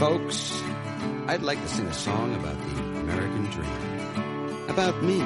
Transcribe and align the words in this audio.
Folks, 0.00 0.62
I'd 1.26 1.42
like 1.42 1.60
to 1.60 1.68
sing 1.68 1.84
a 1.84 1.92
song 1.92 2.34
about 2.34 2.58
the 2.58 2.80
American 3.00 3.44
dream. 3.50 4.66
About 4.70 5.02
me. 5.02 5.20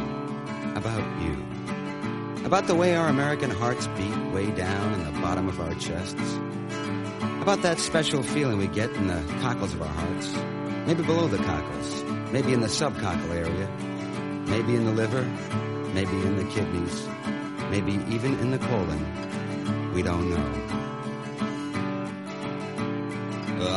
About 0.75 1.23
you. 1.23 2.45
About 2.45 2.67
the 2.67 2.75
way 2.75 2.97
our 2.97 3.07
American 3.07 3.51
hearts 3.53 3.87
beat 3.97 4.17
way 4.33 4.51
down 4.51 4.95
in 4.95 5.05
the 5.05 5.21
bottom 5.21 5.49
of 5.49 5.61
our 5.61 5.73
chests. 5.75 6.21
About 7.41 7.63
that 7.63 7.79
special 7.79 8.25
feeling 8.25 8.59
we 8.59 8.67
get 8.67 8.91
in 8.91 9.07
the 9.07 9.23
cockles 9.43 9.75
of 9.75 9.81
our 9.81 9.87
hearts. 9.87 10.35
Maybe 10.89 11.05
below 11.05 11.29
the 11.29 11.39
cockles. 11.39 12.03
Maybe 12.33 12.53
in 12.53 12.61
the 12.61 12.67
subcockle 12.67 13.31
area. 13.31 13.69
Maybe 14.49 14.75
in 14.75 14.87
the 14.87 14.93
liver. 14.93 15.23
Maybe 15.95 16.17
in 16.17 16.35
the 16.35 16.51
kidneys. 16.51 17.07
Maybe 17.71 17.93
even 18.13 18.41
in 18.41 18.51
the 18.51 18.59
colon. 18.59 19.93
We 19.95 20.03
don't 20.03 20.29
know. 20.31 20.64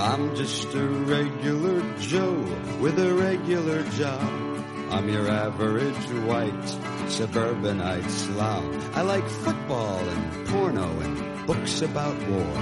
I'm 0.07 0.37
just 0.37 0.73
a 0.73 0.87
regular 0.87 1.81
Joe 1.99 2.39
with 2.79 2.97
a 2.97 3.13
regular 3.13 3.83
job. 3.89 4.63
I'm 4.89 5.09
your 5.09 5.27
average 5.27 6.09
white 6.25 7.09
suburbanite 7.09 8.09
slob. 8.09 8.63
I 8.93 9.01
like 9.01 9.27
football 9.27 9.99
and 9.99 10.47
porno 10.47 10.89
and 11.01 11.45
books 11.45 11.81
about 11.81 12.15
war. 12.29 12.53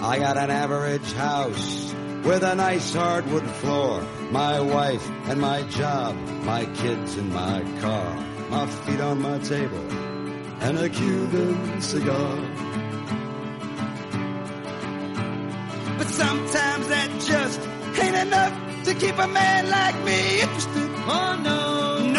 I 0.00 0.18
got 0.20 0.38
an 0.38 0.50
average 0.50 1.12
house 1.12 1.94
with 2.24 2.42
a 2.42 2.54
nice 2.54 2.94
hardwood 2.94 3.46
floor. 3.46 4.00
My 4.30 4.58
wife 4.58 5.06
and 5.28 5.38
my 5.38 5.64
job, 5.64 6.16
my 6.44 6.64
kids 6.64 7.18
and 7.18 7.30
my 7.30 7.60
car. 7.82 8.16
My 8.48 8.66
feet 8.66 9.00
on 9.02 9.20
my 9.20 9.38
table 9.40 9.86
and 10.62 10.78
a 10.78 10.88
Cuban 10.88 11.82
cigar. 11.82 12.65
Sometimes 16.16 16.88
that 16.88 17.10
just 17.30 17.60
ain't 18.02 18.16
enough 18.16 18.54
to 18.84 18.94
keep 18.94 19.18
a 19.18 19.28
man 19.28 19.68
like 19.70 19.96
me 20.04 20.40
interested. 20.40 20.88
Oh 21.14 21.32
no. 21.48 21.60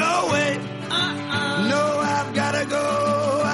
No 0.01 0.13
way. 0.33 0.51
Uh-uh. 0.89 1.67
No, 1.73 1.83
I've 2.15 2.31
gotta 2.35 2.65
go 2.65 2.85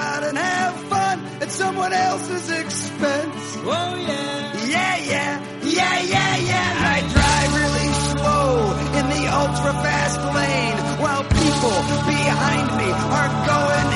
out 0.05 0.23
and 0.23 0.37
have 0.37 0.75
fun 0.91 1.17
at 1.41 1.49
someone 1.51 1.93
else's 1.93 2.49
expense. 2.49 3.41
Oh 3.63 3.95
yeah. 4.09 4.67
Yeah, 4.75 4.95
yeah, 5.13 5.31
yeah, 5.63 5.97
yeah, 6.15 6.35
yeah. 6.51 6.91
I 6.93 6.97
drive 7.15 7.51
really 7.63 7.91
slow 8.11 8.49
in 8.99 9.05
the 9.15 9.23
ultra 9.41 9.73
fast 9.85 10.19
lane 10.37 10.77
while 11.03 11.23
people 11.23 11.77
behind 12.17 12.67
me 12.79 12.89
are 13.19 13.31
going 13.51 13.92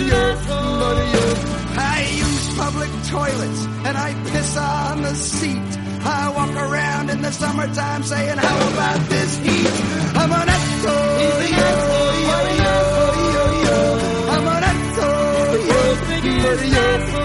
asshole, 0.00 0.78
buddy, 0.80 1.12
such 1.12 1.38
an 1.38 1.48
yo, 1.48 1.56
asshole. 1.58 1.78
I 1.78 2.08
use 2.24 2.56
public 2.56 2.90
toilets 3.10 3.64
and 3.86 3.96
I 3.96 4.14
piss 4.30 4.56
on 4.56 5.02
the 5.02 5.14
seat. 5.14 5.78
I 6.04 6.32
walk 6.34 6.50
around 6.50 7.10
in 7.10 7.22
the 7.22 7.30
summertime 7.32 8.02
saying, 8.02 8.38
how 8.38 8.68
about 8.72 9.08
this 9.08 9.36
heat? 9.38 9.70
I'm 10.16 10.32
an 10.32 10.48
yo, 10.82 10.96
yo, 12.22 12.38
yo, 12.62 12.76
yo, 13.36 13.44
yo. 13.66 13.78
I'm 14.34 14.46
an 14.46 14.64
asshole, 14.64 15.58
yo, 15.70 15.80
biggest 16.08 16.64
yo, 16.66 16.78
asshole. 16.80 17.20
yo. 17.20 17.21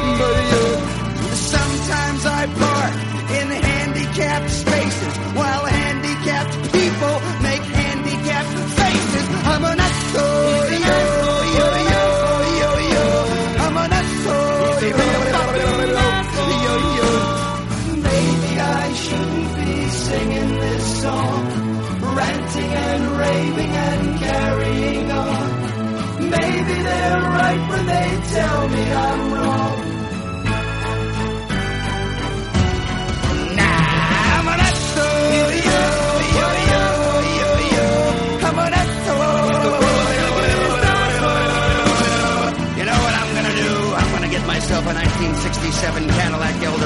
67 45.48 46.10
Cadillac 46.10 46.60
LE 46.62 46.77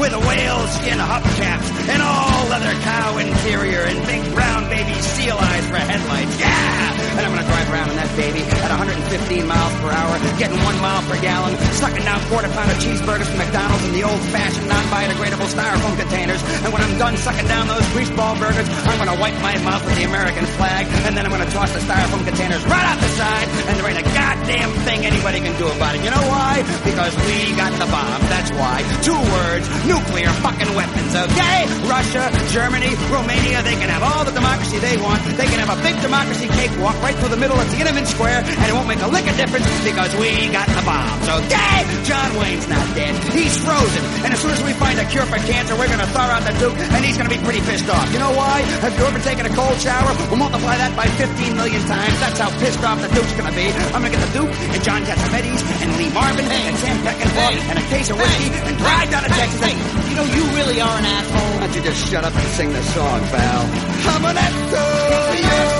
pink 0.00 0.14
a 0.14 0.26
whale 0.26 0.66
skin 0.80 0.96
hubcaps 0.96 1.68
and 1.92 2.00
all 2.00 2.48
leather 2.48 2.72
cow 2.80 3.18
interior 3.18 3.84
and 3.84 4.00
big 4.06 4.22
brown 4.32 4.64
baby 4.70 4.94
seal 4.94 5.36
eyes 5.36 5.66
for 5.68 5.76
headlights. 5.76 6.40
Yeah! 6.40 7.10
And 7.20 7.26
I'm 7.26 7.34
gonna 7.36 7.44
drive 7.44 7.68
around 7.68 7.90
in 7.90 7.96
that 8.00 8.08
baby 8.16 8.40
at 8.40 8.70
115 8.70 8.96
miles 9.44 9.74
per 9.82 9.90
hour, 9.92 10.14
getting 10.38 10.56
one 10.64 10.78
mile 10.80 11.02
per 11.04 11.20
gallon, 11.20 11.52
sucking 11.76 12.06
down 12.06 12.16
quarter 12.32 12.48
pounder 12.48 12.72
cheeseburgers 12.80 13.28
from 13.28 13.44
McDonald's 13.44 13.84
in 13.84 13.92
the 13.92 14.04
old 14.06 14.22
fashioned 14.32 14.68
non-biodegradable 14.70 15.50
styrofoam 15.52 15.98
containers. 16.00 16.40
And 16.64 16.72
when 16.72 16.80
I'm 16.80 16.96
done 16.96 17.18
sucking 17.18 17.44
down 17.50 17.68
those 17.68 17.84
greaseball 17.92 18.40
burgers, 18.40 18.64
I'm 18.88 18.96
gonna 18.96 19.20
wipe 19.20 19.36
my 19.42 19.58
mouth 19.66 19.84
with 19.84 20.00
the 20.00 20.06
American 20.08 20.46
flag, 20.56 20.86
and 21.04 21.12
then 21.12 21.26
I'm 21.26 21.32
gonna 21.34 21.50
toss 21.50 21.74
the 21.76 21.82
styrofoam 21.84 22.24
containers 22.24 22.64
right 22.70 22.86
out 22.88 22.96
the 23.02 23.10
side, 23.20 23.48
and 23.68 23.76
there 23.76 23.84
ain't 23.90 24.00
a 24.00 24.08
goddamn 24.16 24.70
thing 24.86 25.04
anybody 25.04 25.44
can 25.44 25.52
do 25.58 25.68
about 25.68 25.98
it. 25.98 26.00
You 26.00 26.14
know 26.14 26.24
why? 26.30 26.62
Because 26.86 27.12
we 27.26 27.52
got 27.58 27.74
the 27.76 27.90
bomb. 27.90 28.22
That's 28.32 28.50
why. 28.56 28.80
Two 29.02 29.18
words: 29.18 29.66
nuclear 29.90 30.30
fucking 30.38 30.70
weapons. 30.78 31.12
Okay? 31.18 31.66
Russia, 31.90 32.30
Germany, 32.54 32.94
Romania, 33.10 33.58
they 33.66 33.74
can 33.74 33.90
have 33.90 34.06
all 34.06 34.22
the 34.22 34.30
democracy 34.30 34.78
they 34.78 34.94
want. 35.02 35.18
They 35.34 35.50
can 35.50 35.58
have 35.58 35.74
a 35.74 35.78
big 35.82 35.98
democracy 35.98 36.46
cakewalk 36.46 36.94
right 37.02 37.14
through 37.18 37.34
the 37.34 37.40
middle 37.42 37.58
of 37.58 37.66
Tiananmen 37.74 38.06
Square, 38.06 38.46
and 38.46 38.66
it 38.70 38.74
won't 38.74 38.86
make 38.86 39.02
a 39.02 39.10
lick 39.10 39.26
of 39.26 39.34
difference 39.34 39.66
because 39.82 40.14
we 40.14 40.46
got 40.54 40.70
the 40.70 40.82
bombs. 40.86 41.26
Okay? 41.26 41.78
John 42.06 42.30
Wayne's 42.38 42.70
not 42.70 42.86
dead. 42.94 43.18
He's 43.34 43.58
frozen. 43.58 44.02
And 44.22 44.30
as 44.30 44.38
soon 44.38 44.54
as 44.54 44.62
we 44.62 44.72
find 44.78 44.94
a 45.02 45.06
cure 45.10 45.26
for 45.26 45.42
cancer, 45.42 45.74
we're 45.74 45.90
gonna 45.90 46.06
thaw 46.14 46.38
out 46.38 46.46
the 46.46 46.54
Duke, 46.62 46.78
and 46.78 47.02
he's 47.02 47.18
gonna 47.18 47.32
be 47.32 47.42
pretty 47.42 47.60
pissed 47.66 47.90
off. 47.90 48.06
You 48.14 48.22
know 48.22 48.30
why? 48.30 48.62
Have 48.86 48.94
you 48.94 49.04
ever 49.04 49.18
taken 49.26 49.42
a 49.46 49.52
cold 49.58 49.74
shower? 49.82 50.14
We'll 50.30 50.38
multiply 50.38 50.78
that 50.78 50.94
by 50.94 51.10
15 51.18 51.58
million 51.58 51.82
times. 51.90 52.14
That's 52.22 52.38
how 52.38 52.50
pissed 52.62 52.82
off 52.86 53.02
the 53.02 53.10
Duke's 53.10 53.34
gonna 53.34 53.54
be. 53.58 53.66
I'm 53.90 54.06
gonna 54.06 54.14
get 54.14 54.22
the 54.22 54.34
Duke 54.38 54.54
and 54.54 54.80
John 54.86 55.02
Cassavetes 55.02 55.66
and 55.82 55.90
Lee 55.98 56.14
Marvin 56.14 56.46
and 56.46 56.76
Sam 56.78 56.96
Peckinpah 57.02 57.74
and 57.74 57.76
a 57.78 57.86
case 57.90 58.10
of 58.10 58.18
whiskey 58.22 58.54
and 58.70 58.78
drive 58.78 59.10
down 59.10 59.26
to 59.26 59.32
Texas. 59.34 59.69
Hey, 59.70 60.10
you 60.10 60.16
know 60.16 60.24
you 60.24 60.42
really 60.56 60.80
are 60.80 60.98
an 60.98 61.04
asshole. 61.04 61.54
Why 61.54 61.60
don't 61.60 61.76
you 61.76 61.82
just 61.82 62.10
shut 62.10 62.24
up 62.24 62.34
and 62.34 62.48
sing 62.58 62.72
the 62.72 62.82
song, 62.82 63.20
pal? 63.26 63.62
I'm 64.10 64.24
an 64.24 64.36
asshole, 64.36 65.79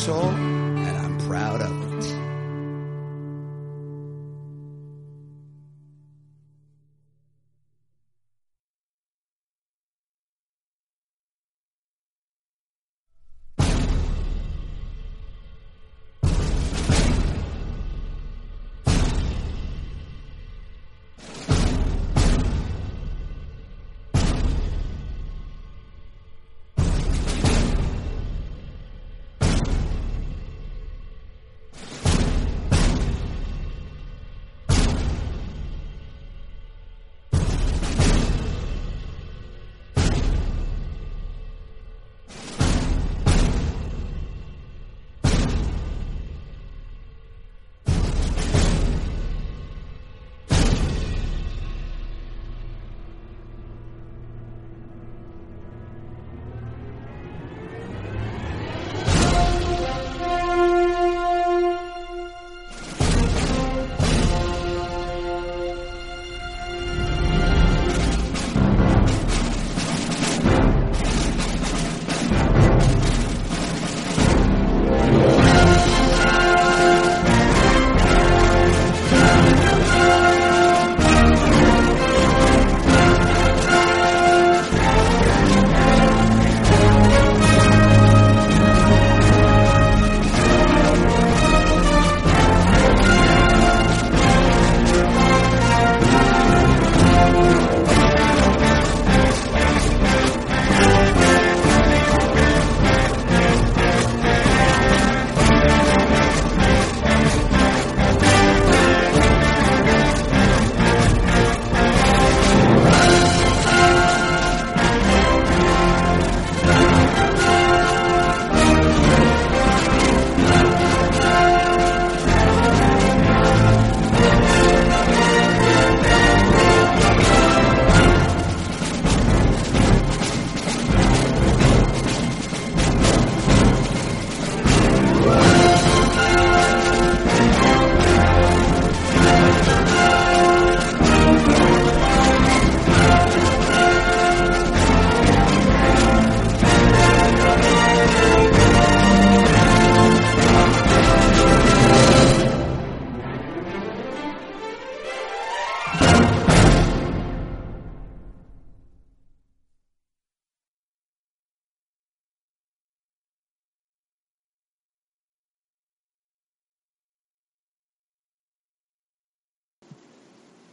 So. 0.00 0.49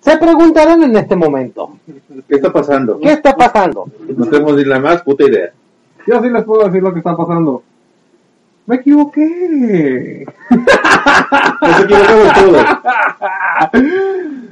Se 0.07 0.17
preguntarán 0.17 0.83
en 0.83 0.95
este 0.95 1.15
momento, 1.15 1.71
¿Qué 2.27 2.35
está 2.35 2.51
pasando? 2.51 2.99
¿qué 2.99 3.11
está 3.11 3.35
pasando? 3.35 3.85
No 4.15 4.25
tenemos 4.25 4.55
ni 4.55 4.63
la 4.65 4.79
más 4.79 5.01
puta 5.01 5.25
idea. 5.25 5.51
Yo 6.05 6.21
sí 6.21 6.29
les 6.29 6.43
puedo 6.45 6.65
decir 6.65 6.81
lo 6.81 6.93
que 6.93 6.99
está 6.99 7.15
pasando. 7.15 7.61
Me 8.65 8.75
equivoqué. 8.77 10.25
Nos 11.61 11.79
equivocamos 11.81 12.33
todos. 12.33 12.65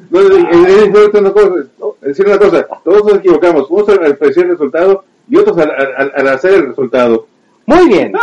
No, 0.10 0.20
es- 0.22 0.46
es- 0.52 0.78
es 0.84 0.92
fuerte 0.92 1.18
una 1.20 1.32
cosa, 1.32 1.50
no, 1.80 1.96
es 2.02 2.08
decir 2.10 2.28
una 2.28 2.38
cosa, 2.38 2.68
todos 2.84 3.04
nos 3.06 3.16
equivocamos, 3.16 3.68
unos 3.70 3.90
al, 3.90 4.16
predecir 4.18 4.44
el 4.46 4.52
resultado 4.52 5.04
y 5.28 5.38
otros 5.38 5.58
al, 5.58 5.72
al- 5.72 6.12
al 6.16 6.28
hacer 6.30 6.54
el 6.54 6.68
resultado. 6.68 7.28
Muy 7.66 7.88
bien. 7.88 8.14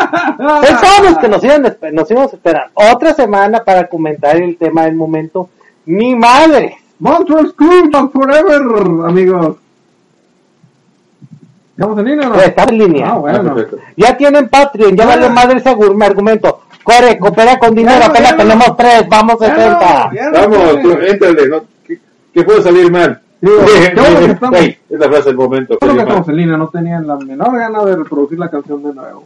Pensábamos 0.63 1.19
que 1.19 1.29
nos, 1.29 1.43
iban 1.45 1.63
nos 1.93 2.11
íbamos 2.11 2.33
a 2.33 2.37
esperar 2.37 2.71
otra 2.75 3.13
semana 3.13 3.65
para 3.65 3.89
comentar 3.89 4.37
el 4.37 4.57
tema 4.57 4.85
del 4.85 4.95
momento. 4.95 5.49
¡Mi 5.85 6.15
madre! 6.15 6.77
Montreal 7.07 7.49
Screwball 7.51 8.11
Forever, 8.13 8.63
amigos. 9.09 9.57
¿Estamos 11.77 11.99
en 11.99 12.05
línea 12.05 12.29
o 12.29 12.33
no? 12.33 12.41
Estamos 12.41 12.73
en 12.73 12.79
línea. 12.79 13.09
Ah, 13.11 13.17
bueno. 13.19 13.43
perfecto. 13.55 13.79
Ya 13.97 14.17
tienen 14.17 14.49
Patreon, 14.49 14.97
ya 14.97 15.03
Ah. 15.03 15.07
vale 15.09 15.29
madre 15.31 15.59
ese 15.59 15.69
argumento. 15.69 16.61
Core, 16.85 17.19
coopera 17.19 17.59
con 17.59 17.75
dinero, 17.75 17.99
no, 17.99 18.05
apenas 18.07 18.33
no. 18.33 18.37
tenemos 18.39 18.77
tres, 18.77 19.09
vamos 19.09 19.37
Ya 19.41 19.55
60. 19.55 20.11
no, 20.13 20.41
Vamos, 20.41 21.03
éntrale, 21.09 21.49
¿no? 21.49 21.65
¿Qué, 21.87 21.99
qué 22.35 22.43
puede 22.45 22.63
salir 22.63 22.91
mal? 22.91 23.21
Digo, 23.41 23.57
estamos- 23.63 24.61
es 24.61 24.79
la 24.91 25.09
frase 25.09 25.25
del 25.31 25.37
momento. 25.37 25.79
Creo 25.79 25.95
que 25.95 26.01
estamos 26.03 26.29
en 26.29 26.37
línea, 26.37 26.57
no 26.57 26.69
tenían 26.69 27.05
la 27.07 27.17
menor 27.17 27.57
gana 27.59 27.85
de 27.85 27.97
reproducir 27.97 28.39
la 28.39 28.49
canción 28.49 28.81
de 28.85 28.95
nuevo. 28.95 29.25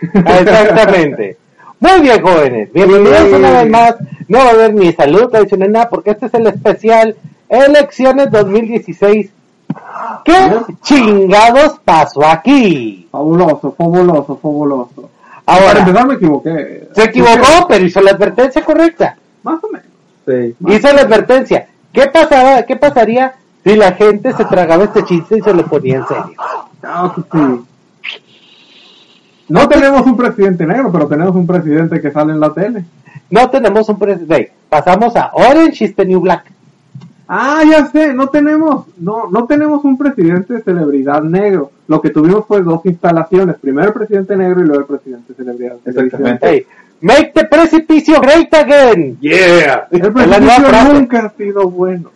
Exactamente. 0.00 1.36
Muy 1.84 2.00
bien, 2.00 2.22
jóvenes. 2.22 2.72
Bienvenidos 2.72 3.30
una 3.30 3.50
vez 3.50 3.70
más. 3.70 3.94
No 4.26 4.38
va 4.38 4.44
a 4.46 4.50
haber 4.52 4.72
ni 4.72 4.90
salud 4.94 5.28
tradicional 5.28 5.70
nada 5.70 5.90
porque 5.90 6.12
este 6.12 6.26
es 6.26 6.32
el 6.32 6.46
especial 6.46 7.14
Elecciones 7.46 8.30
2016. 8.30 9.30
¿Qué 10.24 10.32
chingados 10.80 11.78
pasó 11.84 12.24
aquí? 12.24 13.06
Fabuloso, 13.12 13.74
fabuloso, 13.76 14.38
fabuloso. 14.40 15.10
Para 15.44 15.58
Ahora, 15.58 15.80
empezar 15.80 16.06
me 16.06 16.14
equivoqué. 16.14 16.88
se 16.94 17.04
equivocó, 17.04 17.66
pero 17.68 17.84
hizo 17.84 18.00
la 18.00 18.12
advertencia 18.12 18.64
correcta. 18.64 19.18
Más 19.42 19.62
o 19.62 19.68
menos. 19.68 19.86
Sí. 20.26 20.56
Hizo 20.66 20.90
la 20.90 21.02
advertencia. 21.02 21.68
¿Qué 21.92 22.06
pasaba, 22.06 22.62
qué 22.62 22.76
pasaría 22.76 23.34
si 23.62 23.76
la 23.76 23.92
gente 23.92 24.32
se 24.32 24.46
tragaba 24.46 24.84
este 24.84 25.04
chiste 25.04 25.36
y 25.36 25.42
se 25.42 25.52
lo 25.52 25.66
ponía 25.66 25.96
en 25.96 26.06
serio? 26.06 26.32
Claro 26.80 27.14
que 27.14 27.20
sí. 27.30 27.64
No 29.48 29.68
tenemos 29.68 30.06
un 30.06 30.16
presidente 30.16 30.66
negro, 30.66 30.90
pero 30.90 31.06
tenemos 31.06 31.34
un 31.34 31.46
presidente 31.46 32.00
que 32.00 32.10
sale 32.10 32.32
en 32.32 32.40
la 32.40 32.52
tele. 32.52 32.84
No 33.30 33.50
tenemos 33.50 33.88
un 33.88 33.98
presidente. 33.98 34.52
Pasamos 34.68 35.14
a 35.16 35.30
Orange 35.34 35.84
is 35.84 35.94
the 35.94 36.04
New 36.04 36.20
Black. 36.20 36.52
Ah, 37.26 37.62
ya 37.68 37.86
sé, 37.86 38.12
no 38.12 38.28
tenemos, 38.28 38.86
no, 38.98 39.28
no 39.30 39.46
tenemos 39.46 39.82
un 39.84 39.96
presidente 39.96 40.60
celebridad 40.60 41.22
negro. 41.22 41.70
Lo 41.88 42.00
que 42.00 42.10
tuvimos 42.10 42.46
fue 42.46 42.62
dos 42.62 42.84
instalaciones, 42.84 43.56
primero 43.56 43.88
el 43.88 43.94
presidente 43.94 44.36
negro 44.36 44.60
y 44.60 44.64
luego 44.64 44.80
el 44.80 44.86
presidente 44.86 45.32
celebridad. 45.34 45.76
Exactamente. 45.86 46.46
Hey, 46.46 46.66
make 47.00 47.32
the 47.34 47.44
precipicio 47.44 48.20
great 48.20 48.52
again. 48.52 49.18
Yeah. 49.20 49.88
El 49.90 50.12
precipicio 50.12 50.92
nunca 50.92 51.26
ha 51.26 51.30
sido 51.30 51.70
bueno. 51.70 52.10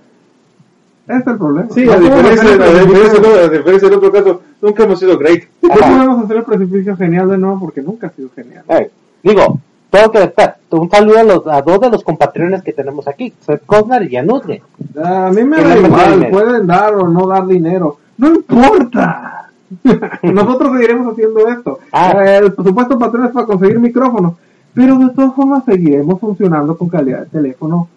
Ese 1.08 1.18
es 1.18 1.26
el 1.26 1.38
problema. 1.38 1.68
Sí, 1.70 1.84
No 1.84 1.92
a 1.92 1.96
diferencia, 1.98 2.32
hacer 2.42 2.60
a 2.62 2.66
el 2.66 2.86
diferencia, 2.86 3.20
precipicio- 3.20 3.44
a 3.44 3.48
diferencia 3.48 3.88
del 3.88 3.98
otro 3.98 4.12
caso, 4.12 4.42
nunca 4.62 4.84
hemos 4.84 4.98
sido 5.00 5.18
great. 5.18 5.42
No 5.62 5.68
podemos 5.74 6.24
hacer 6.24 6.36
el 6.36 6.44
precipicio 6.44 6.96
genial 6.96 7.30
de 7.30 7.38
nuevo 7.38 7.60
porque 7.60 7.80
nunca 7.82 8.08
ha 8.08 8.10
sido 8.10 8.28
genial. 8.36 8.62
Hey, 8.68 8.88
digo, 9.22 9.58
tengo 9.90 10.10
que 10.10 10.22
estar. 10.24 10.58
Un 10.70 10.90
saludo 10.90 11.18
a, 11.18 11.22
los, 11.22 11.46
a 11.46 11.62
dos 11.62 11.80
de 11.80 11.90
los 11.90 12.04
compatriotas 12.04 12.62
que 12.62 12.72
tenemos 12.74 13.08
aquí, 13.08 13.32
Seth 13.40 13.64
Cosnar 13.64 14.02
y 14.04 14.10
Januzge. 14.14 14.62
A 15.02 15.30
mí 15.34 15.42
me 15.44 15.56
da 15.62 15.74
no 15.76 15.86
igual, 15.86 16.28
pueden 16.30 16.66
dar 16.66 16.94
o 16.94 17.08
no 17.08 17.26
dar 17.26 17.46
dinero. 17.46 17.96
No 18.18 18.28
importa. 18.28 19.50
Nosotros 20.22 20.72
seguiremos 20.74 21.12
haciendo 21.12 21.46
esto. 21.48 21.78
Ah. 21.92 22.12
Eh, 22.24 22.36
El 22.42 22.52
presupuesto 22.52 22.98
patrón 22.98 23.26
es 23.26 23.32
para 23.32 23.46
conseguir 23.46 23.78
micrófonos. 23.78 24.34
Pero 24.74 24.98
de 24.98 25.08
todas 25.10 25.34
formas 25.34 25.64
seguiremos 25.64 26.20
funcionando 26.20 26.76
con 26.76 26.88
calidad 26.88 27.20
de 27.20 27.26
teléfono. 27.26 27.88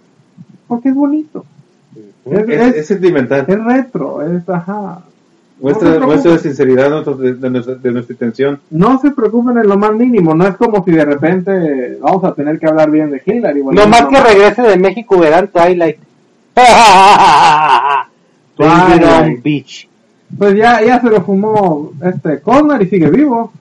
Porque 0.67 0.89
es 0.89 0.95
bonito. 0.95 1.45
Es, 2.25 2.49
Es, 2.49 2.61
es- 2.61 2.75
es 2.77 2.87
sentimental. 2.87 3.45
es 3.47 3.63
retro, 3.63 4.21
es 4.21 4.47
ajá. 4.49 5.01
No 5.59 5.65
Muestra, 5.65 5.89
preocupe. 5.89 6.05
muestra 6.07 6.31
la 6.31 6.37
sinceridad 6.39 6.83
de, 6.85 6.89
nuestro- 6.89 7.15
de- 7.17 7.33
de 7.35 7.49
nuestra, 7.51 7.75
de 7.75 7.91
nuestra 7.91 8.13
intención. 8.13 8.59
No 8.71 8.99
se 8.99 9.11
preocupen 9.11 9.57
en 9.59 9.67
lo 9.67 9.77
más 9.77 9.93
mínimo. 9.93 10.33
No 10.33 10.47
es 10.47 10.55
como 10.55 10.83
si 10.83 10.91
de 10.91 11.05
repente 11.05 11.97
vamos 12.01 12.23
a 12.23 12.33
tener 12.33 12.57
que 12.59 12.65
hablar 12.67 12.89
bien 12.89 13.11
de 13.11 13.21
Hillary. 13.23 13.63
No 13.63 13.85
más 13.87 14.05
que 14.05 14.19
regrese 14.19 14.63
de 14.63 14.77
México 14.77 15.19
verán 15.19 15.49
Twilight. 15.49 15.97
Twilight. 18.55 19.03
on 19.03 19.41
Beach. 19.43 19.87
Pues 20.37 20.55
ya, 20.55 20.81
ya 20.83 21.01
se 21.01 21.09
lo 21.09 21.21
fumó 21.23 21.91
este 22.03 22.39
Connor 22.41 22.81
y 22.81 22.87
sigue 22.87 23.09
vivo. 23.09 23.51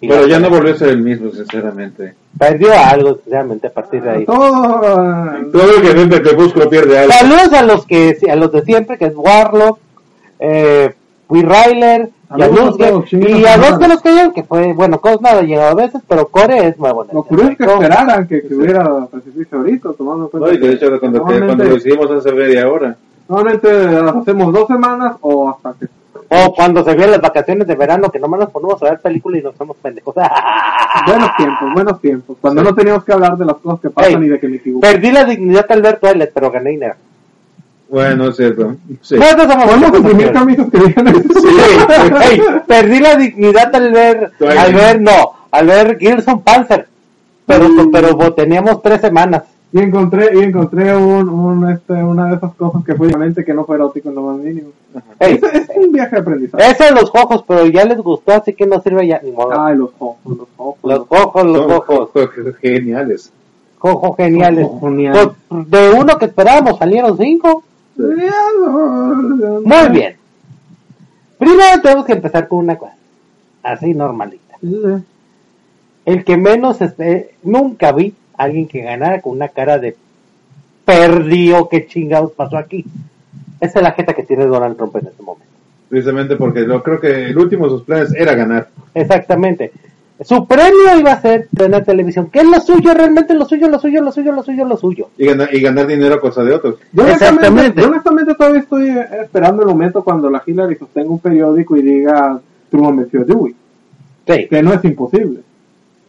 Y 0.00 0.08
Pero 0.08 0.26
ya 0.28 0.38
no 0.38 0.48
volvió 0.48 0.72
a 0.74 0.76
ser 0.76 0.90
el 0.90 1.02
mismo, 1.02 1.30
sinceramente. 1.32 2.14
Perdió 2.38 2.68
algo, 2.72 3.16
sinceramente, 3.24 3.66
a 3.66 3.70
partir 3.72 4.00
de 4.02 4.10
ahí. 4.10 4.24
Todo. 4.24 4.84
eh, 4.84 5.46
Todo 5.52 5.76
el 5.76 5.82
que 5.82 5.92
ve 5.94 6.02
el 6.02 6.22
crepúsculo 6.22 6.70
pierde 6.70 6.98
algo. 6.98 7.12
Saludos 7.12 7.52
a 7.52 7.62
los 7.62 7.84
que 7.86 8.16
a 8.30 8.36
los 8.36 8.52
de 8.52 8.62
siempre, 8.62 8.96
que 8.96 9.06
es 9.06 9.12
Warlock, 9.16 9.78
eh, 10.38 10.94
Ryler, 11.28 12.10
y 12.36 12.42
a 12.42 12.48
dos 12.48 12.78
madre. 12.78 13.78
que 13.80 13.88
nos 13.88 14.00
cayeron, 14.02 14.32
que 14.32 14.42
fue, 14.44 14.72
bueno, 14.72 15.00
Cosnar 15.00 15.38
ha 15.38 15.42
llegado 15.42 15.70
a 15.70 15.74
veces, 15.74 16.00
pero 16.06 16.28
Core 16.28 16.68
es 16.68 16.78
nuevo. 16.78 17.04
Lo 17.12 17.22
curioso 17.24 17.50
es 17.52 17.58
que 17.58 17.64
esperaran 17.64 18.28
que, 18.28 18.42
que 18.42 18.54
hubiera 18.54 19.06
precipicio 19.06 19.58
ahorita, 19.58 19.88
tomando 19.96 20.24
en 20.24 20.30
cuenta. 20.30 20.48
No, 20.48 20.54
y 20.54 20.60
que 20.60 20.68
de 20.68 20.74
hecho 20.74 21.00
cuando, 21.00 21.24
que- 21.24 21.40
cuando 21.40 21.64
lo 21.64 21.76
hicimos 21.76 22.10
hace 22.10 22.32
media 22.32 22.68
hora. 22.68 22.96
Normalmente 23.28 23.72
las 23.72 24.14
hacemos 24.16 24.52
dos 24.52 24.66
semanas 24.68 25.16
o 25.22 25.50
hasta 25.50 25.74
que. 25.78 25.86
O 26.30 26.54
cuando 26.54 26.84
se 26.84 26.90
vienen 26.90 27.12
las 27.12 27.20
vacaciones 27.22 27.66
de 27.66 27.74
verano, 27.74 28.10
que 28.10 28.18
nomás 28.18 28.40
nos 28.40 28.50
ponemos 28.50 28.82
a 28.82 28.90
ver 28.90 29.00
películas 29.00 29.40
y 29.40 29.44
nos 29.44 29.54
hacemos 29.54 29.76
pendejos. 29.78 30.14
Buenos 31.06 31.36
tiempos, 31.36 31.74
buenos 31.74 32.00
tiempos. 32.00 32.36
Cuando 32.40 32.62
no 32.62 32.74
teníamos 32.74 33.04
que 33.04 33.12
hablar 33.12 33.36
de 33.36 33.44
las 33.46 33.56
cosas 33.56 33.80
que 33.80 33.90
pasan 33.90 34.22
Ey. 34.22 34.28
y 34.28 34.30
de 34.30 34.40
que 34.40 34.48
me 34.48 34.56
equivoqué. 34.56 34.86
Perdí 34.86 35.12
la 35.12 35.24
dignidad 35.24 35.66
al 35.70 35.82
ver 35.82 35.98
Twilight, 35.98 36.30
pero 36.34 36.50
gané 36.50 36.70
dinero. 36.70 36.94
Bueno, 37.88 38.28
es 38.28 38.36
cierto. 38.36 38.76
Sí. 39.00 39.16
Podemos 39.16 39.46
campeones. 39.46 40.30
camisas 40.30 40.70
que 40.70 40.78
digan 40.78 41.08
eso. 41.08 41.22
Sí. 41.40 41.48
Ey, 42.30 42.42
perdí 42.66 43.00
la 43.00 43.16
dignidad 43.16 43.74
al 43.74 43.92
ver, 43.92 44.32
al 44.40 44.74
ver, 44.74 45.00
no, 45.00 45.32
al 45.50 45.66
ver 45.66 45.98
Gerson 45.98 46.42
Panzer. 46.42 46.88
Pero, 47.46 47.68
pero 47.90 48.34
teníamos 48.34 48.82
tres 48.82 49.00
semanas. 49.00 49.44
Y 49.70 49.80
encontré, 49.80 50.30
y 50.34 50.38
encontré 50.44 50.96
un, 50.96 51.28
un, 51.28 51.70
este, 51.70 51.92
una 51.92 52.28
de 52.30 52.36
esas 52.36 52.54
cosas 52.54 52.82
que 52.84 52.94
fue 52.94 53.08
realmente 53.08 53.44
que 53.44 53.52
no 53.52 53.66
fue 53.66 53.76
erótico 53.76 54.08
en 54.08 54.14
lo 54.14 54.22
más 54.22 54.38
mínimo. 54.38 54.68
Ey, 55.20 55.34
Es, 55.42 55.68
es 55.68 55.76
un 55.76 55.92
viaje 55.92 56.16
de 56.16 56.20
aprendizaje. 56.22 56.70
ese 56.70 56.84
de 56.84 56.92
los 56.92 57.10
ojos, 57.14 57.44
pero 57.46 57.66
ya 57.66 57.84
les 57.84 57.98
gustó, 57.98 58.32
así 58.32 58.54
que 58.54 58.66
no 58.66 58.80
sirve 58.80 59.06
ya. 59.06 59.20
Ni 59.22 59.30
modo. 59.32 59.60
Ay, 59.60 59.76
los 59.76 59.90
ojos, 59.98 60.16
los 60.24 60.48
ojos. 60.56 60.78
Los 60.82 61.00
ojos, 61.10 61.44
los 61.44 61.70
ojos. 61.70 62.08
jo- 62.14 62.52
geniales. 62.62 63.30
Ojos 63.80 64.16
geniales. 64.16 64.68
Pues, 64.80 65.68
de 65.68 65.90
uno 65.90 66.16
que 66.18 66.24
esperábamos 66.24 66.78
salieron 66.78 67.18
cinco. 67.18 67.62
Muy 67.96 69.88
bien. 69.92 70.16
Primero 71.38 71.80
tenemos 71.82 72.04
que 72.06 72.12
empezar 72.14 72.48
con 72.48 72.58
una 72.60 72.76
cosa. 72.76 72.94
Así 73.62 73.92
normalita. 73.94 74.56
El 76.06 76.24
que 76.24 76.36
menos, 76.36 76.80
este, 76.80 77.34
nunca 77.42 77.92
vi 77.92 78.14
alguien 78.38 78.66
que 78.66 78.80
ganara 78.82 79.20
con 79.20 79.32
una 79.32 79.48
cara 79.48 79.78
de 79.78 79.96
perdió, 80.84 81.68
qué 81.68 81.86
chingados 81.86 82.32
pasó 82.32 82.56
aquí. 82.56 82.84
Esa 83.60 83.78
es 83.80 83.82
la 83.82 83.92
jeta 83.92 84.14
que 84.14 84.22
tiene 84.22 84.46
Donald 84.46 84.76
Trump 84.76 84.96
en 84.96 85.08
este 85.08 85.22
momento. 85.22 85.46
Precisamente 85.88 86.36
porque 86.36 86.66
yo 86.66 86.82
creo 86.82 87.00
que 87.00 87.26
el 87.26 87.38
último 87.38 87.64
de 87.64 87.70
sus 87.70 87.82
planes 87.82 88.14
era 88.14 88.34
ganar. 88.34 88.68
Exactamente. 88.94 89.72
Su 90.20 90.46
premio 90.46 90.98
iba 90.98 91.12
a 91.12 91.20
ser 91.20 91.48
tener 91.56 91.84
televisión, 91.84 92.28
que 92.30 92.40
es 92.40 92.44
lo 92.46 92.60
suyo, 92.60 92.92
realmente 92.92 93.34
lo 93.34 93.44
suyo, 93.44 93.68
lo 93.68 93.78
suyo, 93.78 94.02
lo 94.02 94.10
suyo, 94.10 94.32
lo 94.32 94.42
suyo, 94.42 94.64
lo 94.64 94.76
suyo. 94.76 95.10
Y 95.16 95.26
ganar, 95.26 95.54
y 95.54 95.60
ganar 95.60 95.86
dinero 95.86 96.16
a 96.16 96.20
cosa 96.20 96.42
de 96.42 96.54
otros. 96.54 96.76
Yo 96.92 97.04
honestamente, 97.04 97.80
yo 97.80 97.86
honestamente 97.88 98.34
todavía 98.34 98.60
estoy 98.60 98.88
eh, 98.88 99.06
esperando 99.22 99.62
el 99.62 99.68
momento 99.68 100.02
cuando 100.02 100.28
la 100.28 100.42
Hillary 100.44 100.74
sostenga 100.76 101.08
un 101.10 101.20
periódico 101.20 101.76
y 101.76 101.82
diga 101.82 102.40
Truman 102.70 102.96
venció 102.96 103.20
a 103.20 103.24
Dewey, 103.24 103.54
Sí. 104.26 104.48
que 104.48 104.62
no 104.62 104.72
es 104.72 104.84
imposible. 104.84 105.40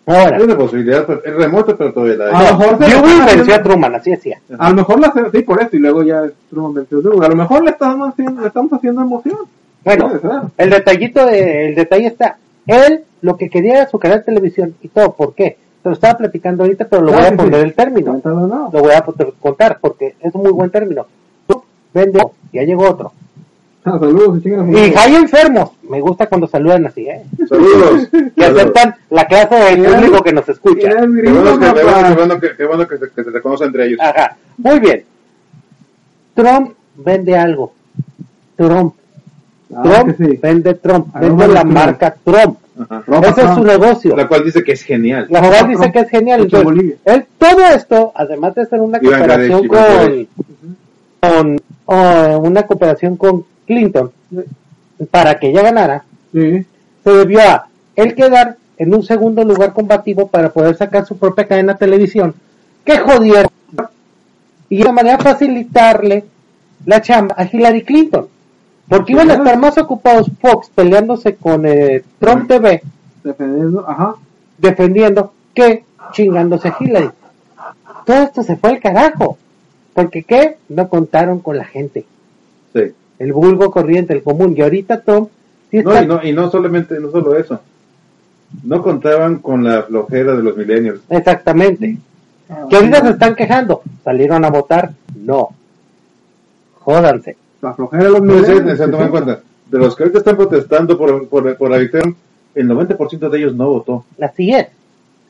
Ahora, 0.10 0.38
Hay 0.38 0.44
una 0.44 0.58
posibilidad, 0.58 1.06
es 1.24 1.34
remota, 1.36 1.76
pero 1.78 1.94
todavía 1.94 2.16
la 2.16 2.26
A 2.38 2.52
lo 2.52 2.58
mejor 2.58 2.78
se 2.80 2.96
Dewey 2.96 3.20
venció 3.36 3.56
a 3.56 3.62
Truman, 3.64 3.96
así 3.96 4.10
decía. 4.12 4.42
A 4.58 4.70
lo 4.70 4.76
mejor 4.76 5.00
la 5.00 5.14
sí 5.32 5.42
por 5.44 5.62
eso 5.62 5.70
y 5.76 5.80
luego 5.80 6.02
ya 6.04 6.26
es 6.26 6.32
Truman 6.50 6.74
venció 6.74 6.98
a 6.98 7.02
Dewey. 7.02 7.20
A 7.26 7.30
lo 7.30 7.36
mejor 7.36 7.64
le 7.64 7.70
estamos 7.72 8.10
haciendo, 8.10 8.42
le 8.42 8.48
estamos 8.48 8.74
haciendo 8.74 9.02
emoción. 9.02 9.38
Bueno, 9.86 10.12
el 10.58 10.70
detallito, 10.70 11.26
de, 11.26 11.68
el 11.70 11.76
detalle 11.76 12.08
está, 12.08 12.38
él 12.68 13.04
lo 13.22 13.38
que 13.38 13.50
quería 13.50 13.76
era 13.76 13.88
su 13.90 14.00
canal 14.00 14.20
de 14.20 14.24
televisión 14.26 14.74
y 14.82 14.88
todo, 14.90 15.14
¿por 15.14 15.34
qué? 15.36 15.58
Te 15.84 15.90
lo 15.90 15.94
estaba 15.94 16.18
platicando 16.18 16.64
ahorita, 16.64 16.86
pero 16.90 17.04
lo 17.04 17.14
Ah, 17.14 17.18
voy 17.18 17.26
a 17.26 17.36
poner 17.36 17.60
sí. 17.62 17.66
el 17.68 17.74
término. 17.74 18.22
No. 18.26 18.70
Lo 18.74 18.80
voy 18.82 18.92
a 18.94 19.04
contar 19.40 19.78
porque 19.80 20.16
es 20.20 20.34
un 20.36 20.42
muy 20.42 20.52
buen 20.52 20.70
término. 20.70 21.06
Tú 21.48 21.64
vende, 21.94 22.22
ya 22.52 22.64
llegó 22.64 22.90
otro. 22.90 23.14
Ah, 23.86 23.98
saludos 23.98 24.42
y 24.46 24.50
Y 24.50 24.94
hay 24.96 25.16
enfermos. 25.16 25.72
Me 25.90 26.02
gusta 26.02 26.28
cuando 26.28 26.48
saludan 26.48 26.86
así, 26.86 27.08
¿eh? 27.08 27.24
Saludos. 27.48 28.08
Que 28.12 28.32
Saludos. 28.44 28.62
aceptan 28.62 28.96
la 29.10 29.26
clase 29.26 29.56
de 29.56 29.90
público 29.90 30.22
que 30.24 30.34
nos 30.34 30.50
escucha. 30.50 30.90
Qué 30.90 30.96
bueno, 31.34 32.40
que, 32.40 32.50
que, 32.50 32.56
qué 32.58 32.66
bueno 32.66 32.88
que 32.88 32.98
se, 32.98 33.10
que 33.10 33.24
se 33.24 33.30
reconoce 33.32 33.64
entre 33.64 33.88
ellos. 33.88 34.00
Ajá, 34.02 34.36
muy 34.58 34.80
bien. 34.80 35.04
Trump 36.34 36.72
vende 36.96 37.38
algo. 37.38 37.74
Trump. 38.58 38.96
Ah, 39.74 39.82
Trump 39.84 40.18
que 40.18 40.26
sí. 40.26 40.40
vende 40.42 40.74
Trump. 40.76 41.16
Vende 41.16 41.48
la 41.48 41.64
marca 41.64 42.16
Trump. 42.24 42.60
Ajá. 42.80 43.04
Ese 43.30 43.42
es 43.44 43.54
su 43.56 43.64
negocio. 43.64 44.16
La 44.16 44.28
cual 44.28 44.44
dice 44.44 44.64
que 44.64 44.74
es 44.74 44.84
genial. 44.84 45.28
La 45.30 45.42
Ropa 45.42 45.64
dice 45.64 45.82
Trump. 45.82 45.94
que 45.94 46.00
es 46.00 46.10
genial. 46.10 46.42
Entonces, 46.42 46.96
él- 47.06 47.26
todo 47.38 47.60
esto, 47.74 48.12
además 48.16 48.56
de 48.56 48.66
ser 48.66 48.82
una 48.82 49.00
cooperación 49.00 49.68
con, 49.68 50.28
con 51.22 51.58
oh, 51.86 52.40
una 52.44 52.64
cooperación 52.64 53.18
con 53.18 53.46
Clinton 53.70 54.12
para 55.12 55.40
que 55.40 55.50
ella 55.50 55.62
ganara, 55.62 56.04
Sí. 56.34 56.66
se 57.04 57.10
debió 57.12 57.40
a 57.42 57.68
él 57.96 58.16
quedar 58.16 58.58
en 58.78 58.94
un 58.96 59.04
segundo 59.04 59.44
lugar 59.44 59.74
combativo 59.74 60.28
para 60.28 60.50
poder 60.52 60.76
sacar 60.76 61.06
su 61.06 61.18
propia 61.18 61.48
cadena 61.48 61.74
de 61.74 61.80
televisión 61.80 62.34
que 62.84 62.98
jodieron. 62.98 63.52
Y 64.70 64.84
de 64.84 64.92
manera 64.92 65.18
facilitarle 65.20 66.26
la 66.86 67.02
chamba 67.02 67.36
a 67.38 67.46
Hillary 67.46 67.84
Clinton. 67.84 68.28
Porque 68.88 69.14
iban 69.14 69.30
a 69.30 69.36
estar 69.36 69.58
más 69.60 69.78
ocupados 69.78 70.32
Fox 70.42 70.70
peleándose 70.74 71.36
con 71.36 71.66
eh, 71.66 72.04
Trump 72.20 72.48
TV 72.48 72.82
Defendiendo, 73.24 73.86
ajá. 73.88 74.16
defendiendo 74.58 75.34
que 75.54 75.84
chingándose 76.12 76.70
a 76.70 76.76
Hillary. 76.80 77.12
Todo 78.06 78.24
esto 78.24 78.42
se 78.44 78.56
fue 78.58 78.72
al 78.72 78.80
carajo. 78.80 79.38
Porque 79.94 80.24
qué 80.24 80.58
no 80.70 80.88
contaron 80.90 81.40
con 81.40 81.58
la 81.58 81.66
gente. 81.66 82.06
Sí. 82.74 82.82
El 83.20 83.34
vulgo 83.34 83.70
corriente 83.72 84.14
el 84.14 84.24
común 84.24 84.54
y 84.58 84.62
ahorita 84.62 85.02
Trump 85.02 85.30
sí 85.70 85.78
No, 85.84 85.92
está 85.92 86.04
y 86.04 86.08
no, 86.08 86.24
y 86.24 86.34
no 86.34 86.50
solamente, 86.50 87.00
no 87.00 87.12
solo 87.12 87.36
eso. 87.38 87.60
No 88.64 88.82
contaban 88.82 89.38
con 89.40 89.64
la 89.64 89.84
flojera 89.84 90.36
de 90.36 90.42
los 90.44 90.58
millennials. 90.58 91.02
exactamente 91.10 91.98
que 92.68 92.76
ahorita 92.78 93.02
se 93.02 93.10
están 93.12 93.36
quejando. 93.36 93.84
¿Salieron 94.04 94.44
a 94.44 94.50
votar? 94.50 94.90
No. 95.16 95.50
Jódanse. 96.80 97.38
La 97.62 97.74
flojera 97.74 98.06
de 98.06 98.10
los 98.10 98.22
No 98.24 98.34
millennials, 98.34 98.78
se 98.80 98.86
toman 98.88 99.02
en 99.02 99.06
sí. 99.06 99.12
cuenta. 99.12 99.40
De 99.70 99.78
los 99.78 99.96
que 99.96 100.04
ahorita 100.04 100.18
están 100.20 100.36
protestando 100.36 100.98
por, 100.98 101.28
por, 101.28 101.56
por 101.58 101.70
la 101.70 101.78
victoria, 101.78 102.12
el 102.56 102.68
90% 102.68 103.30
de 103.30 103.38
ellos 103.38 103.54
no 103.56 103.70
votó. 103.70 104.06
Así 104.20 104.52
es. 104.52 104.68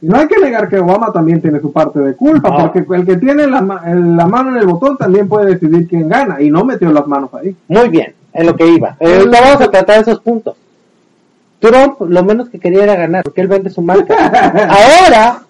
Y 0.01 0.07
no 0.07 0.17
hay 0.17 0.27
que 0.27 0.39
negar 0.39 0.69
que 0.69 0.79
Obama 0.79 1.11
también 1.11 1.41
tiene 1.41 1.59
su 1.59 1.71
parte 1.73 1.99
de 1.99 2.15
culpa, 2.15 2.49
No. 2.49 2.71
porque 2.71 2.85
el 2.95 3.05
que 3.05 3.17
tiene 3.17 3.47
la, 3.47 3.61
la 3.61 4.27
mano 4.27 4.51
en 4.51 4.57
el 4.57 4.65
botón 4.65 4.97
también 4.97 5.27
puede 5.27 5.51
decidir 5.55 5.87
quién 5.87 6.07
gana, 6.07 6.41
y 6.41 6.49
no 6.49 6.63
metió 6.63 6.91
las 6.91 7.05
manos 7.05 7.33
ahí. 7.33 7.55
Muy 7.67 7.89
bien. 7.89 8.13
En 8.31 8.45
lo 8.45 8.55
que 8.55 8.67
iba. 8.67 8.95
Eh, 8.99 9.23
no 9.25 9.31
vamos 9.31 9.61
a 9.61 9.71
tratar 9.71 9.99
esos 10.01 10.19
puntos. 10.21 10.55
Trump 11.59 11.99
lo 12.07 12.23
menos 12.23 12.47
que 12.49 12.59
quería 12.59 12.83
era 12.83 12.95
ganar, 12.95 13.23
porque 13.23 13.41
él 13.41 13.47
vende 13.47 13.69
su 13.69 13.81
marca. 13.81 14.15
Ahora, 15.05 15.41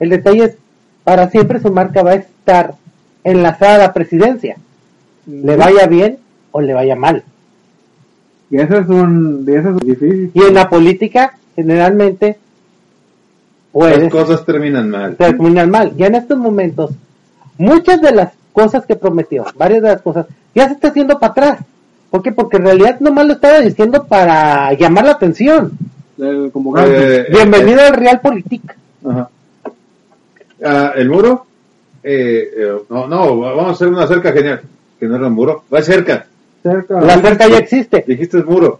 el 0.00 0.08
detalle 0.10 0.44
es, 0.44 0.56
para 1.04 1.28
siempre 1.30 1.60
su 1.60 1.70
marca 1.70 2.02
va 2.02 2.12
a 2.12 2.14
estar 2.14 2.74
enlazada 3.22 3.76
a 3.76 3.78
la 3.78 3.92
presidencia. 3.92 4.56
Le 5.26 5.56
vaya 5.56 5.86
bien 5.86 6.18
o 6.50 6.60
le 6.60 6.74
vaya 6.74 6.96
mal. 6.96 7.22
Y 8.50 8.58
ese 8.58 8.78
es 8.78 8.88
un, 8.88 9.44
y 9.46 9.52
ese 9.54 9.68
es 9.70 9.76
difícil. 9.78 10.30
Y 10.34 10.42
en 10.42 10.54
la 10.54 10.68
política, 10.68 11.36
generalmente, 11.54 12.38
Las 13.84 14.10
cosas 14.10 14.44
terminan 14.44 14.90
mal. 14.90 15.16
terminan 15.16 15.70
mal. 15.70 15.94
Ya 15.96 16.06
en 16.06 16.14
estos 16.14 16.38
momentos, 16.38 16.92
muchas 17.58 18.00
de 18.00 18.12
las 18.12 18.32
cosas 18.52 18.86
que 18.86 18.96
prometió, 18.96 19.44
varias 19.56 19.82
de 19.82 19.88
las 19.88 20.02
cosas, 20.02 20.26
ya 20.54 20.66
se 20.66 20.74
está 20.74 20.88
haciendo 20.88 21.18
para 21.18 21.32
atrás. 21.32 21.58
¿Por 22.10 22.22
qué? 22.22 22.32
Porque 22.32 22.56
en 22.56 22.64
realidad 22.64 23.00
nomás 23.00 23.26
lo 23.26 23.34
estaba 23.34 23.60
diciendo 23.60 24.04
para 24.04 24.72
llamar 24.72 25.04
la 25.04 25.12
atención. 25.12 25.72
Como 26.52 26.72
gancho. 26.72 26.92
Eh, 26.92 27.26
Bienvenido 27.30 27.82
al 27.82 27.94
Realpolitik. 27.94 28.74
Ajá. 29.06 29.28
Ah, 30.64 30.92
el 30.96 31.10
muro, 31.10 31.44
eh, 32.02 32.50
eh, 32.56 32.78
no, 32.88 33.06
no, 33.06 33.38
vamos 33.38 33.66
a 33.66 33.70
hacer 33.72 33.88
una 33.88 34.06
cerca 34.06 34.32
genial. 34.32 34.62
Que 34.98 35.06
no 35.06 35.16
era 35.16 35.26
un 35.26 35.34
muro, 35.34 35.64
va 35.72 35.82
cerca. 35.82 36.26
cerca. 36.62 37.00
La 37.02 37.18
cerca 37.20 37.46
ya 37.48 37.58
existe. 37.58 38.02
Dijiste 38.06 38.38
es 38.38 38.46
muro. 38.46 38.78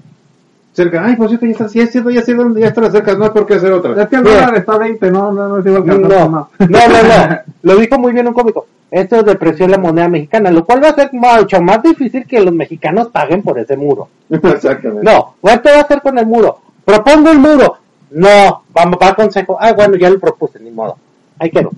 Cerca, 0.76 1.06
ay, 1.06 1.16
por 1.16 1.28
cierto, 1.28 1.46
ya 1.46 1.52
está, 1.52 1.66
ya, 1.68 1.84
ya, 1.86 2.10
ya, 2.10 2.20
sé 2.22 2.34
dónde- 2.34 2.60
ya 2.60 2.66
está 2.66 2.90
cerca, 2.90 3.14
no 3.14 3.24
hay 3.24 3.30
por 3.30 3.46
qué 3.46 3.54
hacer 3.54 3.72
otra. 3.72 4.02
Es 4.02 4.08
que 4.10 4.16
el 4.16 4.24
dólar 4.24 4.54
está 4.56 4.74
a 4.74 4.78
20, 4.78 5.10
no, 5.10 5.32
no, 5.32 5.48
no 5.48 5.58
es 5.60 5.64
igual 5.64 5.84
que 5.84 5.90
No, 5.92 5.96
no, 5.96 6.08
no, 6.08 6.28
no. 6.28 6.48
Lo 7.62 7.76
dijo 7.76 7.98
muy 7.98 8.12
bien 8.12 8.28
un 8.28 8.34
cómico. 8.34 8.66
Esto 8.90 9.22
depreció 9.22 9.66
la 9.68 9.78
moneda 9.78 10.06
mexicana, 10.08 10.50
lo 10.50 10.66
cual 10.66 10.84
va 10.84 10.90
a 10.90 10.94
ser 10.94 11.08
mucho 11.14 11.62
más 11.62 11.82
difícil 11.82 12.26
que 12.26 12.40
los 12.40 12.52
mexicanos 12.52 13.08
paguen 13.08 13.40
por 13.42 13.58
ese 13.58 13.74
muro. 13.74 14.08
Exactamente. 14.28 15.02
No, 15.02 15.36
¿cuánto 15.40 15.70
va 15.70 15.76
a 15.76 15.80
hacer 15.80 16.02
con 16.02 16.18
el 16.18 16.26
muro? 16.26 16.58
Propongo 16.84 17.30
el 17.30 17.38
muro. 17.38 17.78
No, 18.10 18.64
vamos, 18.74 18.98
va 19.02 19.08
a 19.08 19.14
consejo. 19.14 19.56
Ah, 19.58 19.72
bueno, 19.72 19.96
ya 19.96 20.10
lo 20.10 20.20
propuse, 20.20 20.60
ni 20.60 20.70
modo. 20.70 20.98
Ahí 21.38 21.50
quedó. 21.50 21.70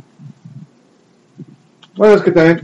Bueno, 1.97 2.15
es 2.15 2.23
que 2.23 2.33
también, 2.33 2.63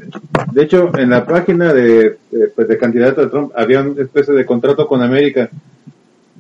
de 0.53 0.62
hecho, 0.64 0.91
en 0.99 1.11
la 1.11 1.25
página 1.25 1.73
de, 1.73 2.19
de, 2.33 2.49
pues, 2.55 2.67
de 2.67 2.76
candidato 2.76 3.21
de 3.21 3.29
Trump 3.29 3.53
había 3.57 3.83
una 3.83 4.03
especie 4.03 4.35
de 4.35 4.45
contrato 4.45 4.88
con 4.88 5.00
América 5.00 5.49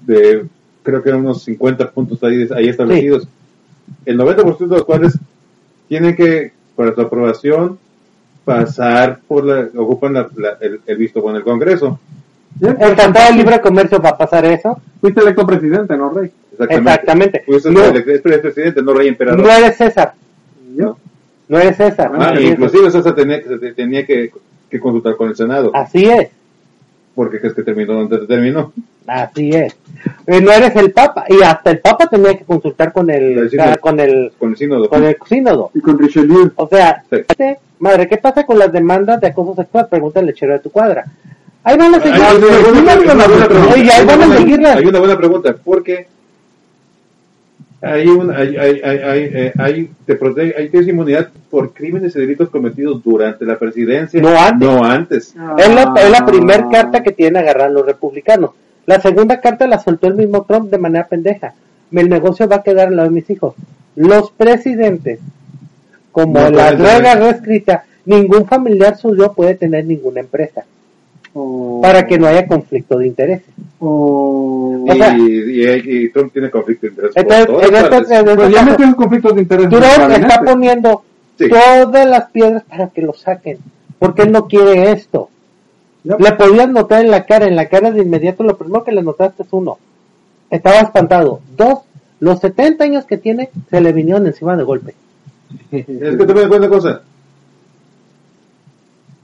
de, 0.06 0.44
creo 0.82 1.02
que 1.02 1.08
eran 1.08 1.20
unos 1.22 1.42
50 1.44 1.90
puntos 1.90 2.22
ahí, 2.24 2.46
ahí 2.54 2.68
establecidos. 2.68 3.26
El 4.04 4.18
90% 4.18 4.58
de 4.58 4.66
los 4.66 4.84
cuales 4.84 5.18
tienen 5.88 6.14
que, 6.16 6.52
para 6.76 6.94
su 6.94 7.00
aprobación, 7.00 7.78
pasar 8.44 9.20
por 9.26 9.44
la, 9.44 9.68
ocupan 9.80 10.14
la- 10.14 10.28
la- 10.36 10.56
el, 10.60 10.80
el 10.86 10.96
visto 10.96 11.22
con 11.22 11.34
el 11.36 11.42
Congreso. 11.42 11.98
El 12.60 12.76
Tratado 12.76 13.30
de 13.32 13.36
Libre 13.36 13.60
Comercio 13.60 14.00
va 14.00 14.10
a 14.10 14.18
pasar 14.18 14.44
eso. 14.44 14.80
Fuiste 15.00 15.20
electo 15.20 15.44
presidente, 15.46 15.96
no 15.96 16.10
rey. 16.10 16.30
Exactamente. 16.52 16.90
Exactamente. 16.90 17.44
Es, 17.48 17.64
No. 17.66 17.84
el, 17.84 17.96
es 18.08 18.20
presidente, 18.40 18.80
no 18.82 18.92
rey 18.94 19.08
emperador. 19.08 19.40
No 19.44 19.50
eres 19.50 19.76
César. 19.76 20.14
¿Ya? 20.76 20.92
No 21.48 21.58
eres 21.58 21.76
César. 21.76 22.12
Ah, 22.14 22.30
No 22.30 22.38
e 22.38 22.42
eres 22.42 22.50
inclusive 22.52 22.86
eso 22.88 23.02
se 23.02 23.12
tenía, 23.12 23.40
tenía 23.74 24.06
que, 24.06 24.30
que 24.70 24.78
consultar 24.80 25.16
con 25.16 25.28
el 25.30 25.36
Senado, 25.36 25.72
Así 25.74 26.04
es. 26.04 26.28
Porque 27.14 27.38
es 27.42 27.54
que 27.54 27.62
terminó 27.62 27.94
donde 27.94 28.26
terminó. 28.26 28.72
Así 29.06 29.50
es. 29.50 29.76
Eh, 30.26 30.40
no 30.40 30.50
eres 30.50 30.74
el 30.76 30.92
Papa. 30.92 31.24
Y 31.28 31.42
hasta 31.42 31.70
el 31.70 31.78
Papa 31.80 32.06
tenía 32.06 32.36
que 32.36 32.44
consultar 32.44 32.92
con 32.92 33.10
el, 33.10 33.38
El 33.38 33.50
sínodo. 33.50 33.76
con 33.80 34.00
el, 34.00 34.32
Con 34.38 34.50
el 34.50 34.56
sínodo. 34.56 34.88
con 34.88 35.04
el 35.04 35.16
sínodo. 35.26 35.70
Y 35.74 35.80
con 35.80 35.98
Richelieu. 35.98 36.52
O 36.56 36.66
sea, 36.68 37.02
Sí. 37.10 37.16
este, 37.28 37.58
madre, 37.78 38.08
¿qué 38.08 38.16
pasa 38.16 38.44
con 38.44 38.58
las 38.58 38.72
demandas 38.72 39.20
de 39.20 39.26
acoso 39.28 39.54
sexual? 39.54 39.88
Pregunta 39.88 40.20
el 40.20 40.26
lechero 40.26 40.52
de 40.54 40.58
tu 40.60 40.70
cuadra. 40.70 41.04
Ahí 41.62 41.76
van 41.78 41.94
a 41.94 42.00
seguir. 42.00 42.20
Hay 42.22 42.36
una 42.36 42.46
buena- 42.96 43.24
pregunta. 43.24 43.72
Oye, 43.72 43.82
ahí 43.82 43.90
Hay 44.00 44.06
van 44.06 44.22
a 44.22 44.26
una- 44.26 44.36
seguirlas. 44.36 44.76
Hay 44.76 44.84
una 44.86 44.98
buena 44.98 45.16
pregunta, 45.18 45.56
porque 45.64 46.06
hay 47.84 48.06
un, 48.08 48.30
hay, 48.34 48.56
hay, 48.56 48.80
hay, 48.82 48.98
hay, 48.98 49.22
eh, 49.32 49.52
hay- 49.58 49.90
te 50.06 50.14
protege, 50.16 50.54
hay 50.56 50.68
tienes 50.68 50.88
inmunidad 50.88 51.28
por 51.50 51.72
crímenes 51.72 52.14
y 52.16 52.20
delitos 52.20 52.48
cometidos 52.48 53.02
durante 53.04 53.44
la 53.44 53.58
presidencia. 53.58 54.20
No 54.20 54.28
antes. 54.38 54.60
No 54.68 54.84
antes. 54.84 55.34
Es 55.58 55.74
la, 55.74 55.94
es 55.96 56.10
la 56.10 56.18
Ah. 56.18 56.26
primera 56.26 56.68
carta 56.70 57.02
que 57.02 57.12
tienen 57.12 57.36
agarrar 57.42 57.70
los 57.70 57.84
republicanos. 57.86 58.50
La 58.86 59.00
segunda 59.00 59.40
carta 59.40 59.66
la 59.66 59.78
soltó 59.78 60.06
el 60.08 60.14
mismo 60.14 60.44
Trump 60.44 60.70
de 60.70 60.78
manera 60.78 61.06
pendeja. 61.06 61.54
El 61.92 62.08
negocio 62.08 62.48
va 62.48 62.56
a 62.56 62.62
quedar 62.62 62.88
en 62.88 62.96
lo 62.96 63.04
de 63.04 63.10
mis 63.10 63.28
hijos. 63.30 63.54
Los 63.96 64.30
presidentes, 64.32 65.20
como 66.12 66.40
No 66.40 66.50
la 66.50 66.70
regla 66.72 67.14
reescrita, 67.14 67.84
ningún 68.04 68.46
familiar 68.46 68.96
suyo 68.96 69.32
puede 69.32 69.54
tener 69.54 69.84
ninguna 69.86 70.20
empresa 70.20 70.64
Para 71.82 72.06
que 72.06 72.18
no 72.18 72.26
haya 72.28 72.46
conflicto 72.46 72.96
de 72.98 73.06
intereses. 73.08 73.48
o- 73.80 74.84
O 74.88 74.94
sea- 74.94 75.16
y, 75.18 75.22
y- 75.22 76.04
y 76.04 76.08
Trump 76.10 76.32
tiene 76.32 76.50
conflicto 76.50 76.86
de 76.86 76.92
interés. 76.92 77.12
por 77.14 77.22
Entonces, 77.22 77.48
en 77.68 77.74
en 77.74 77.84
estos 77.84 78.06
Pues 78.36 78.52
ya 78.52 78.64
de 78.64 78.74
Trump 78.76 80.12
está 80.12 80.40
poniendo 80.42 81.02
Sí. 81.36 81.48
todas 81.48 82.06
las 82.08 82.30
piedras 82.30 82.62
para 82.64 82.88
que 82.88 83.02
lo 83.02 83.12
saquen, 83.14 83.58
porque 83.98 84.22
él 84.22 84.30
no 84.32 84.46
quiere 84.46 84.92
esto. 84.92 85.28
Le 86.04 86.32
podías 86.32 86.68
notar 86.68 87.04
en 87.04 87.10
la 87.10 87.24
cara, 87.24 87.46
en 87.46 87.56
la 87.56 87.66
cara 87.68 87.90
de 87.90 88.02
inmediato, 88.02 88.44
lo 88.44 88.56
primero 88.56 88.84
que 88.84 88.92
le 88.92 89.02
notaste 89.02 89.42
es 89.42 89.48
uno, 89.52 89.78
estaba 90.50 90.76
espantado. 90.80 91.40
Dos, 91.56 91.80
los 92.20 92.38
70 92.40 92.84
años 92.84 93.04
que 93.06 93.16
tiene 93.18 93.50
se 93.70 93.80
le 93.80 93.92
vinieron 93.92 94.26
encima 94.26 94.56
de 94.56 94.62
golpe. 94.62 94.94
Es 95.72 95.84
que 95.86 96.26
te 96.26 96.34
me 96.34 96.46
cuenta 96.46 96.56
una 96.58 96.68
cosa. 96.68 97.02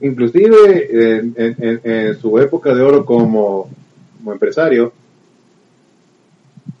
Inclusive 0.01 1.17
en, 1.19 1.33
en- 1.37 1.81
en- 1.83 2.15
su 2.15 2.37
época 2.39 2.73
de 2.73 2.81
oro 2.81 3.05
como, 3.05 3.69
como 4.17 4.33
empresario, 4.33 4.91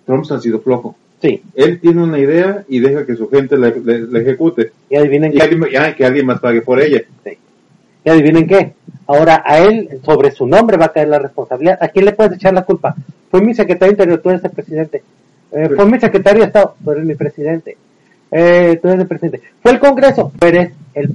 Trump 0.05 0.25
se 0.25 0.33
ha 0.33 0.39
sido 0.39 0.59
flojo. 0.61 0.95
Sí, 1.21 1.41
Él 1.53 1.79
tiene 1.79 2.01
una 2.03 2.17
idea 2.17 2.63
y 2.67 2.79
deja 2.79 3.05
que 3.05 3.15
su 3.15 3.29
gente 3.29 3.55
la, 3.57 3.69
la- 3.69 3.97
la 4.09 4.19
ejecute. 4.19 4.71
y 4.89 4.95
adivinen 4.95 5.31
Y 5.31 5.35
qué. 5.35 5.43
alguien, 5.43 5.63
ya, 5.71 5.95
que 5.95 6.05
alguien 6.05 6.25
más 6.25 6.39
pague 6.39 6.61
por 6.61 6.81
ella. 6.81 7.03
Y 8.03 8.09
adivinen 8.09 8.47
qué. 8.47 8.73
Ahora 9.05 9.43
a 9.45 9.59
él, 9.59 9.99
sobre 10.03 10.31
su 10.31 10.47
nombre 10.47 10.77
va 10.77 10.85
a 10.85 10.91
caer 10.91 11.09
la 11.09 11.19
responsabilidad. 11.19 11.77
¿A 11.79 11.89
quién 11.89 12.05
le 12.05 12.13
puedes 12.13 12.33
echar 12.33 12.53
la 12.53 12.63
culpa? 12.63 12.95
Fue 13.29 13.41
mi 13.41 13.53
secretario 13.53 13.91
de 13.91 13.93
interior, 14.03 14.19
tú 14.21 14.29
eres 14.31 14.43
el 14.43 14.51
presidente. 14.51 15.03
Eh, 15.51 15.67
Sí. 15.69 15.75
Fue 15.75 15.85
mi 15.85 15.99
secretario 15.99 16.39
de 16.41 16.47
Estado, 16.47 16.75
tú 16.83 16.91
eres 16.91 17.05
mi 17.05 17.13
presidente. 17.15 17.77
Eh, 18.31 18.79
tú 18.81 18.87
eres 18.87 19.01
el 19.01 19.07
presidente. 19.07 19.41
Fue 19.61 19.71
el 19.73 19.79
Congreso, 19.79 20.31
tú 20.39 20.47
eres 20.47 20.71
el 20.95 21.09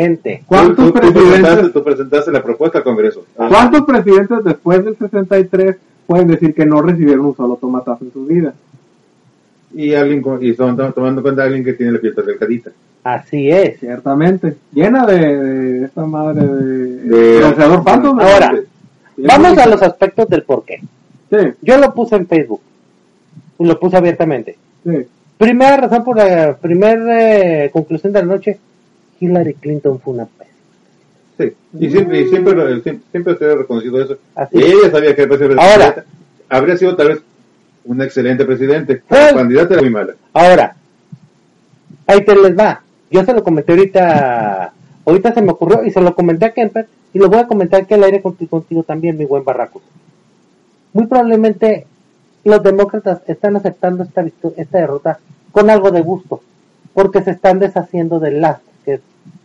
presidente. 0.00 0.42
¿Cuántos 0.46 0.76
Tú- 0.76 0.82
tú- 0.84 0.92
tú 0.92 0.92
presentaste, 1.00 1.40
presidentes, 1.42 1.72
tú 1.72 1.84
presentaste 1.84 2.32
la 2.32 2.42
propuesta 2.42 2.78
al 2.78 2.84
Congreso. 2.84 3.24
Ah, 3.38 3.46
¿Cuántos 3.48 3.82
presidentes 3.82 4.44
después 4.44 4.84
del 4.84 4.96
63 4.96 5.76
pueden 6.06 6.28
decir 6.28 6.54
que 6.54 6.66
no 6.66 6.82
recibieron 6.82 7.26
un 7.26 7.36
solo 7.36 7.56
tomatazo 7.56 8.04
en 8.04 8.12
su 8.12 8.26
vida? 8.26 8.54
Y 9.74 9.94
alguien 9.94 10.22
y 10.40 10.54
son- 10.54 10.76
tomando 10.76 11.20
en 11.20 11.22
cuenta 11.22 11.42
a 11.42 11.46
alguien 11.46 11.64
que 11.64 11.72
tiene 11.74 11.92
la 11.92 11.98
piel 12.00 12.14
tan 12.14 12.26
delgadita. 12.26 12.70
Así 13.04 13.50
es. 13.50 13.78
Ciertamente. 13.80 14.56
Llena 14.72 15.06
de, 15.06 15.18
de 15.36 15.84
esta 15.86 16.04
madre 16.04 16.46
de... 16.46 16.86
De-. 17.38 17.44
Ahora, 17.44 18.54
Vamos 19.18 19.58
a 19.58 19.66
los 19.66 19.82
aspectos 19.82 20.28
del 20.28 20.42
por 20.42 20.64
qué. 20.64 20.80
Sí, 21.30 21.36
Yo 21.62 21.78
lo 21.78 21.92
puse 21.94 22.16
en 22.16 22.26
Facebook. 22.26 22.60
Y 23.58 23.64
lo 23.64 23.78
puse 23.80 23.96
abiertamente. 23.96 24.56
sí. 24.84 25.06
Primera 25.38 25.76
razón 25.76 26.02
por 26.02 26.16
la 26.16 26.56
primera 26.56 27.68
conclusión 27.70 28.10
de 28.10 28.20
la 28.20 28.24
noche. 28.26 28.58
Hillary 29.18 29.54
Clinton 29.54 30.00
fue 30.00 30.14
una 30.14 30.26
pez. 30.26 30.48
Sí, 31.38 31.52
y 31.78 31.90
siempre, 31.90 32.20
y 32.20 32.28
siempre, 32.28 32.82
siempre, 33.10 33.36
se 33.36 33.44
ha 33.44 33.54
reconocido 33.54 34.02
eso. 34.02 34.16
Así 34.34 34.58
es. 34.58 34.64
ella 34.64 34.90
sabía 34.90 35.14
que 35.14 35.22
iba 35.22 35.34
a 35.34 35.38
ser 35.38 35.56
Ahora. 35.58 36.04
Habría 36.48 36.76
sido 36.76 36.96
tal 36.96 37.08
vez 37.08 37.22
un 37.84 38.02
excelente 38.02 38.44
presidente. 38.44 39.02
La 39.08 39.34
candidata 39.34 39.74
era 39.74 39.82
muy 39.82 39.90
mala. 39.90 40.14
Ahora, 40.32 40.76
ahí 42.06 42.24
te 42.24 42.34
les 42.34 42.56
va. 42.56 42.82
Yo 43.10 43.24
se 43.24 43.32
lo 43.32 43.42
comenté 43.42 43.72
ahorita, 43.72 44.72
ahorita 45.04 45.34
se 45.34 45.42
me 45.42 45.52
ocurrió 45.52 45.84
y 45.84 45.90
se 45.90 46.00
lo 46.00 46.14
comenté 46.14 46.46
a 46.46 46.52
Kemper 46.52 46.86
y 47.12 47.18
lo 47.18 47.28
voy 47.28 47.38
a 47.38 47.46
comentar 47.46 47.82
aquí 47.82 47.94
al 47.94 48.04
aire 48.04 48.20
contigo, 48.20 48.50
contigo 48.50 48.82
también, 48.82 49.16
mi 49.16 49.24
buen 49.24 49.44
Barracus. 49.44 49.82
Muy 50.92 51.06
probablemente 51.06 51.86
los 52.44 52.62
demócratas 52.62 53.20
están 53.26 53.56
aceptando 53.56 54.04
esta, 54.04 54.24
esta 54.56 54.78
derrota 54.78 55.18
con 55.52 55.70
algo 55.70 55.90
de 55.90 56.00
gusto, 56.00 56.42
porque 56.94 57.22
se 57.22 57.30
están 57.30 57.58
deshaciendo 57.58 58.20
del 58.20 58.40
last, 58.40 58.62
que 58.62 58.66
es 58.75 58.75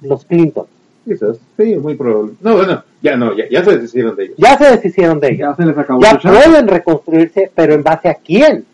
los 0.01 0.25
Clinton. 0.25 0.65
Quizás, 1.05 1.37
sí, 1.57 1.75
muy 1.77 1.95
probable. 1.95 2.33
No, 2.41 2.55
bueno, 2.57 2.83
ya 3.01 3.17
no, 3.17 3.35
ya, 3.35 3.45
ya 3.49 3.63
se 3.63 3.71
deshicieron 3.77 4.15
de 4.15 4.25
ellos. 4.25 4.35
Ya 4.37 4.57
se 4.57 4.65
deshicieron 4.71 5.19
de 5.19 5.27
ellos. 5.29 5.39
Ya 5.49 5.55
se 5.55 5.65
les 5.65 5.77
acabó 5.77 6.01
Ya 6.01 6.19
pueden 6.19 6.67
reconstruirse, 6.67 7.51
pero 7.55 7.73
en 7.73 7.81
base 7.83 8.09
a 8.09 8.13
quién. 8.15 8.65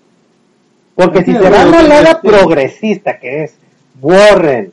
Porque 0.96 1.24
si 1.24 1.32
se 1.32 1.50
van 1.50 1.74
al 1.74 1.88
lado 1.90 2.20
sí. 2.22 2.28
progresista, 2.28 3.20
que 3.20 3.44
es 3.44 3.56
Warren 4.02 4.72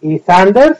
y 0.00 0.18
Sanders. 0.20 0.78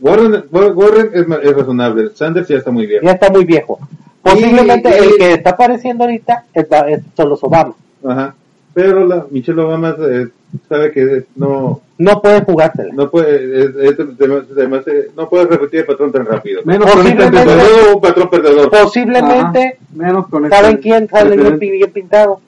Warren, 0.00 0.44
Warren 0.50 1.10
es, 1.12 1.26
es 1.42 1.56
razonable. 1.56 2.10
Sanders 2.14 2.48
ya 2.48 2.56
está 2.58 2.70
muy 2.70 2.86
bien. 2.86 3.02
ya 3.02 3.12
está 3.12 3.30
muy 3.30 3.44
viejo. 3.44 3.78
Posiblemente 4.22 4.88
Y- 4.88 4.92
y- 4.92 4.96
el 5.06 5.16
que 5.18 5.32
está 5.34 5.50
apareciendo 5.50 6.04
ahorita 6.04 6.44
es, 6.54 6.66
es 6.88 7.00
solo 7.16 7.38
Obama. 7.42 7.74
Ajá. 8.06 8.34
Pero 8.74 9.06
la 9.06 9.24
Michelle 9.30 9.60
Obama 9.60 9.96
eh, 10.10 10.26
sabe 10.68 10.90
que 10.90 11.24
no, 11.36 11.80
No 11.96 12.20
puede 12.20 12.40
jugársela. 12.42 12.92
no 12.92 13.08
puede, 13.08 13.64
es- 13.64 13.96
eh, 13.96 15.10
no 15.16 15.28
puede 15.28 15.46
repetir 15.46 15.80
el 15.80 15.86
patrón 15.86 16.10
tan 16.12 16.26
rápido. 16.26 16.60
Menos 16.64 16.90
con 16.90 17.06
este 17.06 17.14
Posiblemente- 17.16 17.38
antecedente. 17.52 17.80
todo 17.84 17.94
un 17.94 18.00
patrón 18.00 18.30
perdedor. 18.30 18.70
Posiblemente, 18.70 19.60
Ajá. 19.60 19.76
Menos 19.94 20.26
con 20.28 20.44
este 20.44 20.56
¿saben 20.56 20.76
quién 20.78 21.08
sale 21.08 21.36
bien, 21.36 21.90
pintado? 21.92 22.40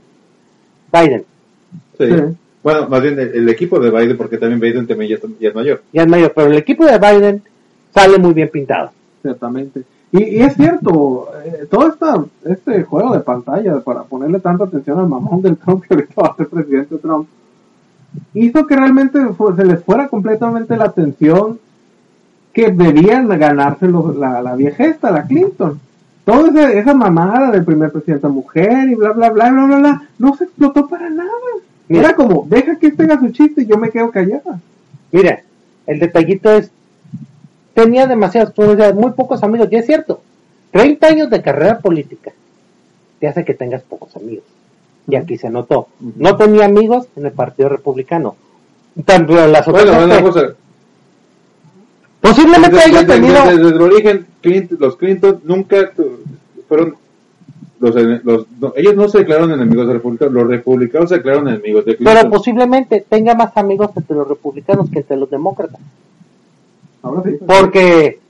Biden. 0.93 1.25
Sí. 1.99 2.07
Sí. 2.11 2.23
Bueno, 2.63 2.89
más 2.89 3.01
bien 3.01 3.19
el, 3.21 3.29
el 3.35 3.49
equipo 3.49 3.79
de 3.79 3.91
Biden, 3.91 4.17
porque 4.17 4.39
también 4.39 4.59
Biden 4.59 4.87
también 4.89 5.13
ya, 5.13 5.29
ya 5.39 5.49
es 5.51 5.55
mayor. 5.55 5.83
Ya 5.93 6.03
es 6.03 6.09
mayor, 6.09 6.33
pero 6.35 6.49
el 6.51 6.57
equipo 6.57 6.85
de 6.85 6.99
Biden 6.99 7.43
sale 7.95 8.19
muy 8.19 8.35
bien 8.35 8.49
pintado. 8.49 8.91
Ciertamente. 9.23 9.83
Y, 10.19 10.41
es 10.41 10.55
cierto, 10.55 11.29
eh, 11.45 11.67
todo 11.71 11.89
esta, 11.89 12.25
este 12.45 12.83
juego 12.85 13.13
de 13.13 13.21
pantalla 13.21 13.81
para 13.81 14.03
ponerle 14.05 14.41
tanta 14.41 14.65
atención 14.65 14.99
al 14.99 15.09
mamón 15.09 15.43
del 15.43 15.57
Trump 15.57 15.85
que 15.85 15.95
ahorita 15.95 16.23
va 16.23 16.29
a 16.29 16.37
ser 16.37 16.49
presidente 16.49 16.97
Trump, 16.99 17.29
hizo 18.35 18.67
que 18.67 18.77
realmente 18.77 19.19
se 19.57 19.65
les 19.65 19.83
fuera 19.85 20.09
completamente 20.09 20.77
la 20.77 20.85
atención 20.87 21.59
que 22.53 22.71
debían 22.71 23.29
ganarse 23.29 23.87
los- 23.89 24.17
la, 24.17 24.41
la 24.41 24.55
vieja 24.57 24.85
esta, 24.87 25.11
la 25.11 25.25
Clinton. 25.27 25.79
Toda 26.25 26.49
esa, 26.49 26.73
esa 26.73 26.95
mamada 26.95 27.51
del 27.51 27.65
primer 27.65 27.93
presidente 27.93 28.27
mujer 28.29 28.89
y 28.89 28.95
bla, 28.95 29.13
bla, 29.13 29.31
bla, 29.31 29.51
bla, 29.51 29.65
bla, 29.67 29.79
bla, 29.79 30.03
no 30.19 30.35
se 30.37 30.45
explotó 30.45 30.89
para 30.89 31.11
nada. 31.11 31.31
Era 31.89 32.15
como, 32.17 32.47
deja 32.49 32.77
que 32.77 32.89
este 32.89 33.05
haga 33.05 33.21
su 33.21 33.29
chiste 33.31 33.63
y 33.63 33.67
yo 33.67 33.77
me 33.77 33.91
quedo 33.91 34.11
callada. 34.11 34.59
Mira, 35.13 35.41
el 35.87 35.99
detallito 36.01 36.51
es, 36.51 36.71
tenía 37.77 38.07
decía, 38.07 38.93
muy 38.95 39.13
pocos 39.13 39.43
amigos, 39.45 39.69
y 39.71 39.77
es 39.77 39.87
cierto, 39.87 40.21
30 40.73 41.07
años 41.07 41.31
de 41.31 41.43
carrera 41.43 41.79
política 41.79 42.33
te 43.21 43.29
hace 43.29 43.45
que 43.45 43.55
tengas 43.55 43.83
pocos 43.83 44.17
amigos. 44.17 44.45
Y 45.09 45.15
aquí 45.15 45.37
se 45.39 45.51
notó. 45.51 45.87
No 46.17 46.37
tenía 46.37 46.65
amigos 46.65 47.07
en 47.17 47.27
el 47.27 47.33
Partido 47.33 47.69
Republicano. 47.69 48.35
Tanto 49.05 49.39
en 49.39 49.53
las 49.53 49.69
otras 49.69 49.85
Bueno, 49.85 50.09
partes. 50.09 50.23
cosa. 50.23 50.47
Posiblemente 52.21 52.77
Desde, 52.77 52.89
haya 52.91 53.03
desde- 53.03 53.15
tenido... 53.15 53.45
desde 53.47 53.77
el 53.77 53.81
origen, 53.83 54.27
Clint- 54.43 54.79
los 54.79 54.97
Clinton 54.97 55.41
nunca 55.45 55.93
fueron. 56.69 56.97
Los, 57.79 57.95
los- 58.25 58.47
no, 58.59 58.73
ellos 58.75 58.97
no 58.97 59.07
se 59.09 59.19
declararon 59.19 59.53
enemigos 59.53 59.87
de 59.87 59.93
republicanos, 59.93 60.33
los 60.35 60.49
republicanos 60.49 61.11
se 61.11 61.17
declararon 61.17 61.49
enemigos 61.49 61.85
de 61.85 61.97
Clinton. 61.97 62.17
Pero 62.17 62.31
posiblemente 62.31 63.05
tenga 63.09 63.35
más 63.35 63.55
amigos 63.57 63.91
entre 63.95 64.17
los 64.17 64.27
republicanos 64.27 64.91
que 64.91 65.01
entre 65.01 65.17
los 65.19 65.31
demócratas. 65.31 65.79
Porque, 67.47 68.21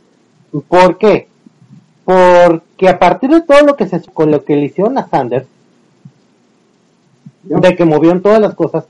¿por 0.68 0.98
qué? 0.98 1.28
Porque 2.04 2.88
a 2.88 2.98
partir 2.98 3.30
de 3.30 3.40
todo 3.42 3.62
lo 3.62 3.76
que 3.76 3.86
se 3.88 4.00
con 4.12 4.30
lo 4.30 4.44
que 4.44 4.56
le 4.56 4.66
hicieron 4.66 4.96
a 4.98 5.08
Sanders, 5.08 5.46
de 7.42 7.76
que 7.76 7.84
movieron 7.84 8.22
todas 8.22 8.40
las 8.40 8.54
cosas, 8.54 8.86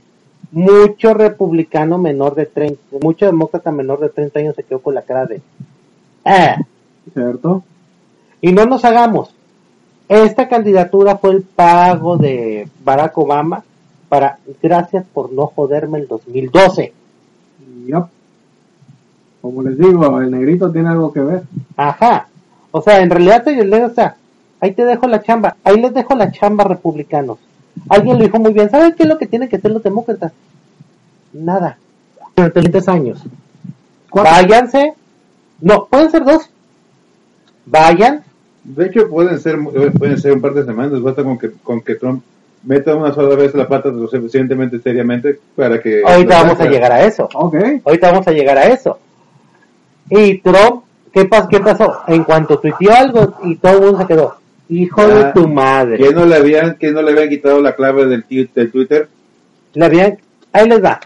mucho 0.50 1.14
republicano 1.14 1.98
menor 1.98 2.34
de 2.34 2.46
30, 2.46 2.80
mucho 3.02 3.26
demócrata 3.26 3.70
menor 3.70 4.00
de 4.00 4.08
30 4.08 4.40
años 4.40 4.56
se 4.56 4.62
quedó 4.62 4.80
con 4.80 4.94
la 4.94 5.02
cara 5.02 5.26
de 5.26 5.40
"Ah". 6.24 6.56
¿Cierto? 7.12 7.62
Y 8.40 8.52
no 8.52 8.64
nos 8.66 8.84
hagamos. 8.84 9.34
Esta 10.08 10.48
candidatura 10.48 11.16
fue 11.16 11.32
el 11.32 11.42
pago 11.42 12.16
de 12.16 12.68
Barack 12.84 13.16
Obama 13.18 13.64
para 14.08 14.38
gracias 14.62 15.04
por 15.12 15.32
no 15.32 15.46
joderme 15.46 15.98
el 15.98 16.06
2012. 16.06 16.92
Yup. 17.86 18.08
Como 19.40 19.62
les 19.62 19.78
digo, 19.78 20.20
el 20.20 20.30
negrito 20.30 20.70
tiene 20.72 20.88
algo 20.88 21.12
que 21.12 21.20
ver. 21.20 21.42
Ajá. 21.76 22.28
O 22.70 22.80
sea, 22.82 23.00
en 23.00 23.10
realidad, 23.10 23.44
te- 23.44 23.64
le- 23.64 23.84
o 23.84 23.90
sea, 23.94 24.16
ahí 24.60 24.72
te 24.72 24.84
dejo 24.84 25.06
la 25.06 25.22
chamba. 25.22 25.56
Ahí 25.64 25.80
les 25.80 25.94
dejo 25.94 26.14
la 26.14 26.30
chamba 26.32 26.64
republicanos. 26.64 27.38
Alguien 27.88 28.18
lo 28.18 28.24
dijo 28.24 28.38
muy 28.38 28.52
bien. 28.52 28.70
¿Saben 28.70 28.94
qué 28.94 29.02
es 29.04 29.08
lo 29.08 29.18
que 29.18 29.26
tienen 29.26 29.48
que 29.48 29.56
hacer 29.56 29.70
los 29.70 29.82
demócratas? 29.82 30.32
Nada. 31.32 31.78
Durante 32.34 32.60
20 32.60 32.90
años. 32.90 33.22
Váyanse. 34.12 34.94
No, 35.60 35.86
pueden 35.86 36.10
ser 36.10 36.24
dos. 36.24 36.48
Vayan. 37.66 38.22
De 38.64 38.86
hecho, 38.86 39.08
pueden 39.08 39.38
ser, 39.38 39.56
pueden 39.98 40.18
ser 40.18 40.32
un 40.32 40.40
par 40.40 40.54
de 40.54 40.64
semanas, 40.64 41.00
basta 41.00 41.22
con 41.22 41.38
que, 41.38 41.50
con 41.62 41.80
que 41.82 41.94
Trump 41.94 42.22
meta 42.64 42.94
una 42.96 43.12
sola 43.14 43.36
vez 43.36 43.54
la 43.54 43.68
pata 43.68 43.90
lo 43.90 44.08
suficientemente 44.08 44.80
seriamente 44.80 45.38
para 45.54 45.80
que... 45.80 46.02
Ahorita 46.04 46.42
vamos 46.42 46.60
a 46.60 46.64
llegar 46.66 46.90
a 46.92 47.02
eso. 47.04 47.28
Ok. 47.34 47.54
Ahorita 47.84 48.10
vamos 48.10 48.26
a 48.26 48.32
llegar 48.32 48.58
a 48.58 48.64
eso. 48.64 48.98
Y 50.10 50.38
Trump, 50.38 50.84
¿qué, 51.12 51.24
pas 51.24 51.46
qué 51.48 51.60
pasó? 51.60 51.98
En 52.06 52.24
cuanto 52.24 52.58
tuiteó 52.58 52.92
algo 52.94 53.34
y 53.44 53.56
todo 53.56 53.72
el 53.74 53.80
mundo 53.82 53.98
se 53.98 54.06
quedó. 54.06 54.36
Hijo 54.68 55.06
de 55.06 55.24
tu 55.32 55.48
madre. 55.48 55.96
¿Quién 55.96 56.14
no 56.14 56.26
le 56.26 56.34
habían, 56.36 56.74
quién 56.74 56.94
no 56.94 57.02
le 57.02 57.12
habían 57.12 57.28
quitado 57.28 57.60
la 57.60 57.74
clave 57.76 58.06
del, 58.06 58.24
del 58.54 58.70
Twitter? 58.72 59.08
Le 59.74 59.84
habían, 59.84 60.18
ahí 60.52 60.68
les 60.68 60.82
va. 60.82 61.00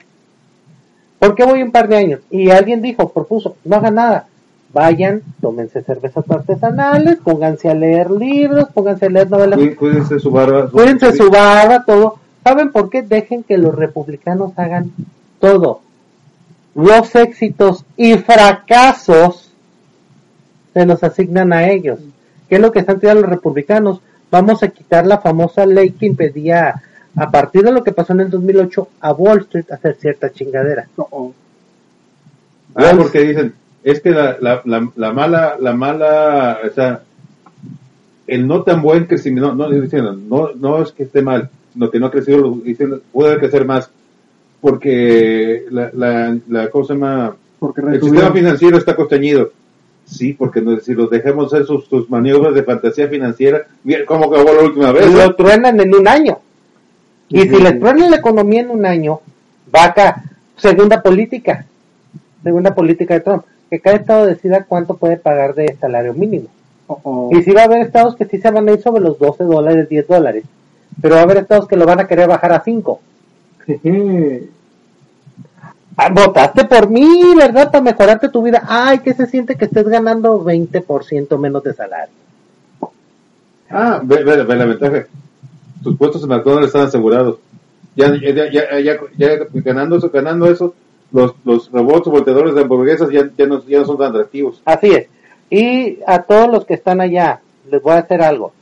¿Por 1.19 1.35
qué 1.35 1.45
voy 1.45 1.63
un 1.63 1.71
par 1.71 1.87
de 1.89 1.97
años? 1.97 2.21
Y 2.31 2.51
alguien 2.51 2.81
dijo, 2.81 3.11
propuso, 3.13 3.57
no 3.65 3.77
hagan 3.77 3.95
nada. 3.97 4.27
Vayan, 4.73 5.23
tómense 5.41 5.83
cervezas 5.83 6.25
artesanales, 6.31 7.17
pónganse 7.23 7.69
a 7.69 7.75
leer 7.75 8.11
libros, 8.11 8.69
pónganse 8.73 9.07
a 9.07 9.11
leer 9.11 9.29
novelas, 9.29 9.59
Cuí- 9.59 9.75
Cuídense 9.75 10.19
su 10.21 10.31
barba. 10.31 10.67
su- 10.67 10.73
cuídense 10.73 11.13
su 11.13 11.29
barba, 11.29 11.85
todo. 11.85 12.17
¿Saben 12.45 12.71
por 12.71 12.89
qué? 12.89 13.03
Dejen 13.03 13.43
que 13.43 13.59
los 13.59 13.75
republicanos 13.75 14.53
hagan 14.57 14.93
todo. 15.41 15.83
Los 16.75 17.15
éxitos 17.17 17.85
y 17.97 18.15
fracasos 18.17 19.51
se 20.73 20.87
los 20.87 21.03
asignan 21.03 21.53
a 21.53 21.69
ellos. 21.69 21.99
¿Qué 22.49 22.57
es 22.57 22.61
lo 22.61 22.71
que 22.73 22.79
están 22.81 23.01
tirando 23.01 23.23
los 23.23 23.31
republicanos? 23.31 24.01
Vamos 24.31 24.63
a 24.63 24.69
quitar 24.69 25.07
la 25.07 25.19
famosa 25.19 25.67
ley 25.67 25.91
que 25.91 26.07
impedía, 26.07 26.81
a 27.17 27.31
partir 27.31 27.63
de 27.63 27.73
lo 27.73 27.83
que 27.83 27.91
pasó 27.93 28.13
en 28.13 28.21
el 28.21 28.31
2008, 28.31 28.89
a 29.01 29.13
Wall 29.13 29.41
Street 29.41 29.67
hacer 29.73 29.97
cierta 29.97 30.31
chingadera. 30.33 30.87
Ah, 32.77 32.93
porque 32.97 33.21
dicen, 33.23 33.53
es 33.83 34.01
que 34.01 34.11
la, 34.11 34.37
la, 34.41 34.63
la, 34.65 34.89
la 34.95 35.13
mala, 35.13 35.57
la 35.59 35.73
mala, 35.73 36.59
o 36.65 36.71
sea, 36.73 37.03
el 38.29 38.47
no 38.47 38.63
tan 38.63 38.81
buen 38.81 39.07
crecimiento, 39.07 39.53
no, 39.55 39.69
no, 39.69 40.13
no, 40.29 40.51
no 40.55 40.83
es 40.83 40.93
que 40.93 41.03
esté 41.03 41.21
mal, 41.23 41.51
sino 41.73 41.91
que 41.91 41.99
no 41.99 42.07
ha 42.07 42.11
crecido, 42.13 42.39
lo- 42.39 42.51
diciendo, 42.63 43.01
puede 43.13 43.39
crecer 43.39 43.65
más, 43.65 43.91
porque 44.61 45.65
la, 45.71 45.91
la, 45.95 46.37
la 46.49 46.71
¿cómo 46.71 46.85
se 46.85 46.95
llama? 46.95 47.37
Porque 47.59 47.81
El 47.81 48.01
sistema 48.01 48.33
financiero 48.33 48.79
está 48.79 48.95
costeñido. 48.97 49.51
Sí, 50.05 50.33
porque 50.33 50.61
no, 50.61 50.79
si 50.81 50.95
los 50.95 51.09
dejamos 51.09 51.53
hacer 51.53 51.67
sus, 51.67 51.87
sus 51.87 52.11
maniobras 52.11 52.55
de 52.55 52.65
fantasía 52.65 53.09
financiera, 53.09 53.63
mira 53.85 54.05
cómo 54.05 54.25
acabó 54.27 54.53
la 54.53 54.63
última 54.63 54.93
vez. 54.93 55.07
lo 55.07 55.25
¿no? 55.25 55.35
truenan 55.35 55.79
en 55.81 55.95
un 55.95 56.09
año. 56.09 56.39
Y 57.29 57.43
si 57.43 57.63
les 57.63 57.79
truenan 57.79 58.11
la 58.11 58.17
economía 58.17 58.63
en 58.63 58.71
un 58.71 58.85
año, 58.85 59.21
va 59.73 59.85
acá, 59.85 60.25
segunda 60.57 61.01
política, 61.01 61.65
segunda 62.43 62.75
política 62.75 63.15
de 63.15 63.21
Trump, 63.21 63.45
que 63.71 63.79
cada 63.79 63.97
estado 63.97 64.27
decida 64.27 64.65
cuánto 64.65 64.97
puede 64.97 65.17
pagar 65.17 65.55
de 65.55 65.77
salario 65.81 66.13
mínimo. 66.13 66.49
Y 67.31 67.43
si 67.43 67.53
va 67.53 67.63
a 67.63 67.65
haber 67.67 67.83
estados 67.83 68.17
que 68.17 68.25
sí 68.25 68.39
se 68.39 68.51
van 68.51 68.69
a 68.69 68.73
ir 68.73 68.81
sobre 68.81 69.03
los 69.03 69.17
12 69.17 69.45
dólares, 69.45 69.89
10 69.89 70.09
dólares, 70.09 70.43
pero 71.01 71.15
va 71.15 71.21
a 71.21 71.25
haber 71.25 71.37
estados 71.37 71.69
que 71.69 71.77
lo 71.77 71.87
van 71.87 72.01
a 72.01 72.09
querer 72.09 72.27
bajar 72.27 72.53
a 72.53 72.65
5. 72.65 73.01
Ah, 75.97 76.09
votaste 76.11 76.65
por 76.65 76.89
mí, 76.89 77.35
¿verdad? 77.37 77.71
Para 77.71 77.83
mejorarte 77.85 78.31
tu 78.31 78.43
vida. 78.43 78.63
Ay, 78.67 79.01
¿qué 79.01 79.13
se 79.13 79.27
siente 79.27 79.57
que 79.57 79.67
estés 79.67 79.87
ganando 79.87 80.43
20% 80.43 81.37
menos 81.39 81.63
de 81.63 81.75
salario? 81.75 82.15
Ah, 83.69 84.01
ve, 84.03 84.25
ve- 84.25 84.45
ve 84.45 84.57
la 84.57 84.65
ventaja. 84.65 85.07
Tus 85.83 85.97
puestos 85.99 86.23
en 86.23 86.31
McDonald's 86.31 86.69
están 86.69 86.87
asegurados. 86.87 87.39
Ya, 87.97 88.15
ya, 88.17 88.51
ya, 88.51 88.81
ya, 88.81 88.99
ya 89.19 89.29
ganando 89.53 89.97
eso, 89.97 90.09
ganando 90.11 90.47
eso, 90.51 90.75
los, 91.13 91.35
los 91.45 91.71
robots 91.71 92.07
volteadores 92.09 92.55
de 92.55 92.63
hamburguesas 92.63 93.11
ya, 93.11 93.29
ya, 93.37 93.47
no, 93.47 93.63
ya 93.67 93.81
no 93.81 93.85
son 93.85 93.99
tan 93.99 94.11
atractivos. 94.11 94.63
Así 94.65 94.93
es. 94.93 95.09
Y 95.51 95.99
a 96.07 96.23
todos 96.23 96.49
los 96.51 96.65
que 96.65 96.75
están 96.75 97.01
allá, 97.03 97.41
les 97.71 97.83
voy 97.83 97.93
a 97.95 97.99
hacer 97.99 98.23
algo. 98.23 98.53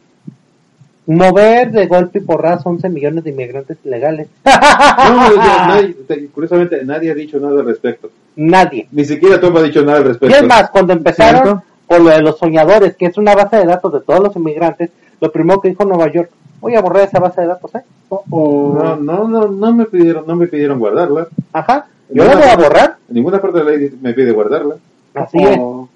Mover 1.08 1.70
de 1.72 1.86
golpe 1.86 2.18
y 2.18 2.22
porrazo 2.22 2.68
11 2.68 2.88
millones 2.90 3.24
de 3.24 3.30
inmigrantes 3.30 3.78
ilegales. 3.84 4.28
No, 4.44 5.36
nadie- 5.36 5.94
te- 6.06 6.26
curiosamente, 6.28 6.84
nadie 6.84 7.10
ha 7.10 7.14
dicho 7.14 7.38
nada 7.40 7.60
al 7.60 7.66
respecto. 7.66 8.10
Nadie. 8.36 8.86
Ni 8.92 9.04
siquiera 9.04 9.40
Trump 9.40 9.56
ha 9.56 9.62
dicho 9.62 9.82
nada 9.84 9.98
al 9.98 10.04
Y 10.04 10.08
respecto. 10.08 10.36
es 10.36 10.42
más, 10.46 10.70
cuando 10.70 10.92
empezaron 10.92 11.42
¿Cierto? 11.42 11.62
con 11.86 12.04
lo 12.04 12.10
de 12.10 12.20
los 12.22 12.38
soñadores, 12.38 12.94
que 12.96 13.06
es 13.06 13.16
una 13.18 13.34
base 13.34 13.56
de 13.56 13.64
datos 13.66 13.92
de 13.92 14.00
todos 14.00 14.20
los 14.20 14.36
inmigrantes, 14.36 14.90
lo 15.20 15.32
primero 15.32 15.60
que 15.60 15.70
dijo 15.70 15.84
Nueva 15.84 16.12
York, 16.12 16.30
voy 16.60 16.74
a 16.74 16.80
borrar 16.82 17.04
esa 17.04 17.18
base 17.20 17.40
de 17.40 17.46
datos, 17.46 17.74
¿eh? 17.74 17.80
O- 18.10 18.24
o- 18.30 18.78
No, 18.82 18.96
no, 18.96 19.26
no, 19.28 19.48
no 19.48 19.72
me 19.74 19.86
pidieron, 19.86 20.24
no 20.26 20.36
me 20.36 20.46
pidieron 20.46 20.78
guardarla. 20.78 21.28
Ajá. 21.52 21.86
Yo 22.10 22.24
la 22.24 22.34
voy 22.36 22.48
a 22.48 22.56
borrar. 22.56 22.96
En 23.08 23.14
ninguna 23.14 23.40
parte 23.40 23.58
de 23.58 23.64
la 23.64 23.70
ley 23.70 23.98
me 24.00 24.12
pide 24.12 24.32
guardarla. 24.32 24.76
Así 25.14 25.38
es. 25.42 25.56
o- 25.58 25.88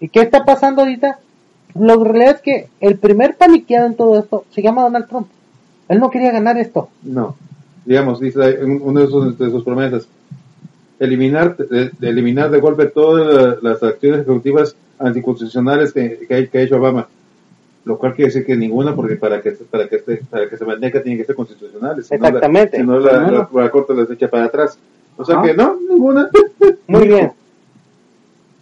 ¿Y 0.00 0.08
qué 0.08 0.20
está 0.20 0.44
pasando 0.44 0.82
ahorita? 0.82 1.18
Lo 1.74 2.02
realidad 2.04 2.36
es 2.36 2.40
que 2.42 2.68
el 2.80 2.96
primer 2.98 3.36
paniqueado 3.36 3.86
en 3.86 3.94
todo 3.96 4.18
esto 4.18 4.44
se 4.50 4.62
llama 4.62 4.82
Donald 4.82 5.08
Trump. 5.08 5.26
Él 5.88 6.00
no 6.00 6.10
quería 6.10 6.32
ganar 6.32 6.56
esto. 6.58 6.88
No. 7.02 7.36
Digamos, 7.84 8.18
dice 8.20 8.64
una 8.64 9.02
de 9.02 9.06
sus, 9.06 9.38
de 9.38 9.50
sus 9.50 9.62
promesas, 9.62 10.08
eliminar 10.98 11.56
de, 11.56 11.90
de 11.98 12.08
eliminar 12.08 12.50
de 12.50 12.60
golpe 12.60 12.86
todas 12.86 13.26
la- 13.62 13.70
las 13.70 13.82
acciones 13.82 14.20
ejecutivas 14.22 14.74
anticonstitucionales 14.98 15.92
que, 15.92 16.26
que, 16.26 16.58
ha 16.58 16.62
hecho 16.62 16.76
Obama. 16.76 17.06
Lo 17.84 17.98
cual 17.98 18.14
quiere 18.14 18.30
decir 18.32 18.44
que 18.44 18.56
ninguna, 18.56 18.96
porque 18.96 19.14
para 19.16 19.40
que 19.42 19.52
para 19.52 19.86
que 19.88 19.96
esté- 19.96 20.22
para 20.28 20.48
que 20.48 20.56
se 20.56 20.64
mantenga 20.64 21.02
tiene 21.02 21.18
que 21.18 21.24
ser 21.24 21.36
constitucionales. 21.36 22.06
Si 22.06 22.14
no 22.16 22.22
la- 22.22 22.28
Exactamente. 22.28 22.76
Si 22.78 22.82
no, 22.82 22.98
la, 22.98 23.20
Bueno. 23.20 23.48
la- 23.52 23.62
la 23.62 23.70
corte 23.70 23.94
las 23.94 24.10
echa 24.10 24.28
para 24.28 24.46
atrás. 24.46 24.78
O 25.16 25.24
sea 25.24 25.36
Ajá. 25.36 25.46
que 25.46 25.54
no, 25.54 25.76
ninguna. 25.88 26.28
Muy 26.88 27.06
bien. 27.08 27.32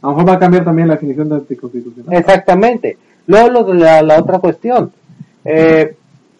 A 0.04 0.08
lo 0.08 0.12
mejor 0.16 0.28
va 0.30 0.34
a 0.34 0.38
cambiar 0.38 0.64
también 0.64 0.88
la 0.88 0.94
definición 0.94 1.28
de 1.30 1.36
anticonstitucional. 1.36 2.14
Exactamente. 2.18 2.98
Luego 3.26 3.48
lo 3.48 3.64
de 3.64 3.74
la, 3.74 4.02
la 4.02 4.18
otra 4.20 4.38
cuestión. 4.38 4.92
Eh, 5.44 5.94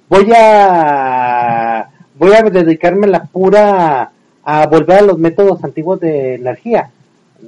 voy 0.09 0.31
a 0.37 1.88
voy 2.18 2.33
a 2.33 2.42
dedicarme 2.42 3.07
la 3.07 3.24
pura 3.24 4.11
a 4.44 4.66
volver 4.66 4.98
a 4.98 5.03
los 5.03 5.18
métodos 5.18 5.64
antiguos 5.64 5.98
de 6.00 6.35
energía. 6.35 6.90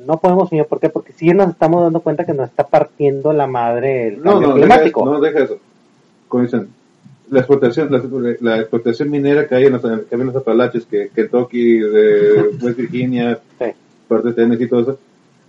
No 0.07 0.19
podemos, 0.19 0.49
señor, 0.49 0.67
¿por 0.67 0.81
qué? 0.81 0.89
Porque 0.89 1.13
sí 1.13 1.29
nos 1.35 1.51
estamos 1.51 1.83
dando 1.83 2.01
cuenta 2.01 2.25
que 2.25 2.33
nos 2.35 2.49
está 2.49 2.67
partiendo 2.67 3.33
la 3.33 3.47
madre 3.47 4.09
el 4.09 4.23
No, 4.23 4.33
cambio 4.33 4.49
no, 4.49 4.55
deja, 4.55 4.67
climático. 4.69 5.05
no, 5.05 5.21
deja 5.21 5.39
eso. 5.45 5.59
Como 6.29 6.43
dicen, 6.45 6.69
la 7.31 7.41
explotación, 7.41 7.89
la, 7.91 8.03
la 8.41 8.61
explotación 8.61 9.11
minera 9.11 9.47
que 9.47 9.55
hay 9.55 9.65
en 9.67 9.73
los, 9.75 9.83
que 9.83 9.89
hay 10.15 10.21
en 10.21 10.27
los 10.27 10.37
Apalaches, 10.37 10.87
que 10.87 11.11
Kentucky, 11.15 11.79
de 11.81 12.51
West 12.63 12.77
Virginia, 12.79 13.39
Sí. 13.59 13.67
parte 14.09 14.29
de 14.29 14.35
Tennessee 14.35 14.65
y 14.65 14.69
todo 14.69 14.81
eso. 14.81 14.99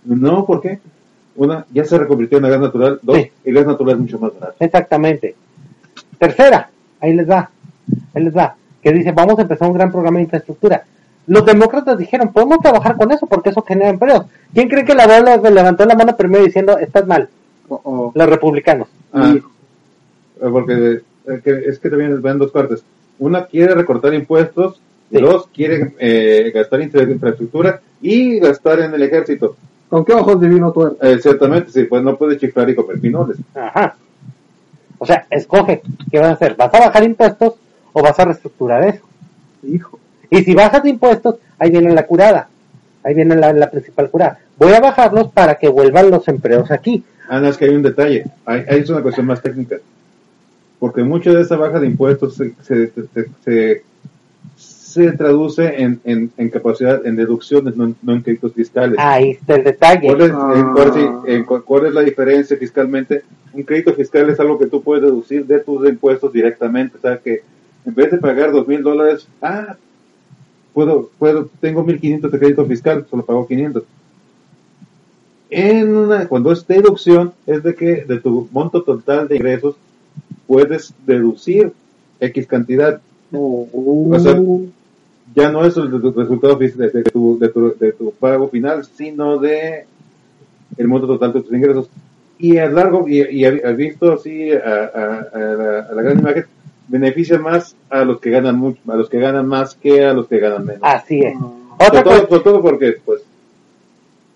No, 0.04 0.44
¿por 0.46 0.60
qué? 0.60 0.78
Una, 1.36 1.66
ya 1.72 1.84
se 1.84 1.98
reconvirtió 1.98 2.38
en 2.38 2.44
gas 2.48 2.60
natural. 2.60 2.98
Dos, 3.02 3.16
Sí. 3.16 3.30
el 3.44 3.54
gas 3.54 3.66
natural 3.66 3.94
es 3.94 4.00
mucho 4.00 4.18
más 4.18 4.32
barato. 4.34 4.56
Exactamente. 4.60 5.34
Tercera, 6.18 6.70
ahí 7.00 7.14
les 7.14 7.28
va, 7.28 7.50
ahí 8.14 8.22
les 8.24 8.36
va, 8.36 8.56
que 8.82 8.92
dice, 8.92 9.12
vamos 9.12 9.38
a 9.38 9.42
empezar 9.42 9.68
un 9.68 9.74
gran 9.74 9.90
programa 9.92 10.16
de 10.18 10.24
infraestructura. 10.24 10.84
Los 11.26 11.44
demócratas 11.44 11.98
dijeron, 11.98 12.32
podemos 12.32 12.58
trabajar 12.60 12.96
con 12.96 13.12
eso 13.12 13.26
porque 13.26 13.50
eso 13.50 13.62
genera 13.62 13.90
empleos. 13.90 14.24
¿Quién 14.54 14.68
cree 14.68 14.84
que 14.84 14.94
la 14.94 15.06
bola 15.06 15.36
levantó 15.50 15.84
la 15.84 15.94
mano 15.94 16.16
primero 16.16 16.42
diciendo, 16.44 16.78
estás 16.78 17.06
mal? 17.06 17.28
Los 17.68 18.28
republicanos. 18.28 18.88
Ah, 19.12 19.32
y- 19.34 19.36
eh, 19.36 19.42
porque 20.50 21.00
eh, 21.26 21.40
que- 21.44 21.64
es 21.68 21.78
que 21.78 21.90
también 21.90 22.20
van 22.22 22.38
dos 22.38 22.50
partes. 22.50 22.82
Una 23.18 23.44
quiere 23.46 23.74
recortar 23.74 24.14
impuestos, 24.14 24.80
Sí. 25.10 25.20
dos 25.20 25.48
quiere 25.54 25.94
eh, 25.98 26.50
gastar 26.54 26.80
en 26.80 27.10
infraestructura 27.10 27.80
y 28.00 28.38
gastar 28.40 28.80
en 28.80 28.94
el 28.94 29.02
ejército. 29.02 29.56
¿Con 29.88 30.04
qué 30.04 30.12
ojos 30.12 30.40
divino 30.40 30.70
tuerto? 30.72 31.04
Eh, 31.04 31.18
ciertamente, 31.20 31.70
sí, 31.70 31.84
pues 31.84 32.02
no 32.02 32.16
puede 32.16 32.36
chiflar 32.38 32.68
y 32.70 32.74
comer 32.74 33.00
pinoles. 33.00 33.38
Ajá. 33.54 33.96
O 34.98 35.06
sea, 35.06 35.26
escoge, 35.30 35.82
¿qué 36.10 36.18
vas 36.18 36.28
a 36.30 36.32
hacer? 36.32 36.56
¿Vas 36.56 36.72
a 36.74 36.80
bajar 36.80 37.04
impuestos 37.04 37.54
o 37.92 38.02
vas 38.02 38.18
a 38.18 38.24
reestructurar 38.26 38.84
eso? 38.84 39.04
Hijo. 39.62 39.98
Y 40.30 40.42
si 40.42 40.54
bajas 40.54 40.84
impuestos, 40.84 41.36
ahí 41.58 41.70
viene 41.70 41.92
la 41.94 42.04
curada. 42.06 42.48
Ahí 43.04 43.14
viene 43.14 43.36
la, 43.36 43.52
la 43.52 43.70
principal 43.70 44.10
curada. 44.10 44.38
Voy 44.58 44.72
a 44.74 44.80
bajarlos 44.80 45.28
para 45.32 45.54
que 45.54 45.68
vuelvan 45.68 46.10
los 46.10 46.26
empleos 46.28 46.70
aquí. 46.70 47.04
Ah, 47.28 47.40
no, 47.40 47.48
es 47.48 47.56
que 47.56 47.66
hay 47.66 47.74
un 47.74 47.82
detalle. 47.82 48.24
Hay, 48.44 48.64
hay- 48.68 48.80
es 48.80 48.90
una 48.90 49.02
cuestión 49.02 49.26
más 49.26 49.40
técnica. 49.40 49.76
Porque 50.78 51.02
mucho 51.02 51.32
de 51.32 51.42
esa 51.42 51.56
baja 51.56 51.80
de 51.80 51.86
impuestos 51.86 52.34
se, 52.34 52.54
se, 52.62 52.90
se, 52.90 53.26
se- 53.44 53.82
se 54.88 55.12
traduce 55.12 55.82
en, 55.82 56.00
en, 56.04 56.30
en 56.38 56.48
capacidad, 56.48 57.04
en 57.06 57.14
deducciones, 57.16 57.76
no, 57.76 57.84
en- 57.84 57.96
no 58.02 58.14
en 58.14 58.22
créditos 58.22 58.54
fiscales. 58.54 58.96
Ahí 58.98 59.32
está 59.32 59.56
el 59.56 59.64
detalle. 59.64 60.08
¿Cuál 60.08 60.20
es, 60.22 60.30
Ah. 60.32 61.22
en 61.26 61.44
cuál, 61.44 61.86
es 61.86 61.92
la 61.92 62.00
diferencia 62.00 62.56
fiscalmente? 62.56 63.22
Un 63.52 63.64
crédito 63.64 63.92
fiscal 63.92 64.30
es 64.30 64.40
algo 64.40 64.58
que 64.58 64.66
tú 64.66 64.82
puedes 64.82 65.02
deducir 65.04 65.44
de 65.46 65.58
tus 65.60 65.86
impuestos 65.88 66.32
directamente. 66.32 66.96
O 66.96 67.00
sea 67.00 67.18
que 67.18 67.42
en 67.84 67.94
vez 67.94 68.10
de 68.10 68.16
pagar 68.16 68.50
dos 68.50 68.66
mil 68.66 68.82
dólares, 68.82 69.28
ah, 69.42 69.76
puedo, 70.72 71.10
puedo, 71.18 71.50
tengo 71.60 71.84
1500 71.84 72.32
de 72.32 72.38
crédito 72.38 72.64
fiscal, 72.64 73.04
solo 73.10 73.24
pago 73.26 73.46
500. 73.46 73.82
En 75.50 75.96
una, 75.96 76.28
cuando 76.28 76.50
es 76.52 76.66
deducción, 76.66 77.32
es 77.46 77.62
de 77.62 77.74
que 77.74 78.04
de 78.04 78.20
tu 78.20 78.48
monto 78.52 78.82
total 78.82 79.28
de 79.28 79.36
ingresos 79.36 79.76
puedes 80.46 80.92
deducir 81.06 81.72
X 82.20 82.46
cantidad. 82.46 83.00
O- 83.32 83.68
O 84.10 84.18
sea, 84.18 84.40
ya 85.34 85.50
no 85.50 85.64
es 85.64 85.76
el 85.76 85.90
de 85.90 86.00
tu 86.00 86.12
resultado 86.12 86.56
de, 86.56 86.68
tu, 87.12 87.38
de, 87.38 87.48
tu, 87.48 87.74
de 87.78 87.92
tu 87.92 88.12
pago 88.12 88.48
final, 88.48 88.84
sino 88.84 89.38
de 89.38 89.84
el 90.76 90.88
monto 90.88 91.06
total 91.06 91.32
de 91.32 91.42
tus 91.42 91.52
ingresos. 91.52 91.88
Y 92.38 92.56
a 92.58 92.66
largo, 92.70 93.08
y, 93.08 93.20
y 93.20 93.44
ha- 93.44 93.60
ha 93.68 93.72
visto 93.72 94.12
así 94.12 94.52
a, 94.52 94.56
a- 94.58 95.26
a 95.32 95.38
la, 95.38 95.80
a 95.90 95.92
la 95.94 96.02
gran 96.02 96.18
imagen, 96.20 96.44
beneficia 96.88 97.38
más 97.38 97.74
a 97.90 98.04
los 98.04 98.20
que 98.20 98.30
ganan 98.30 98.56
mucho, 98.58 98.80
a 98.88 98.96
los 98.96 99.08
que 99.08 99.18
ganan 99.18 99.46
más 99.46 99.74
que 99.74 100.04
a 100.04 100.12
los 100.12 100.28
que 100.28 100.38
ganan 100.38 100.64
menos. 100.64 100.82
Así 100.82 101.20
es. 101.20 101.34
Otra 101.80 101.86
Sobre 101.88 102.02
todo, 102.02 102.14
cosa, 102.14 102.28
sobre 102.28 102.42
todo 102.44 102.62
porque, 102.62 102.96
pues, 103.04 103.20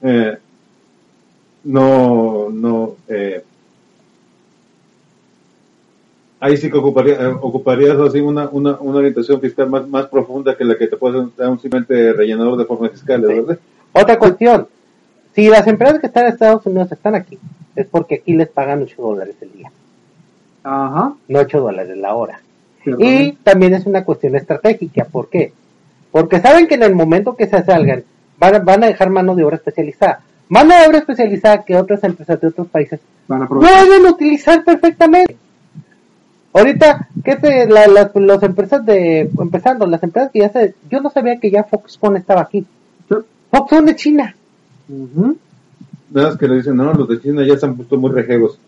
eh, 0.02 0.36
no, 1.64 2.48
no, 2.50 2.96
eh, 3.08 3.42
ahí 6.42 6.56
sí 6.56 6.70
que 6.70 6.76
ocuparía, 6.76 7.14
eh, 7.14 7.34
ocuparías 7.40 7.96
así 7.98 8.20
una, 8.20 8.48
una, 8.50 8.76
una 8.80 8.98
orientación 8.98 9.40
fiscal 9.40 9.70
más, 9.70 9.88
más 9.88 10.06
profunda 10.06 10.56
que 10.56 10.64
la 10.64 10.76
que 10.76 10.88
te 10.88 10.96
puede 10.96 11.26
dar 11.36 11.48
un 11.48 11.58
simplemente 11.60 12.12
rellenador 12.12 12.56
de 12.58 12.64
formas 12.64 12.90
fiscales, 12.90 13.28
Sí. 13.30 13.34
¿verdad? 13.40 13.58
otra 13.92 14.18
cuestión. 14.18 14.66
Si 15.34 15.48
las 15.48 15.66
empresas 15.66 15.98
que 16.00 16.06
están 16.08 16.26
en 16.26 16.32
Estados 16.32 16.66
Unidos 16.66 16.90
están 16.92 17.14
aquí, 17.14 17.38
es 17.76 17.86
porque 17.86 18.16
aquí 18.16 18.34
les 18.34 18.48
pagan 18.48 18.82
8 18.82 19.00
dólares 19.00 19.36
el 19.40 19.52
día, 19.52 19.70
Ajá. 20.64 21.14
no 21.28 21.38
8 21.38 21.60
dólares 21.60 21.96
la 21.96 22.14
hora. 22.14 22.40
Y 22.98 23.32
también 23.44 23.74
es 23.74 23.86
una 23.86 24.04
cuestión 24.04 24.34
estratégica. 24.34 25.04
¿Por 25.04 25.28
qué? 25.28 25.52
Porque 26.10 26.40
saben 26.40 26.66
que 26.66 26.74
en 26.74 26.82
el 26.82 26.94
momento 26.96 27.36
que 27.36 27.46
se 27.46 27.62
salgan, 27.64 28.02
van 28.38 28.54
a, 28.56 28.58
van 28.58 28.82
a 28.82 28.88
dejar 28.88 29.08
mano 29.10 29.34
de 29.36 29.44
obra 29.44 29.56
especializada. 29.56 30.20
Mano 30.48 30.74
de 30.74 30.86
obra 30.88 30.98
especializada 30.98 31.64
que 31.64 31.76
otras 31.76 32.02
empresas 32.04 32.40
de 32.40 32.48
otros 32.48 32.66
países 32.66 33.00
Van 33.28 33.42
a 33.42 33.44
aprovechar. 33.44 33.86
pueden 33.86 34.06
utilizar 34.06 34.64
perfectamente. 34.64 35.36
Ahorita, 36.54 37.08
¿qué 37.24 37.36
te, 37.36 37.66
la, 37.66 37.86
las, 37.86 38.10
las 38.14 38.42
empresas 38.42 38.84
de, 38.84 39.30
empezando, 39.38 39.86
las 39.86 40.02
empresas 40.02 40.30
que 40.30 40.40
ya 40.40 40.50
se, 40.50 40.74
yo 40.90 41.00
no 41.00 41.10
sabía 41.10 41.40
que 41.40 41.50
ya 41.50 41.64
Foxconn 41.64 42.16
estaba 42.16 42.42
aquí. 42.42 42.66
Sí. 43.08 43.14
Foxconn 43.50 43.86
de 43.86 43.96
China. 43.96 44.34
Ujú. 44.88 45.36
Nada 46.10 46.28
más 46.28 46.36
que 46.36 46.48
le 46.48 46.56
dicen, 46.56 46.76
no, 46.76 46.92
los 46.92 47.08
de 47.08 47.20
China 47.20 47.42
ya 47.46 47.56
se 47.56 47.64
han 47.64 47.76
puesto 47.76 47.96
muy 47.96 48.10
rejegos. 48.10 48.58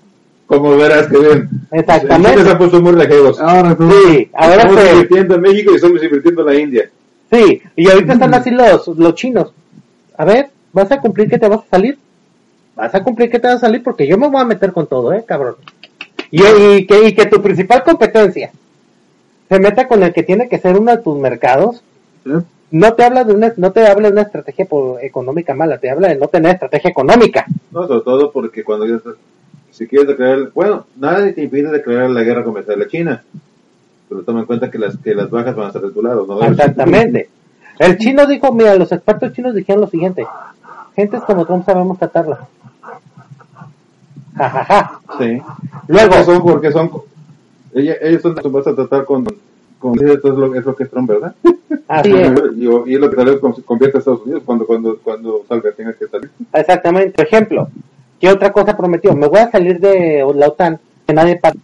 Como 0.47 0.77
verás 0.77 1.09
que 1.09 1.19
ven. 1.19 1.49
Exactamente. 1.71 2.31
China 2.31 2.45
se 2.45 2.51
han 2.51 2.59
puesto 2.59 2.81
muy 2.81 2.93
rejegos. 2.93 3.41
Ahora 3.41 3.77
tú. 3.77 3.91
Sí, 3.91 4.31
ahora 4.33 4.57
estamos 4.57 4.81
que, 4.81 4.91
invirtiendo 4.91 5.35
en 5.35 5.41
México 5.43 5.73
y 5.73 5.75
estamos 5.75 6.03
invirtiendo 6.03 6.41
en 6.41 6.47
la 6.47 6.61
India. 6.61 6.91
sí, 7.31 7.63
y 7.77 7.91
ahorita 7.91 8.15
están 8.15 8.35
así 8.35 8.51
los, 8.51 8.89
los 8.89 9.15
chinos. 9.15 9.53
A 10.17 10.25
ver, 10.25 10.51
¿vas 10.73 10.91
a 10.91 11.01
cumplir 11.01 11.29
que 11.29 11.39
te 11.39 11.49
vas 11.49 11.61
a 11.61 11.71
salir? 11.71 11.99
Vas 12.77 12.95
a 12.95 13.03
cumplir 13.03 13.31
que 13.31 13.39
te 13.39 13.47
vas 13.47 13.57
a 13.57 13.67
salir 13.67 13.83
porque 13.83 14.07
yo 14.07 14.17
me 14.17 14.29
voy 14.29 14.41
a 14.41 14.45
meter 14.45 14.73
con 14.73 14.87
todo, 14.87 15.13
eh, 15.13 15.25
cabrón. 15.27 15.57
Y, 16.31 16.43
y 16.43 16.87
que, 16.87 17.09
y 17.09 17.15
que 17.15 17.27
tu 17.27 17.41
principal 17.43 17.83
competencia 17.85 18.51
se 19.49 19.59
meta 19.61 19.87
con 19.87 20.03
el 20.03 20.13
que 20.13 20.23
tiene 20.23 20.49
que 20.49 20.59
ser 20.59 20.77
uno 20.79 20.91
de 20.97 21.03
tus 21.03 21.17
mercados, 21.19 21.83
Sí. 22.25 22.31
no 22.71 22.95
te 22.95 23.05
habla 23.05 23.25
de 23.25 23.35
una, 23.35 23.53
no 23.59 23.71
te 23.73 23.87
habla 23.87 24.09
de 24.09 24.13
una 24.15 24.23
estrategia 24.23 24.67
económica 25.03 25.55
mala, 25.55 25.77
te 25.79 25.91
habla 25.91 26.09
de 26.09 26.17
no 26.17 26.29
tener 26.29 26.53
estrategia 26.55 26.91
económica. 26.91 27.45
No, 27.71 27.87
sobre 27.87 28.01
todo 28.01 28.33
porque 28.33 28.65
cuando 28.65 28.87
si 29.71 29.87
quieres 29.87 30.09
declarar, 30.09 30.51
bueno, 30.55 30.87
nadie 30.97 31.33
te 31.33 31.43
impide 31.43 31.71
declarar 31.71 32.09
la 32.11 32.23
guerra 32.23 32.43
comercial 32.45 32.81
a 32.81 32.87
China, 32.89 33.23
pero 34.09 34.23
toma 34.23 34.41
en 34.41 34.47
cuenta 34.47 34.71
que 34.71 34.79
las 34.79 34.97
que 34.97 35.15
las 35.15 35.29
bajas 35.29 35.55
van 35.55 35.67
a 35.67 35.69
estar 35.69 35.83
de 35.83 35.91
tu 35.91 36.03
lado, 36.03 36.25
¿no? 36.27 36.41
Exactamente. 36.43 37.29
El 37.79 37.99
chino 37.99 38.27
dijo, 38.27 38.53
mira, 38.53 38.75
los 38.77 38.91
expertos 38.93 39.33
chinos 39.33 39.55
dijeron 39.55 39.81
lo 39.83 39.89
siguiente. 39.89 40.25
Gentes 40.95 41.23
como 41.23 41.45
Trump 41.45 41.67
sabemos 41.67 41.99
tratarlas. 41.99 42.39
Ja, 44.37 44.51
ja, 44.51 44.65
ja. 44.65 45.01
Sí. 45.19 45.41
Luego, 45.89 46.15
son, 46.25 46.43
porque 46.43 46.73
son, 46.73 46.91
ellos 47.75 48.23
son 48.23 48.33
acostumbrados 48.33 48.67
a 48.69 48.75
tratar 48.75 49.05
con, 49.05 49.25
con 49.79 49.95
esto 49.95 50.33
es 50.33 50.39
lo, 50.39 50.55
es 50.55 50.65
lo 50.65 50.75
que 50.75 50.85
es 50.85 50.91
Trump, 50.91 51.09
¿verdad? 51.09 51.35
así 51.89 52.13
es. 52.15 52.33
Y, 52.57 52.65
y 52.91 52.95
es 52.95 53.01
lo 53.01 53.11
que 53.11 53.17
tal 53.17 53.27
vez 53.27 53.39
con- 53.39 53.53
convierte 53.63 53.99
a 53.99 54.01
Estados 54.01 54.23
Unidos 54.23 54.43
cuando, 54.45 54.67
cuando, 54.67 54.99
cuando 55.03 55.43
salga, 55.49 55.71
tenga 55.73 55.93
que 55.93 56.07
salir. 56.09 56.31
Exactamente. 56.53 57.11
Por 57.13 57.27
ejemplo, 57.27 57.69
¿qué 58.21 58.29
otra 58.31 58.53
cosa 58.53 58.77
prometió? 58.77 59.15
Me 59.15 59.29
voy 59.29 59.39
a 59.41 59.51
salir 59.51 59.79
de 59.81 60.25
la 60.35 60.49
OTAN, 60.49 60.79
que 61.07 61.13
nadie 61.13 61.37
para. 61.37 61.55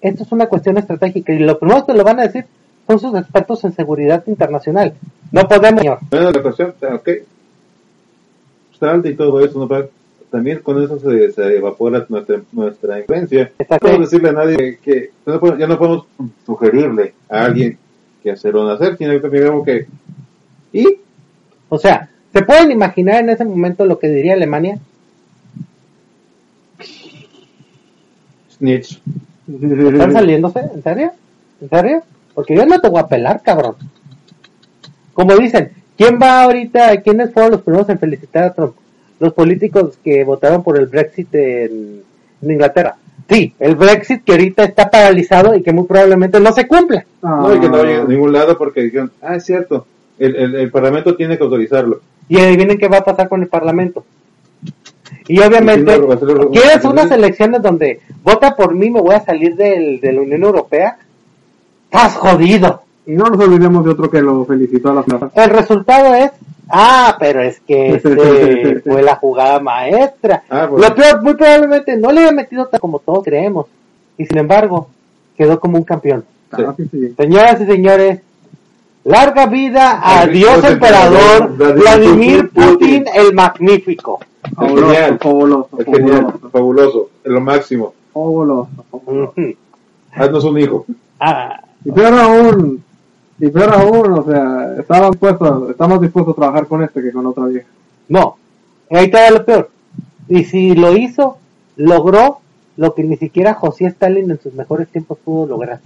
Esto 0.00 0.22
es 0.22 0.30
una 0.32 0.46
cuestión 0.46 0.78
estratégica 0.78 1.32
y 1.32 1.38
lo 1.40 1.58
primero 1.58 1.84
que 1.84 1.92
lo 1.94 2.04
van 2.04 2.20
a 2.20 2.22
decir 2.22 2.44
son 2.86 2.98
sus 3.00 3.14
expertos 3.18 3.64
en 3.64 3.72
seguridad 3.72 4.22
internacional. 4.26 4.94
No 5.32 5.42
podemos, 5.48 5.80
señor. 5.80 5.98
Bueno, 6.10 6.30
la 6.30 6.42
cuestión, 6.42 6.74
ok, 6.94 7.08
salte 8.78 9.10
y 9.10 9.14
todo 9.16 9.40
eso, 9.44 9.58
¿no? 9.58 9.66
Pero 9.68 9.88
también 10.30 10.60
con 10.60 10.82
eso 10.82 10.98
se, 10.98 11.32
se 11.32 11.56
evapora 11.56 12.06
nuestra, 12.08 12.40
nuestra 12.52 12.98
influencia. 13.00 13.52
No 13.58 13.78
podemos 13.78 14.10
decirle 14.10 14.28
a 14.28 14.32
nadie 14.32 14.78
que, 14.82 15.10
ya 15.58 15.66
no 15.66 15.78
podemos 15.78 16.06
sugerirle 16.44 17.14
a 17.28 17.44
alguien 17.44 17.78
que 18.22 18.30
hacer 18.30 18.54
o 18.56 18.64
no 18.64 18.70
hacer, 18.70 18.96
sino 18.96 19.20
que 19.20 19.30
que, 19.64 19.86
y 20.72 20.86
O 21.68 21.78
sea, 21.78 22.10
¿se 22.32 22.42
pueden 22.42 22.70
imaginar 22.70 23.22
en 23.22 23.30
ese 23.30 23.44
momento 23.44 23.84
lo 23.86 23.98
que 23.98 24.08
diría 24.08 24.34
Alemania? 24.34 24.78
snitch. 28.58 29.00
¿Están 29.46 30.12
saliéndose? 30.12 30.60
¿En 30.60 30.82
serio? 30.82 31.12
¿En 31.60 31.68
serio? 31.68 32.02
Porque 32.34 32.54
yo 32.54 32.66
no 32.66 32.80
te 32.80 32.88
voy 32.88 33.00
a 33.00 33.06
pelar, 33.06 33.42
cabrón. 33.42 33.76
Como 35.14 35.36
dicen, 35.36 35.72
¿quién 35.96 36.18
va 36.20 36.42
ahorita, 36.42 37.00
quiénes 37.02 37.32
fueron 37.32 37.52
los 37.52 37.62
primeros 37.62 37.88
en 37.88 37.98
felicitar 37.98 38.44
a 38.44 38.52
Trump? 38.52 38.76
Los 39.20 39.32
políticos 39.32 39.98
que 40.02 40.24
votaron 40.24 40.62
por 40.62 40.78
el 40.78 40.86
Brexit 40.86 41.34
en, 41.34 42.02
en 42.42 42.50
Inglaterra. 42.50 42.96
Sí, 43.28 43.52
el 43.58 43.76
Brexit 43.76 44.24
que 44.24 44.32
ahorita 44.32 44.64
está 44.64 44.88
paralizado 44.88 45.54
y 45.54 45.62
que 45.62 45.72
muy 45.72 45.84
probablemente 45.84 46.40
no 46.40 46.52
se 46.52 46.66
cumpla. 46.66 47.04
No, 47.22 47.54
y 47.54 47.60
que 47.60 47.68
no 47.68 47.82
llega 47.82 48.02
a 48.02 48.06
ningún 48.06 48.32
lado 48.32 48.56
porque 48.56 48.82
dijeron, 48.82 49.10
ah, 49.20 49.36
es 49.36 49.44
cierto, 49.44 49.86
el, 50.18 50.34
el, 50.34 50.54
el 50.54 50.70
Parlamento 50.70 51.14
tiene 51.14 51.36
que 51.36 51.44
autorizarlo. 51.44 52.00
Y 52.28 52.38
adivinen 52.38 52.78
qué 52.78 52.88
va 52.88 52.98
a 52.98 53.04
pasar 53.04 53.28
con 53.28 53.42
el 53.42 53.48
Parlamento. 53.48 54.04
Y 55.26 55.40
obviamente, 55.40 55.98
no, 55.98 56.50
¿quieres 56.50 56.84
unas 56.84 57.10
elecciones 57.10 57.60
donde 57.60 58.00
vota 58.22 58.56
por 58.56 58.74
mí, 58.74 58.90
me 58.90 59.00
voy 59.00 59.14
a 59.14 59.24
salir 59.24 59.56
del, 59.56 60.00
de 60.00 60.12
la 60.12 60.22
Unión 60.22 60.42
Europea? 60.42 60.98
Estás 61.84 62.14
jodido. 62.16 62.82
Y 63.06 63.12
no 63.12 63.24
nos 63.24 63.38
olvidemos 63.40 63.84
de 63.84 63.90
otro 63.90 64.10
que 64.10 64.22
lo 64.22 64.44
felicitó 64.44 64.90
a 64.90 64.94
la 64.94 65.02
plaza. 65.02 65.30
El 65.34 65.50
resultado 65.50 66.14
es, 66.14 66.30
ah, 66.70 67.16
pero 67.18 67.42
es 67.42 67.60
que 67.60 67.94
este 67.96 68.80
fue 68.84 69.02
la 69.02 69.16
jugada 69.16 69.60
maestra. 69.60 70.42
Ah, 70.48 70.66
bueno. 70.66 70.86
Lo 70.88 70.94
peor, 70.94 71.22
muy 71.22 71.34
probablemente 71.34 71.96
no 71.96 72.12
le 72.12 72.20
había 72.20 72.32
metido 72.32 72.66
tan 72.66 72.80
como 72.80 72.98
todos 72.98 73.24
creemos. 73.24 73.66
Y 74.16 74.26
sin 74.26 74.38
embargo, 74.38 74.88
quedó 75.36 75.60
como 75.60 75.78
un 75.78 75.84
campeón. 75.84 76.24
Ah, 76.52 76.74
sí, 76.76 76.88
sí. 76.90 77.14
Señoras 77.16 77.60
y 77.60 77.66
señores, 77.66 78.20
larga 79.04 79.46
vida 79.46 80.00
a 80.02 80.26
Dios 80.26 80.64
emperador 80.64 81.56
Vladimir 81.56 82.48
Putin. 82.50 82.72
Putin 82.72 83.04
el 83.14 83.34
magnífico. 83.34 84.20
Fabuloso, 84.54 84.88
genial. 84.88 85.18
fabuloso, 85.20 85.68
Es 85.78 85.84
genial, 85.84 86.20
fabuloso, 86.26 86.48
fabuloso, 86.50 87.10
es 87.24 87.30
lo 87.32 87.40
máximo. 87.40 87.94
fabuloso. 88.12 88.68
Haznos 90.12 90.44
un 90.44 90.58
hijo. 90.58 90.86
Ah, 91.20 91.60
Y 91.84 91.92
peor 91.92 92.14
aún, 92.14 92.82
y 93.40 93.48
peor 93.50 93.72
aún, 93.72 94.12
o 94.12 94.24
sea, 94.24 94.74
estaba 94.78 95.10
dispuesto, 95.10 95.70
estamos 95.70 96.00
dispuestos 96.00 96.32
a 96.34 96.40
trabajar 96.40 96.66
con 96.66 96.82
este 96.82 97.02
que 97.02 97.12
con 97.12 97.26
otra 97.26 97.46
vieja. 97.46 97.68
no, 98.08 98.36
ahí 98.90 99.06
está 99.06 99.30
lo 99.30 99.44
peor. 99.44 99.70
Y 100.28 100.44
si 100.44 100.74
lo 100.74 100.96
hizo, 100.96 101.38
logró 101.76 102.40
lo 102.76 102.94
que 102.94 103.02
ni 103.02 103.16
siquiera 103.16 103.54
José 103.54 103.86
Stalin 103.86 104.30
en 104.30 104.40
sus 104.40 104.54
mejores 104.54 104.88
tiempos 104.88 105.18
pudo 105.24 105.46
lograr. 105.46 105.80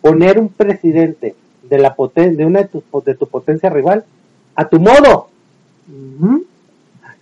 Poner 0.00 0.38
un 0.38 0.48
presidente 0.48 1.34
de 1.62 1.78
la 1.78 1.94
poten 1.94 2.36
de 2.36 2.46
una 2.46 2.60
de, 2.60 2.68
tus, 2.68 2.82
de 3.04 3.14
tu 3.14 3.26
potencia 3.26 3.70
rival 3.70 4.04
a 4.54 4.68
tu 4.68 4.78
modo. 4.78 5.28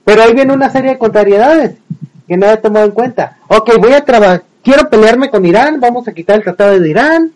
Pero 0.04 0.22
ahí 0.22 0.34
viene 0.34 0.52
una 0.52 0.70
serie 0.70 0.92
de 0.92 0.98
contrariedades 0.98 1.76
que 2.28 2.36
nadie 2.36 2.54
ha 2.54 2.60
tomado 2.60 2.86
en 2.86 2.92
cuenta. 2.92 3.38
Ok, 3.48 3.70
voy 3.80 3.92
a 3.92 4.04
trabajar, 4.04 4.44
quiero 4.62 4.88
pelearme 4.88 5.30
con 5.30 5.44
Irán, 5.44 5.80
vamos 5.80 6.06
a 6.08 6.12
quitar 6.12 6.36
el 6.36 6.42
tratado 6.42 6.78
de 6.78 6.88
Irán 6.88 7.32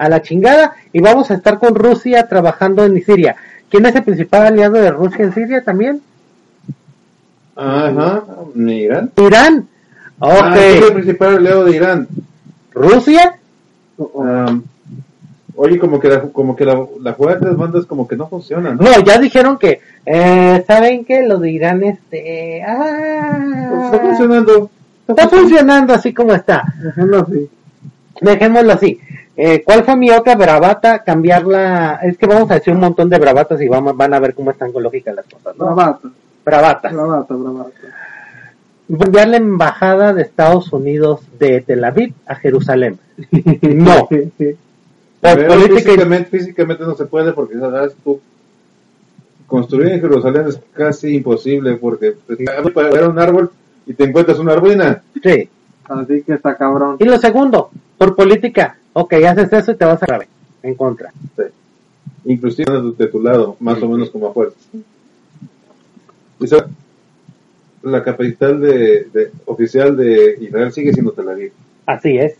a 0.00 0.08
la 0.08 0.22
chingada 0.22 0.72
y 0.94 1.00
vamos 1.00 1.30
a 1.30 1.34
estar 1.34 1.58
con 1.58 1.74
Rusia 1.74 2.26
trabajando 2.26 2.84
en 2.84 3.00
Siria. 3.04 3.36
¿Quién 3.68 3.84
es 3.84 3.94
el 3.94 4.02
principal 4.02 4.46
aliado 4.46 4.72
de 4.74 4.90
Rusia 4.90 5.24
en 5.26 5.34
Siria 5.34 5.62
también? 5.62 6.00
Ajá, 7.54 8.22
Irán. 8.56 9.10
Irán. 9.16 9.68
Ah, 10.20 10.52
¿quién 10.54 10.64
es 10.70 10.76
el 10.76 10.84
Ok, 10.84 10.92
principal 10.94 11.36
aliado 11.36 11.64
de 11.66 11.76
Irán? 11.76 12.08
Rusia. 12.72 13.36
Um, 13.98 14.62
oye, 15.54 15.78
como 15.78 16.00
que 16.00 16.08
la, 16.08 16.22
como 16.22 16.56
que 16.56 16.64
la, 16.64 16.82
la 17.02 17.12
jugada 17.12 17.38
de 17.40 17.46
las 17.48 17.56
bandas 17.58 17.84
como 17.84 18.08
que 18.08 18.16
no 18.16 18.26
funciona, 18.28 18.74
¿no? 18.74 18.82
No, 18.82 19.00
ya 19.04 19.18
dijeron 19.18 19.58
que, 19.58 19.80
eh, 20.06 20.64
¿saben 20.66 21.04
qué? 21.04 21.22
Lo 21.26 21.38
de 21.38 21.50
Irán 21.50 21.82
este... 21.82 22.62
ah, 22.66 23.82
Está 23.84 23.98
funcionando. 24.00 24.70
Está 25.06 25.28
funcionando 25.28 25.92
así 25.92 26.14
como 26.14 26.32
está. 26.32 26.64
Dejémoslo 26.82 27.18
así. 27.20 27.50
Dejémoslo 28.22 28.72
así. 28.72 29.00
Eh, 29.36 29.62
¿Cuál 29.64 29.84
fue 29.84 29.96
mi 29.96 30.10
otra 30.10 30.34
bravata? 30.34 31.02
Cambiarla. 31.02 32.00
Es 32.02 32.18
que 32.18 32.26
vamos 32.26 32.50
a 32.50 32.54
decir 32.54 32.74
un 32.74 32.80
montón 32.80 33.08
de 33.08 33.18
bravatas 33.18 33.60
y 33.60 33.68
vamos, 33.68 33.96
van 33.96 34.12
a 34.14 34.20
ver 34.20 34.34
cómo 34.34 34.50
están 34.50 34.72
con 34.72 34.82
lógica 34.82 35.12
las 35.12 35.26
cosas, 35.26 35.56
¿no? 35.56 35.74
Bravata, 35.74 36.08
bravata, 36.44 36.90
bravata. 37.34 37.74
Cambiar 38.98 39.28
la 39.28 39.36
embajada 39.36 40.12
de 40.12 40.22
Estados 40.22 40.72
Unidos 40.72 41.20
de 41.38 41.60
Tel 41.60 41.84
Aviv 41.84 42.12
a 42.26 42.34
Jerusalén. 42.34 42.98
No. 43.62 44.08
Por 45.20 45.46
política. 45.46 45.74
físicamente, 45.80 46.30
físicamente 46.30 46.82
no 46.84 46.94
se 46.94 47.04
puede 47.04 47.34
porque 47.34 47.58
sabes 47.58 47.94
tú 48.02 48.20
construir 49.46 49.88
en 49.88 50.00
Jerusalén 50.00 50.46
es 50.46 50.58
casi 50.72 51.16
imposible 51.16 51.74
porque 51.74 52.16
pues, 52.26 52.38
para 52.72 52.88
ver 52.88 53.06
un 53.06 53.18
árbol 53.18 53.50
y 53.84 53.92
te 53.92 54.04
encuentras 54.04 54.38
una 54.38 54.54
ruina. 54.54 55.02
Sí. 55.22 55.48
Así 55.84 56.22
que 56.22 56.34
está 56.34 56.56
cabrón. 56.56 56.96
Y 57.00 57.04
lo 57.04 57.18
segundo, 57.18 57.70
por 58.00 58.16
política. 58.16 58.78
Ok, 58.94 59.12
haces 59.12 59.52
eso 59.52 59.72
y 59.72 59.76
te 59.76 59.84
vas 59.84 60.02
a 60.02 60.06
grabar 60.06 60.26
en 60.62 60.74
contra. 60.74 61.12
Sí. 61.36 61.42
Inclusive 62.24 62.94
de 62.96 63.06
tu- 63.08 63.20
lado, 63.20 63.56
más 63.60 63.82
o 63.82 63.88
menos 63.90 64.08
como 64.08 64.28
a 64.28 64.32
fuerzas. 64.32 64.58
Y 66.40 66.46
sa- 66.46 66.66
la 67.82 68.02
capital 68.02 68.58
de, 68.58 69.04
de- 69.12 69.30
oficial 69.44 69.94
de 69.98 70.38
Israel 70.40 70.72
sigue 70.72 70.94
siendo 70.94 71.12
Tel 71.12 71.28
Aviv. 71.28 71.52
Así 71.84 72.16
es. 72.16 72.36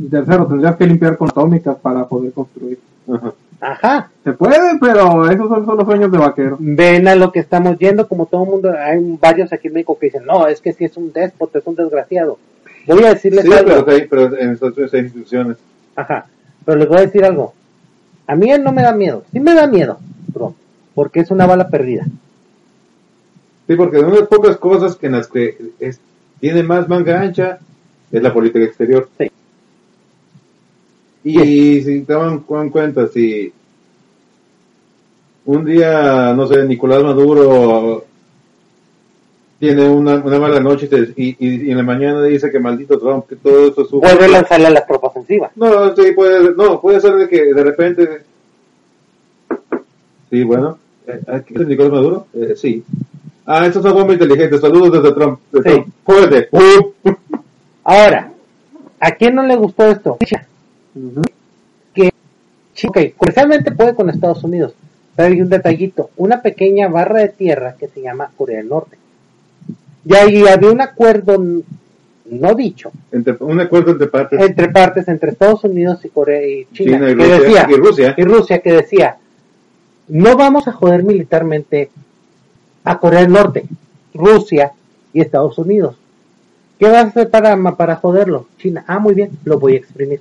Y 0.00 0.08
tercero, 0.08 0.46
tendrías 0.48 0.74
que 0.76 0.86
limpiar 0.86 1.16
con 1.16 1.28
atómicas 1.28 1.76
para 1.76 2.06
poder 2.08 2.32
construir. 2.32 2.80
Ajá. 3.08 3.32
Ajá. 3.60 4.10
Se 4.24 4.32
puede, 4.32 4.78
pero 4.80 5.30
esos 5.30 5.48
son 5.48 5.64
solo 5.64 5.84
sueños 5.84 6.10
de 6.10 6.18
vaquero. 6.18 6.56
Ven 6.58 7.06
a 7.06 7.14
lo 7.14 7.30
que 7.30 7.38
estamos 7.38 7.78
yendo, 7.78 8.08
como 8.08 8.26
todo 8.26 8.42
el 8.42 8.50
mundo, 8.50 8.72
hay 8.76 8.98
varios 9.20 9.52
aquí 9.52 9.68
en 9.68 9.74
México 9.74 9.96
que 9.96 10.06
dicen, 10.06 10.24
no, 10.26 10.48
es 10.48 10.60
que 10.60 10.72
si 10.72 10.84
es 10.84 10.96
un 10.96 11.12
déspota, 11.12 11.60
es 11.60 11.66
un 11.66 11.76
desgraciado. 11.76 12.36
Voy 12.86 13.04
a 13.04 13.14
decirles 13.14 13.44
Sí, 13.44 13.52
algo. 13.52 13.84
pero, 13.84 13.90
hay- 13.96 14.06
pero 14.08 14.38
en 14.38 14.50
Estados 14.50 14.76
Unidos 14.76 14.94
hay 14.94 15.00
instituciones. 15.00 15.56
Ajá. 15.96 16.26
Pero 16.64 16.78
les 16.78 16.88
voy 16.88 16.98
a 16.98 17.02
decir 17.02 17.24
algo. 17.24 17.54
A 18.26 18.34
mí 18.36 18.50
él 18.50 18.62
no 18.62 18.72
me 18.72 18.82
da 18.82 18.92
miedo. 18.94 19.24
Sí 19.32 19.40
me 19.40 19.54
da 19.54 19.66
miedo, 19.66 19.98
bro. 20.32 20.54
Porque 20.94 21.20
es 21.20 21.30
una 21.30 21.46
bala 21.46 21.68
perdida. 21.68 22.04
Sí, 23.66 23.76
porque 23.76 23.98
de 23.98 24.04
unas 24.04 24.28
pocas 24.28 24.56
cosas 24.58 24.96
que 24.96 25.06
en 25.06 25.12
las 25.12 25.28
que 25.28 25.56
es- 25.80 26.00
tiene 26.40 26.62
más 26.62 26.88
manga 26.88 27.20
ancha 27.20 27.58
es 28.12 28.22
la 28.22 28.32
política 28.32 28.64
exterior. 28.64 29.08
Sí. 29.18 29.30
Y 31.24 31.80
si 31.82 32.00
te 32.02 32.12
dan 32.12 32.44
dan 32.48 32.68
cuenta, 32.70 33.08
si 33.08 33.50
un 35.46 35.64
día, 35.64 36.32
no 36.34 36.46
sé, 36.46 36.64
Nicolás 36.64 37.02
Maduro 37.02 38.04
tiene 39.64 39.88
una, 39.88 40.16
una 40.16 40.38
mala 40.38 40.60
noche 40.60 40.86
y, 40.86 40.88
te- 40.88 41.12
y, 41.16 41.36
y- 41.38 41.70
en 41.70 41.76
la 41.76 41.82
mañana 41.82 42.22
dice 42.24 42.50
que 42.50 42.58
maldito 42.58 42.98
Trump, 42.98 43.26
que 43.28 43.36
todo 43.36 43.68
esto 43.68 43.82
es 43.82 43.88
su... 43.88 44.00
Vuelve 44.00 44.24
a 44.26 44.28
lanzarle 44.28 44.66
a 44.66 44.70
las 44.70 44.86
tropas 44.86 45.16
encima. 45.16 45.50
No, 45.56 45.94
sí, 45.96 46.12
puede, 46.12 46.54
no, 46.54 46.80
puede 46.80 47.00
ser 47.00 47.14
de 47.14 47.28
que 47.28 47.52
de 47.54 47.64
repente... 47.64 48.22
Sí, 50.30 50.42
bueno. 50.42 50.78
Eh, 51.06 51.20
¿Aquí 51.28 51.54
es 51.54 51.66
Nicolás 51.66 51.92
Maduro? 51.92 52.26
Eh, 52.34 52.54
sí. 52.56 52.82
Ah, 53.46 53.66
esto 53.66 53.78
es 53.78 53.84
una 53.84 53.94
bomba 53.94 54.12
inteligente. 54.14 54.58
Saludos 54.58 54.92
desde 55.02 55.14
Trump. 55.14 55.38
De 55.52 55.58
Sí. 55.62 55.68
Trump. 55.70 55.88
Jódete. 56.04 56.48
Uh. 56.50 56.92
Ahora, 57.84 58.32
¿a 59.00 59.10
quién 59.12 59.34
no 59.34 59.42
le 59.46 59.56
gustó 59.56 59.86
esto? 59.86 60.16
China. 60.24 60.46
Que, 61.92 62.10
chi- 62.74 62.88
ok, 62.88 62.98
comercialmente 63.16 63.72
puede 63.72 63.94
con 63.94 64.08
Estados 64.10 64.42
Unidos, 64.44 64.74
pero 65.14 65.28
hay 65.32 65.40
un 65.40 65.48
detallito, 65.50 66.10
una 66.16 66.40
pequeña 66.40 66.88
barra 66.88 67.20
de 67.20 67.28
tierra 67.28 67.74
que 67.78 67.88
se 67.88 68.00
llama 68.00 68.30
Corea 68.36 68.58
del 68.58 68.68
Norte. 68.68 68.96
Y 70.04 70.14
ahí 70.14 70.46
había 70.46 70.70
un 70.70 70.80
acuerdo 70.80 71.42
no 72.26 72.54
dicho 72.54 72.90
Entre- 73.12 73.36
un 73.40 73.60
acuerdo 73.60 73.92
entre 73.92 74.06
partes. 74.06 74.40
entre 74.40 74.68
partes 74.70 75.08
entre 75.08 75.30
Estados 75.30 75.62
Unidos 75.64 76.02
y 76.04 76.08
Corea 76.08 76.46
y 76.46 76.66
China, 76.72 76.96
China 76.98 77.10
y 77.10 77.16
que 77.16 77.24
Rusia, 77.24 77.38
decía 77.38 77.66
y 77.68 77.74
Rusia. 77.76 78.14
y 78.16 78.22
Rusia 78.24 78.58
que 78.60 78.72
decía 78.72 79.16
no 80.08 80.36
vamos 80.36 80.66
a 80.68 80.72
joder 80.72 81.02
militarmente 81.02 81.90
a 82.84 82.98
Corea 82.98 83.20
del 83.20 83.32
Norte, 83.32 83.64
Rusia 84.12 84.72
y 85.14 85.20
Estados 85.22 85.56
Unidos. 85.58 85.96
¿Qué 86.78 86.86
vas 86.86 87.04
a 87.04 87.08
hacer 87.08 87.30
para, 87.30 87.56
para 87.76 87.96
joderlo? 87.96 88.46
China. 88.58 88.84
Ah, 88.86 88.98
muy 88.98 89.14
bien, 89.14 89.30
lo 89.44 89.58
voy 89.58 89.74
a 89.74 89.78
exprimir. 89.78 90.20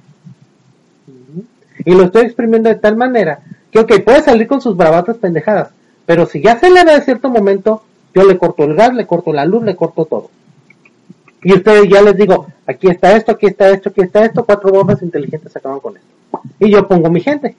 Y 1.86 1.94
lo 1.96 2.04
estoy 2.04 2.24
exprimiendo 2.26 2.70
de 2.70 2.76
tal 2.76 2.96
manera 2.96 3.40
que, 3.72 3.80
ok, 3.80 4.04
puede 4.06 4.22
salir 4.22 4.48
con 4.48 4.62
sus 4.62 4.78
bravatas 4.78 5.18
pendejadas, 5.18 5.70
pero 6.06 6.26
si 6.26 6.42
ya 6.42 6.58
se 6.60 6.70
le 6.70 6.84
da 6.86 6.96
de 6.96 7.02
cierto 7.02 7.30
momento, 7.30 7.84
yo 8.14 8.24
le 8.24 8.38
corto 8.38 8.64
el 8.64 8.76
gas, 8.76 8.94
le 8.94 9.08
corto 9.08 9.34
la 9.34 9.46
luz, 9.46 9.64
le 9.64 9.76
corto 9.76 10.06
todo. 10.06 10.30
Y 11.44 11.54
ustedes 11.54 11.90
ya 11.90 12.02
les 12.02 12.16
digo, 12.16 12.48
aquí 12.66 12.88
está 12.88 13.16
esto, 13.16 13.34
aquí 13.34 13.48
está 13.48 13.70
esto, 13.70 13.90
aquí 13.90 14.02
está 14.02 14.24
esto, 14.24 14.46
cuatro 14.46 14.72
bombas 14.72 15.02
inteligentes 15.02 15.56
acaban 15.56 15.80
con 15.80 15.98
esto. 15.98 16.08
Y 16.60 16.72
yo 16.72 16.88
pongo 16.88 17.10
mi 17.10 17.22
gente, 17.22 17.56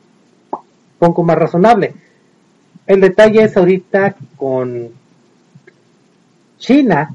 pongo 0.98 1.22
más 1.22 1.36
razonable. 1.36 1.94
El 2.86 3.00
detalle 3.00 3.42
es 3.42 3.56
ahorita 3.56 4.16
con 4.36 4.90
China, 6.58 7.14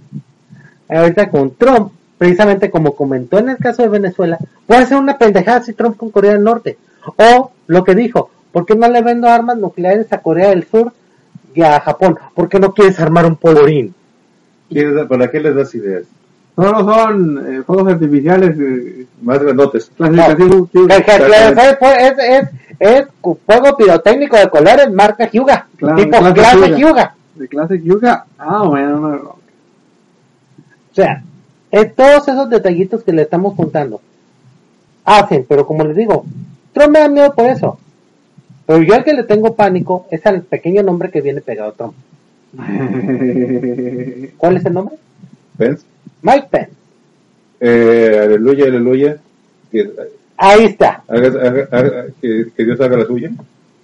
ahorita 0.88 1.30
con 1.30 1.56
Trump, 1.56 1.91
precisamente 2.17 2.69
como 2.69 2.95
comentó 2.95 3.39
en 3.39 3.49
el 3.49 3.58
caso 3.58 3.82
de 3.82 3.89
Venezuela, 3.89 4.38
puede 4.67 4.86
ser 4.86 4.97
una 4.97 5.17
pendejada 5.17 5.63
si 5.63 5.73
Trump 5.73 5.97
con 5.97 6.12
Corea 6.12 6.34
del 6.34 6.43
Norte. 6.43 6.78
O 7.15 7.52
lo 7.65 7.84
que 7.84 7.95
dijo, 7.95 8.30
¿por 8.52 8.65
qué 8.65 8.75
no 8.75 8.88
le 8.89 9.02
vendo 9.02 9.28
armas 9.28 9.58
nucleares 9.58 10.12
a 10.13 10.21
Corea 10.21 10.49
del 10.49 10.67
Sur 10.67 10.93
y 11.53 11.62
a 11.62 11.79
Japón? 11.79 12.17
¿Por 12.35 12.47
qué 12.49 12.59
no 12.59 12.73
quieres 12.73 12.99
armar 12.99 13.25
un 13.25 13.35
dar- 14.95 15.07
¿Para 15.07 15.29
qué 15.31 15.39
les 15.39 15.55
das 15.55 15.73
ideas? 15.75 16.03
Solo 16.55 16.79
son 16.83 17.45
eh, 17.47 17.63
fuegos 17.65 17.93
artificiales, 17.93 18.55
eh, 18.59 19.05
Más 19.21 19.39
grandotes. 19.39 19.89
clasificación 19.97 20.91
Exactamente. 20.91 21.62
es, 22.07 22.13
es, 22.19 22.49
es, 22.79 23.07
fuego 23.45 23.77
pirotécnico 23.77 24.35
de 24.38 24.49
colores 24.49 24.91
marca 24.91 25.29
Hyuga, 25.29 25.67
Claro, 25.77 25.95
tipo 25.95 26.17
clase 26.17 26.33
clase 26.33 26.57
Hyuga. 26.57 26.77
Hyuga. 26.77 27.15
de 27.35 27.47
clase 27.47 27.81
Yuga. 27.81 28.25
Ah, 28.38 28.63
bueno, 28.67 28.99
no, 28.99 29.09
no. 29.15 29.29
O 29.29 30.93
sea, 30.93 31.23
todos 31.95 32.27
esos 32.27 32.49
detallitos 32.49 33.03
que 33.03 33.13
le 33.13 33.21
estamos 33.21 33.55
contando. 33.55 34.01
Hacen, 35.05 35.45
pero 35.47 35.65
como 35.65 35.83
les 35.85 35.95
digo, 35.95 36.25
Trump 36.73 36.91
me 36.91 36.99
da 36.99 37.07
miedo 37.09 37.33
por 37.33 37.45
eso. 37.45 37.79
Pero 38.69 38.84
yo 38.84 38.93
al 38.93 39.03
que 39.03 39.13
le 39.13 39.23
tengo 39.23 39.55
pánico 39.55 40.05
es 40.12 40.23
al 40.27 40.43
pequeño 40.43 40.84
nombre 40.84 41.10
que 41.10 41.21
viene 41.21 41.41
pegado 41.41 41.71
a 41.71 41.73
Trump. 41.73 41.95
¿Cuál 44.38 44.58
es 44.58 44.65
el 44.67 44.73
nombre? 44.73 44.95
Pence. 45.58 45.84
Mike 46.21 46.47
Pence. 46.51 46.71
Eh, 47.60 48.19
aleluya, 48.25 48.65
aleluya. 48.65 49.17
Que, 49.71 49.89
Ahí 50.38 50.65
está. 50.65 51.03
haga- 51.08 51.47
haga- 51.47 51.67
haga- 51.71 52.05
que, 52.21 52.45
que 52.55 52.63
Dios 52.63 52.79
haga 52.79 52.97
la 52.97 53.05
suya. 53.08 53.32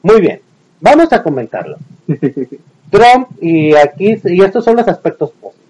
Muy 0.04 0.22
bien. 0.22 0.40
Vamos 0.82 1.12
a 1.14 1.24
comentarlo. 1.24 1.78
Trump, 2.92 3.30
y 3.42 3.74
aquí, 3.76 4.18
y 4.26 4.42
estos 4.44 4.64
son 4.64 4.76
los 4.76 4.88
aspectos 4.88 5.32
positivos. 5.32 5.66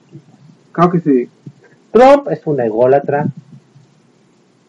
Claro 0.74 0.92
que 0.92 1.00
sí. 1.00 1.30
Trump 1.94 2.28
es 2.32 2.46
un 2.46 2.60
ególatra. 2.60 3.28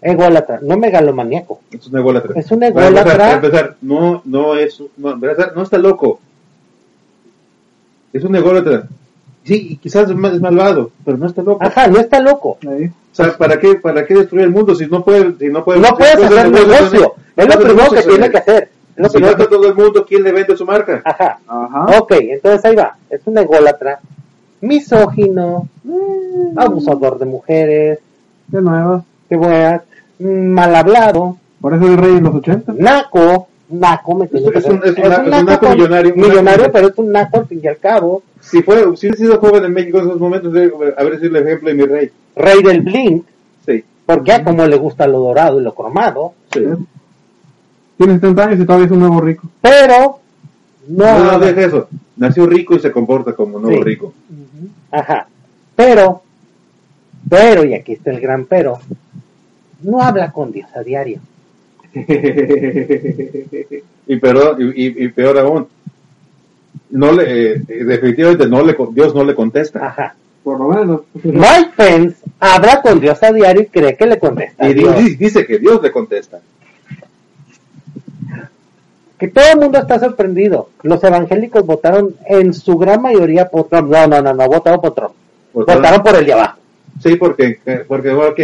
Ególatra, 0.00 0.60
no 0.62 0.76
megalomaníaco. 0.76 1.60
Es 1.70 1.86
un 1.88 1.98
ególatra. 1.98 2.38
Es 2.38 2.50
un 2.52 2.60
Para 2.60 2.68
empezar, 2.68 2.92
ególatra. 2.92 3.18
para 3.18 3.32
empezar, 3.34 3.76
no, 3.82 4.22
no 4.24 4.54
es, 4.56 4.80
no, 4.96 5.18
para 5.18 5.32
empezar, 5.32 5.52
no 5.56 5.62
está 5.62 5.78
loco. 5.78 6.20
Es 8.12 8.24
un 8.24 8.34
ególatra. 8.36 8.86
Sí, 9.44 9.68
y 9.72 9.76
quizás 9.76 10.10
es 10.10 10.16
ma- 10.16 10.28
es 10.32 10.40
malvado, 10.40 10.90
pero 11.04 11.16
no 11.16 11.26
está 11.26 11.42
loco. 11.42 11.64
Ajá, 11.64 11.86
no 11.86 11.98
está 12.00 12.20
loco. 12.20 12.58
O 12.62 12.88
sea, 13.12 13.36
¿para 13.36 13.58
qué, 13.58 13.76
para 13.76 14.04
qué 14.04 14.14
destruir 14.14 14.44
el 14.44 14.50
mundo 14.50 14.74
si 14.74 14.86
no 14.86 15.04
puede, 15.04 15.34
si 15.38 15.48
no 15.48 15.64
puede, 15.64 15.80
No 15.80 15.88
si 15.88 15.94
puedes 15.94 16.16
puede 16.16 16.26
hacer 16.26 16.50
negocios 16.50 16.92
negocio. 16.92 17.14
Es 17.36 17.46
lo 17.48 17.54
No 17.54 17.60
primero 17.60 17.90
que 17.90 18.02
tiene 18.02 18.30
que 18.30 18.38
hacer. 18.38 18.68
Lo 18.96 19.08
Si 19.08 19.22
a 19.24 19.36
que- 19.36 19.46
todo 19.46 19.66
el 19.68 19.74
mundo, 19.74 20.04
¿quién 20.06 20.22
le 20.22 20.32
vende 20.32 20.56
su 20.56 20.64
marca? 20.64 21.02
Ajá. 21.04 21.38
Ajá. 21.46 21.98
Ok, 22.00 22.12
entonces 22.18 22.64
ahí 22.64 22.74
va. 22.74 22.96
Es 23.10 23.20
un 23.26 23.36
ególatra, 23.38 24.00
misógino, 24.60 25.68
mm, 25.84 26.58
abusador 26.58 27.18
de 27.18 27.26
mujeres, 27.26 27.98
De 28.48 28.60
nuevo. 28.62 29.04
que 29.28 29.36
buenas, 29.36 29.82
mm, 29.82 29.95
mal 30.18 30.74
hablado, 30.74 31.36
Por 31.60 31.74
eso 31.74 31.86
el 31.86 31.96
rey 31.96 32.16
en 32.16 32.24
los 32.24 32.34
80. 32.34 32.74
naco, 32.78 33.48
naco, 33.70 34.14
me? 34.14 34.24
Es 34.26 34.32
un- 34.32 34.54
es 34.56 34.64
un 34.66 34.80
es 34.84 34.96
un 34.98 35.46
naco 35.46 35.68
millonario, 35.70 36.14
millonario, 36.14 36.62
naco- 36.64 36.72
pero 36.72 36.88
es 36.88 36.98
un 36.98 37.12
naco 37.12 37.38
al 37.40 37.46
fin 37.46 37.60
y 37.62 37.66
al 37.66 37.78
cabo, 37.78 38.22
Si 38.40 38.62
fue, 38.62 38.76
si 38.96 39.06
hubiera 39.08 39.16
sido 39.16 39.38
joven 39.40 39.64
en 39.64 39.72
México 39.72 39.98
en 39.98 40.04
esos 40.06 40.20
momentos, 40.20 40.52
habría 40.96 41.18
sido 41.18 41.36
el 41.38 41.46
ejemplo 41.46 41.68
de 41.68 41.74
mi 41.74 41.84
rey. 41.84 42.10
rey 42.36 42.62
del 42.62 42.82
blink, 42.82 43.24
Sí, 43.66 43.84
porque 44.06 44.32
a 44.32 44.44
como 44.44 44.64
le 44.66 44.76
gusta 44.76 45.06
lo 45.08 45.18
dorado 45.18 45.60
y 45.60 45.64
lo 45.64 45.74
cromado, 45.74 46.34
sí. 46.52 46.60
Tiene 47.98 48.14
70 48.14 48.44
años 48.44 48.60
y 48.60 48.66
todavía 48.66 48.86
es 48.86 48.92
un 48.92 49.00
nuevo 49.00 49.20
rico. 49.20 49.48
pero 49.60 50.18
no, 50.88 51.18
No, 51.18 51.32
no 51.32 51.38
deja 51.40 51.62
eso. 51.62 51.88
Nació 52.16 52.46
rico 52.46 52.74
y 52.76 52.78
se 52.78 52.92
comporta 52.92 53.32
como 53.34 53.58
nuevo 53.58 53.78
Sí. 53.78 53.82
rico. 53.84 54.14
Ajá. 54.92 55.26
Pero, 55.74 56.22
pero, 57.28 57.64
y 57.64 57.74
aquí 57.74 57.92
está 57.94 58.10
el 58.12 58.20
gran 58.20 58.44
pero, 58.46 58.78
no 59.82 60.00
habla 60.02 60.32
con 60.32 60.52
Dios 60.52 60.68
a 60.74 60.82
diario. 60.82 61.20
y, 64.06 64.16
peor, 64.16 64.56
y, 64.60 64.64
y- 64.86 65.04
y 65.04 65.08
peor 65.08 65.38
aún, 65.38 65.66
no 66.90 67.12
le, 67.12 67.52
eh, 67.52 67.58
definitivamente 67.84 68.46
no 68.48 68.62
le, 68.64 68.74
con- 68.76 68.94
Dios 68.94 69.14
no 69.14 69.24
le 69.24 69.34
contesta. 69.34 69.86
Ajá. 69.86 70.14
Por 70.44 70.58
lo 70.60 70.68
menos. 70.68 71.00
Mike 71.24 71.70
Pence 71.76 72.16
habla 72.38 72.80
con 72.82 73.00
Dios 73.00 73.20
a 73.22 73.32
diario 73.32 73.62
y 73.62 73.66
cree 73.66 73.96
que 73.96 74.06
le 74.06 74.18
contesta. 74.18 74.68
Y 74.68 74.74
Dios. 74.74 74.94
dice 75.18 75.46
que 75.46 75.58
Dios 75.58 75.82
le 75.82 75.90
contesta. 75.90 76.38
Que 79.18 79.28
todo 79.28 79.44
el 79.52 79.58
mundo 79.58 79.78
está 79.78 79.98
sorprendido. 79.98 80.68
Los 80.82 81.02
evangélicos 81.02 81.64
votaron 81.64 82.14
en 82.26 82.52
su 82.52 82.76
gran 82.76 83.00
mayoría 83.00 83.48
por 83.48 83.68
Trump. 83.68 83.90
No, 83.90 84.06
no, 84.06 84.20
no, 84.20 84.34
no, 84.34 84.46
votaron 84.46 84.80
por 84.80 84.94
Trump. 84.94 85.12
Votaron- 85.54 85.80
Votaron 85.82 86.02
por 86.02 86.16
el 86.16 86.26
de 86.26 86.32
abajo. 86.34 86.58
Sí, 87.02 87.16
porque, 87.16 87.58
eh, 87.64 87.84
porque 87.88 88.12
bueno, 88.12 88.32
ok, 88.32 88.40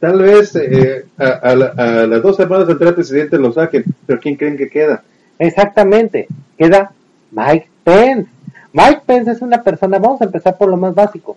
tal 0.00 0.20
vez 0.20 0.54
eh, 0.56 1.06
a, 1.18 1.24
a 1.26 1.50
a 1.50 2.06
las 2.06 2.22
dos 2.22 2.36
semanas 2.36 2.66
de 2.66 2.72
entrar 2.74 2.94
presidente 2.94 3.38
lo 3.38 3.52
saquen, 3.52 3.84
pero 4.06 4.20
¿quién 4.20 4.36
creen 4.36 4.56
que 4.56 4.68
queda? 4.68 5.02
Exactamente. 5.38 6.26
Queda 6.58 6.92
Mike 7.30 7.68
Pence. 7.84 8.30
Mike 8.72 9.02
Pence 9.06 9.30
es 9.30 9.42
una 9.42 9.62
persona, 9.62 9.98
vamos 9.98 10.20
a 10.20 10.24
empezar 10.24 10.56
por 10.56 10.68
lo 10.68 10.76
más 10.76 10.94
básico. 10.94 11.36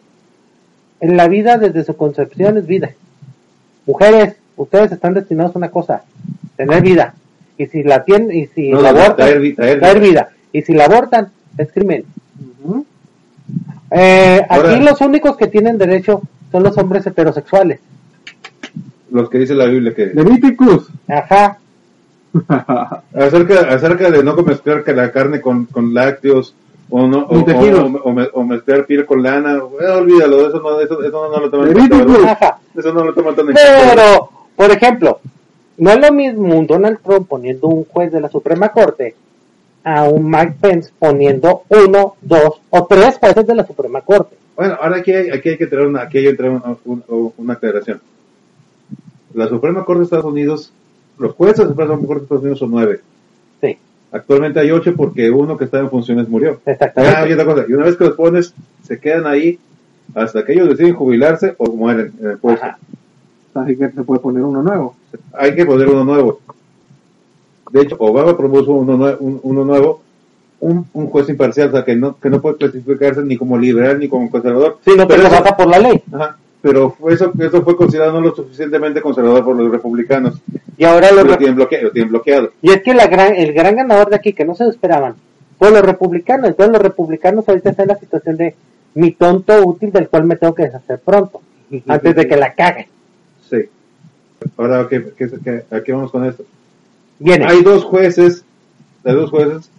En 1.00 1.16
la 1.16 1.28
vida 1.30 1.58
desde 1.58 1.84
su 1.86 1.96
concepción 1.96 2.58
es 2.58 2.66
vida. 2.68 2.92
Mujeres, 3.86 4.36
ustedes 4.58 4.92
están 4.92 5.14
destinados 5.14 5.56
a 5.56 5.60
una 5.60 5.72
cosa, 5.72 6.04
tener 6.58 6.82
vida. 6.82 7.14
Y 7.58 7.68
si 7.68 7.84
la 7.84 8.04
tienen, 8.04 8.32
y 8.32 8.48
si 8.48 8.70
No, 8.70 8.82
la 8.82 8.90
abortan, 8.90 9.16
traer 9.16 9.40
vi- 9.40 9.54
traer 9.54 9.80
traer 9.80 10.00
vida. 10.00 10.10
vida. 10.10 10.30
Y 10.52 10.62
si 10.64 10.74
la 10.74 10.86
abortan, 10.86 11.30
es 11.58 11.72
crimen. 11.72 12.04
Eh, 13.92 14.42
aquí 14.50 14.80
los 14.84 15.02
únicos 15.02 15.36
que 15.38 15.48
tienen 15.48 15.78
derecho 15.78 16.22
son 16.52 16.64
los 16.64 16.78
hombres 16.78 17.06
heterosexuales. 17.08 17.80
Los 19.12 19.30
que 19.30 19.40
dice 19.40 19.56
la 19.56 19.66
Biblia 19.66 19.94
que... 19.94 20.08
Leviticus. 20.08 20.88
Ajá. 21.08 21.58
Acerca, 23.14 23.60
acerca 23.74 24.12
de 24.12 24.24
no 24.24 24.36
mezclar 24.38 24.84
que 24.84 24.94
la 24.94 25.12
carne 25.12 25.42
con, 25.42 25.66
con 25.66 25.94
lácteos 25.94 26.54
o 26.92 27.08
no 27.08 27.20
o, 27.26 27.36
o- 27.84 28.02
o 28.04 28.14
me- 28.14 28.30
o 28.34 28.44
mezclar 28.44 28.86
piel 28.86 29.06
con 29.06 29.22
lana, 29.24 29.54
eh, 29.58 29.88
olvídalo, 29.88 30.48
eso 30.48 30.60
no, 30.60 30.80
eso, 30.80 31.04
eso 31.04 31.30
no, 31.32 31.40
lo 31.40 31.50
toman. 31.50 31.70
Ajá. 32.28 32.60
Eso 32.78 32.94
no 32.94 33.04
lo 33.04 33.14
toman 33.14 33.36
tan 33.36 33.48
en 33.50 33.54
cuenta. 33.54 33.96
Pero, 33.96 34.30
por 34.56 34.72
ejemplo, 34.72 35.20
no 35.78 35.92
es 35.92 36.00
lo 36.00 36.12
mismo 36.14 36.56
un 36.58 36.68
Donald 36.68 37.00
Trump 37.04 37.28
poniendo 37.28 37.68
un 37.68 37.86
juez 37.86 38.12
de 38.12 38.22
la 38.22 38.30
Suprema 38.30 38.70
Corte 38.70 39.16
a 39.84 40.04
un 40.04 40.30
Mike 40.30 40.56
Pence 40.62 40.92
poniendo 41.00 41.64
uno, 41.70 42.16
dos 42.22 42.62
o 42.70 42.86
tres 42.86 43.18
jueces 43.20 43.46
de 43.48 43.56
la 43.56 43.66
Suprema 43.66 44.02
Corte. 44.02 44.36
Bueno, 44.56 44.78
ahora 44.82 44.98
aquí 44.98 45.12
hay, 45.14 45.30
aquí 45.30 45.50
hay 45.50 45.58
que 45.58 45.68
traer 45.68 45.88
una, 45.88 46.02
aquí 46.02 46.18
hay 46.20 46.26
que 46.26 46.34
traer 46.34 46.52
una, 46.54 46.76
un- 46.86 47.34
una 47.38 47.54
aclaración. 47.54 48.02
La 49.34 49.48
Suprema 49.48 49.86
Corte 49.86 50.00
de 50.00 50.04
Estados 50.06 50.26
Unidos, 50.26 50.72
los 51.18 51.34
jueces 51.34 51.58
de 51.60 51.64
la 51.66 51.70
Suprema 51.70 51.96
Corte 51.98 52.14
de 52.16 52.24
Estados 52.24 52.42
Unidos 52.44 52.60
son 52.60 52.72
nueve. 52.72 53.00
Sí, 53.62 53.78
Actualmente 54.12 54.60
hay 54.60 54.72
ocho 54.72 54.96
porque 54.96 55.30
uno 55.30 55.58
que 55.58 55.66
estaba 55.66 55.84
en 55.84 55.90
funciones 55.90 56.28
murió. 56.28 56.60
exactamente. 56.66 57.18
Ah, 57.18 57.28
y 57.28 57.34
otra 57.34 57.46
cosa, 57.46 57.66
y 57.68 57.74
una 57.74 57.86
vez 57.86 57.96
que 57.96 58.06
los 58.06 58.16
pones, 58.16 58.54
se 58.84 59.00
quedan 59.00 59.28
ahí 59.28 59.60
hasta 60.16 60.44
que 60.44 60.54
ellos 60.54 60.70
deciden 60.70 60.96
jubilarse 60.96 61.54
o 61.58 61.72
mueren 61.76 62.14
en 62.20 62.30
el 62.32 62.38
puesto. 62.40 62.66
Ajá. 62.66 62.80
Así 63.54 63.76
que 63.76 63.90
se 63.90 64.04
puede 64.04 64.20
poner 64.22 64.44
uno 64.44 64.64
nuevo. 64.64 64.96
Hay 65.34 65.54
que 65.56 65.66
poner 65.66 65.88
uno 65.90 66.04
nuevo. 66.04 66.40
De 67.72 67.82
hecho, 67.82 67.96
Obama 68.00 68.36
propuso 68.36 68.72
uno, 68.72 68.98
nue- 68.98 69.18
un- 69.20 69.40
uno 69.44 69.64
nuevo, 69.66 70.02
un, 70.60 70.88
un 70.94 71.08
juez 71.08 71.30
imparcial, 71.30 71.70
o 71.70 71.72
sea, 71.72 71.86
que 71.86 71.96
no, 71.96 72.18
que 72.20 72.30
no 72.30 72.42
puede 72.42 72.58
clasificarse 72.58 73.22
ni 73.24 73.38
como 73.38 73.58
liberal 73.58 74.00
ni 74.00 74.08
como 74.10 74.30
conservador. 74.32 74.80
Sí, 74.84 74.92
no 74.98 75.08
pero, 75.08 75.22
eso, 75.24 75.32
pasa 75.32 75.56
por 75.56 75.68
la 75.68 75.78
ley. 75.80 76.02
ajá, 76.12 76.38
pero 76.62 76.96
eso, 77.10 77.32
eso 77.40 77.62
fue 77.64 77.76
considerado 77.78 78.14
no 78.14 78.22
lo 78.22 78.36
suficientemente 78.36 79.02
conservador 79.02 79.44
por 79.46 79.56
los 79.56 79.72
republicanos. 79.72 80.42
Y 80.78 80.84
ahora 80.86 81.12
los 81.12 81.26
Lo 81.26 81.38
tienen 81.38 81.56
bloqueado. 81.56 81.86
Lo 81.86 81.92
tienen 81.92 82.10
bloqueado. 82.10 82.52
y 82.62 82.72
es 82.72 82.82
que 82.82 82.94
la 82.94 83.08
gran, 83.08 83.36
el 83.36 83.54
gran 83.54 83.76
ganador 83.76 84.10
de 84.10 84.16
aquí, 84.18 84.34
que 84.34 84.46
no 84.46 84.56
se 84.56 84.64
lo 84.66 84.70
esperaban, 84.72 85.16
fue 85.58 85.72
los 85.72 85.82
republicanos. 85.82 86.48
Entonces 86.50 86.74
los 86.74 86.82
republicanos 86.82 87.48
ahorita 87.48 87.70
están 87.72 87.84
en 87.86 87.96
la 87.96 88.00
situación 88.00 88.38
de 88.38 88.56
mi 88.96 89.12
tonto 89.12 89.62
útil 89.66 89.92
del 89.92 90.10
cual 90.10 90.26
me 90.26 90.36
tengo 90.36 90.56
que 90.56 90.64
deshacer 90.64 91.00
pronto, 91.00 91.42
antes 91.88 92.16
de 92.16 92.28
que 92.28 92.36
la 92.38 92.54
cague. 92.54 92.88
Sí. 93.50 93.58
Ahora, 94.58 94.88
¿qué, 94.90 95.12
qué, 95.18 95.30
qué- 95.44 95.64
¿a 95.76 95.82
qué 95.84 95.92
vamos 95.92 96.12
con 96.12 96.26
esto? 96.26 96.44
Viene. 97.20 97.46
Hay 97.46 97.62
dos 97.64 97.84
jueces 97.84 98.44
hay 99.06 99.14
dos 99.16 99.30
jueces, 99.30 99.70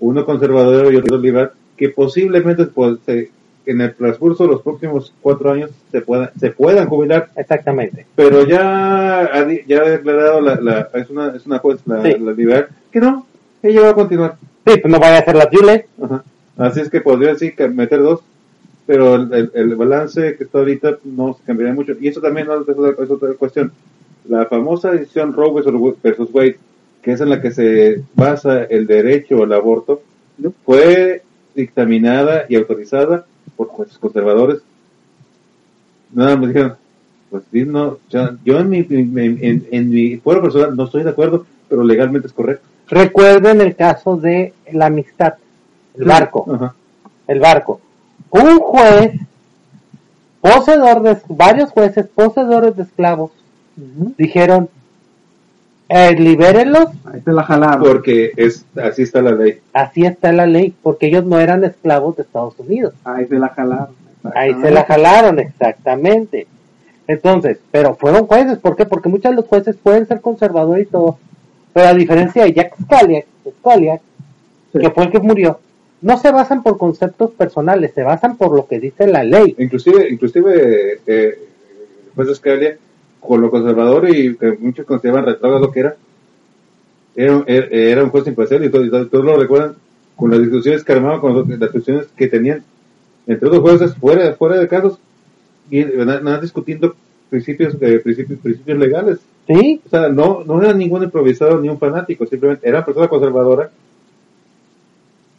uno 0.00 0.24
conservador 0.26 0.92
y 0.92 0.96
otro 0.96 1.16
liberal, 1.16 1.52
que 1.76 1.90
posiblemente 1.90 2.66
pues, 2.66 2.98
se- 3.06 3.30
en 3.66 3.80
el 3.80 3.94
transcurso 3.94 4.44
de 4.44 4.50
los 4.50 4.62
próximos 4.62 5.12
cuatro 5.22 5.50
años 5.50 5.70
se 5.90 6.00
puedan, 6.00 6.30
se 6.38 6.50
puedan 6.50 6.88
jubilar, 6.88 7.30
Exactamente. 7.36 8.06
pero 8.14 8.46
ya 8.46 9.20
ha, 9.20 9.44
di- 9.44 9.62
ya 9.66 9.82
ha 9.82 9.88
declarado 9.90 10.40
la, 10.40 10.56
la- 10.60 10.88
es 10.94 11.08
una, 11.10 11.28
es 11.34 11.46
una 11.46 11.58
juez, 11.58 11.80
la, 11.86 12.02
Sí. 12.02 12.16
la 12.18 12.32
liberal, 12.32 12.68
que 12.92 13.00
no, 13.00 13.26
ella 13.62 13.80
va 13.82 13.90
a 13.90 13.94
continuar. 13.94 14.36
Sí, 14.66 14.78
pues 14.80 14.92
no 14.92 14.98
vaya 14.98 15.16
a 15.16 15.20
hacer 15.20 15.36
las 15.36 15.48
Jules. 15.50 15.84
Ajá. 16.02 16.24
Así 16.56 16.80
es 16.80 16.90
que 16.90 17.00
podría 17.00 17.34
sí 17.34 17.52
meter 17.74 18.00
dos, 18.02 18.20
pero 18.86 19.14
el, 19.16 19.32
el- 19.32 19.50
el 19.54 19.76
balance 19.76 20.36
que 20.36 20.44
está 20.44 20.58
ahorita 20.58 20.98
no 21.04 21.34
se 21.34 21.42
cambiaría 21.44 21.74
mucho. 21.74 21.92
Y 22.00 22.08
eso 22.08 22.20
también 22.20 22.46
no, 22.46 22.54
es, 22.60 22.68
otra, 22.68 23.04
es 23.04 23.10
otra 23.10 23.32
cuestión. 23.34 23.72
La 24.28 24.46
famosa 24.46 24.90
decisión 24.90 25.32
Roe 25.32 25.52
versus- 25.62 25.96
versus 26.02 26.28
Wade, 26.32 26.58
que 27.02 27.12
es 27.12 27.20
en 27.20 27.28
la 27.30 27.40
que 27.42 27.50
se 27.50 28.02
basa 28.14 28.64
el 28.64 28.86
derecho 28.86 29.42
al 29.42 29.52
aborto, 29.52 30.02
fue 30.64 31.22
dictaminada 31.54 32.46
y 32.48 32.56
autorizada 32.56 33.26
por 33.56 33.68
jueces 33.68 33.98
conservadores. 33.98 34.60
Nada 36.12 36.36
más 36.36 36.48
dijeron, 36.48 36.74
pues 37.30 37.42
sí, 37.52 37.64
no, 37.64 37.98
ya- 38.10 38.36
yo 38.44 38.58
en 38.60 38.68
mi, 38.70 38.78
en, 38.88 39.38
en- 39.42 39.66
en 39.70 39.90
mi 39.90 40.16
fuero 40.18 40.42
personal 40.42 40.76
no 40.76 40.84
estoy 40.84 41.02
de 41.02 41.10
acuerdo, 41.10 41.46
pero 41.68 41.82
legalmente 41.82 42.28
es 42.28 42.32
correcto. 42.32 42.66
Recuerden 42.88 43.60
el 43.60 43.74
caso 43.74 44.16
de 44.16 44.52
la 44.72 44.86
amistad, 44.86 45.34
el 45.98 46.04
barco, 46.04 46.46
Ajá. 46.52 46.74
el 47.26 47.40
barco. 47.40 47.80
Un 48.30 48.58
juez, 48.58 49.12
poseedor 50.40 51.02
de, 51.02 51.16
varios 51.28 51.70
jueces 51.70 52.06
poseedores 52.06 52.76
de 52.76 52.82
esclavos, 52.82 53.30
dijeron, 54.18 54.68
eh, 55.96 56.14
libérenlos, 56.18 56.86
Ahí 57.04 57.20
se 57.24 57.32
la 57.32 57.42
jalaron. 57.44 57.82
Porque 57.82 58.32
es, 58.36 58.64
así 58.76 59.02
está 59.02 59.22
la 59.22 59.32
ley. 59.32 59.60
así 59.72 60.04
está 60.04 60.32
la 60.32 60.46
ley, 60.46 60.74
porque 60.82 61.06
ellos 61.06 61.24
no 61.24 61.38
eran 61.38 61.62
esclavos 61.64 62.16
de 62.16 62.22
Estados 62.22 62.54
Unidos. 62.58 62.94
Ahí 63.04 63.26
se 63.26 63.38
la 63.38 63.48
jalaron. 63.50 63.94
Ahí 64.34 64.54
se 64.60 64.70
la 64.70 64.84
jalaron, 64.84 65.38
exactamente. 65.38 66.46
Entonces, 67.06 67.58
pero 67.70 67.94
fueron 67.94 68.26
jueces, 68.26 68.58
¿por 68.58 68.74
qué? 68.76 68.86
Porque 68.86 69.08
muchos 69.10 69.30
de 69.30 69.36
los 69.36 69.46
jueces 69.46 69.76
pueden 69.76 70.06
ser 70.06 70.20
conservadores 70.22 70.86
y 70.86 70.90
todo, 70.90 71.18
pero 71.74 71.88
a 71.88 71.94
diferencia 71.94 72.44
de 72.44 72.52
Jack 72.54 72.74
Scalia, 72.82 73.24
Scalia 73.60 74.00
Sí. 74.72 74.80
que 74.80 74.90
fue 74.90 75.04
el 75.04 75.10
que 75.12 75.20
murió, 75.20 75.60
no 76.00 76.16
se 76.18 76.32
basan 76.32 76.62
por 76.64 76.78
conceptos 76.78 77.30
personales, 77.32 77.92
se 77.94 78.02
basan 78.02 78.36
por 78.36 78.56
lo 78.56 78.66
que 78.66 78.80
dice 78.80 79.06
la 79.06 79.22
ley. 79.22 79.54
Inclusive, 79.58 80.08
inclusive 80.10 80.98
eh, 81.06 81.38
el 81.38 82.14
juez 82.16 82.36
Scalia, 82.36 82.76
con 83.26 83.40
lo 83.40 83.50
conservador 83.50 84.08
y 84.08 84.36
que 84.36 84.52
muchos 84.58 84.86
consideraban 84.86 85.26
retrógrado 85.26 85.70
que 85.70 85.80
era, 85.80 85.96
era, 87.16 87.42
era- 87.46 87.66
era 87.70 88.04
un 88.04 88.10
juez 88.10 88.26
imparcial 88.26 88.64
y 88.64 88.70
todo- 88.70 88.84
y 88.84 88.90
todo- 88.90 89.06
todos 89.08 89.24
lo 89.24 89.36
recuerdan 89.36 89.74
con 90.16 90.30
las 90.30 90.40
discusiones 90.40 90.84
que 90.84 90.92
armaban, 90.92 91.20
con 91.20 91.34
los- 91.34 91.48
las 91.48 91.60
discusiones 91.60 92.06
que 92.16 92.28
tenían 92.28 92.62
entre 93.26 93.48
los 93.48 93.58
jueces 93.60 93.94
fuera, 93.94 94.32
fuera 94.34 94.56
de 94.58 94.68
casos 94.68 94.98
y 95.70 95.82
nada, 95.84 96.40
discutiendo 96.40 96.94
principios, 97.30 97.74
eh, 97.80 97.98
principios, 98.00 98.38
principios 98.40 98.78
legales. 98.78 99.18
¿Sí? 99.46 99.80
O 99.84 99.88
sea, 99.88 100.08
no, 100.08 100.42
no 100.46 100.62
era 100.62 100.72
ningún 100.72 101.02
improvisado 101.02 101.58
ni 101.60 101.68
un 101.68 101.78
fanático, 101.78 102.26
simplemente 102.26 102.66
era 102.68 102.84
persona 102.84 103.08
conservadora, 103.08 103.70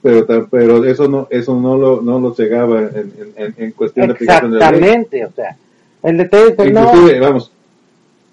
pero, 0.01 0.47
pero 0.49 0.85
eso 0.85 1.07
no, 1.07 1.27
eso 1.31 1.59
no 1.59 1.77
lo, 1.77 2.01
no 2.01 2.19
lo 2.19 2.33
cegaba 2.33 2.81
en, 2.81 3.11
en, 3.35 3.53
en- 3.57 3.71
cuestión 3.71 4.07
de 4.07 4.13
aplicación 4.13 4.51
de 4.51 4.59
la 4.59 4.71
ley. 4.71 4.79
Exactamente, 4.79 5.25
o 5.25 5.31
sea, 5.31 5.57
el 6.03 6.17
detalle 6.17 6.43
es 6.49 6.55
que 6.55 6.71
no, 6.71 6.81
vamos, 7.19 7.51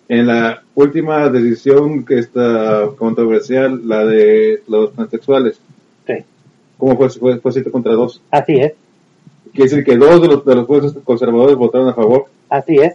en 0.08 0.26
la 0.26 0.62
última 0.74 1.28
decisión 1.28 2.04
que 2.04 2.18
está 2.18 2.88
controversial, 2.98 3.80
la 3.86 4.04
de 4.04 4.62
los 4.68 4.92
transexuales, 4.92 5.60
sí, 6.06 6.14
¿cómo 6.78 6.96
fue? 6.96 7.08
Fue, 7.10 7.38
fue 7.40 7.52
siete 7.52 7.70
contra 7.70 7.92
dos. 7.92 8.20
así 8.30 8.54
es, 8.54 8.72
Quiere 9.52 9.68
decir 9.70 9.84
que 9.84 9.96
dos 9.96 10.20
de 10.22 10.28
los, 10.28 10.44
de 10.46 10.54
los 10.54 10.66
jueces 10.66 10.94
conservadores 11.04 11.56
votaron 11.56 11.88
a 11.88 11.94
favor. 11.94 12.26
así 12.48 12.76
es, 12.76 12.94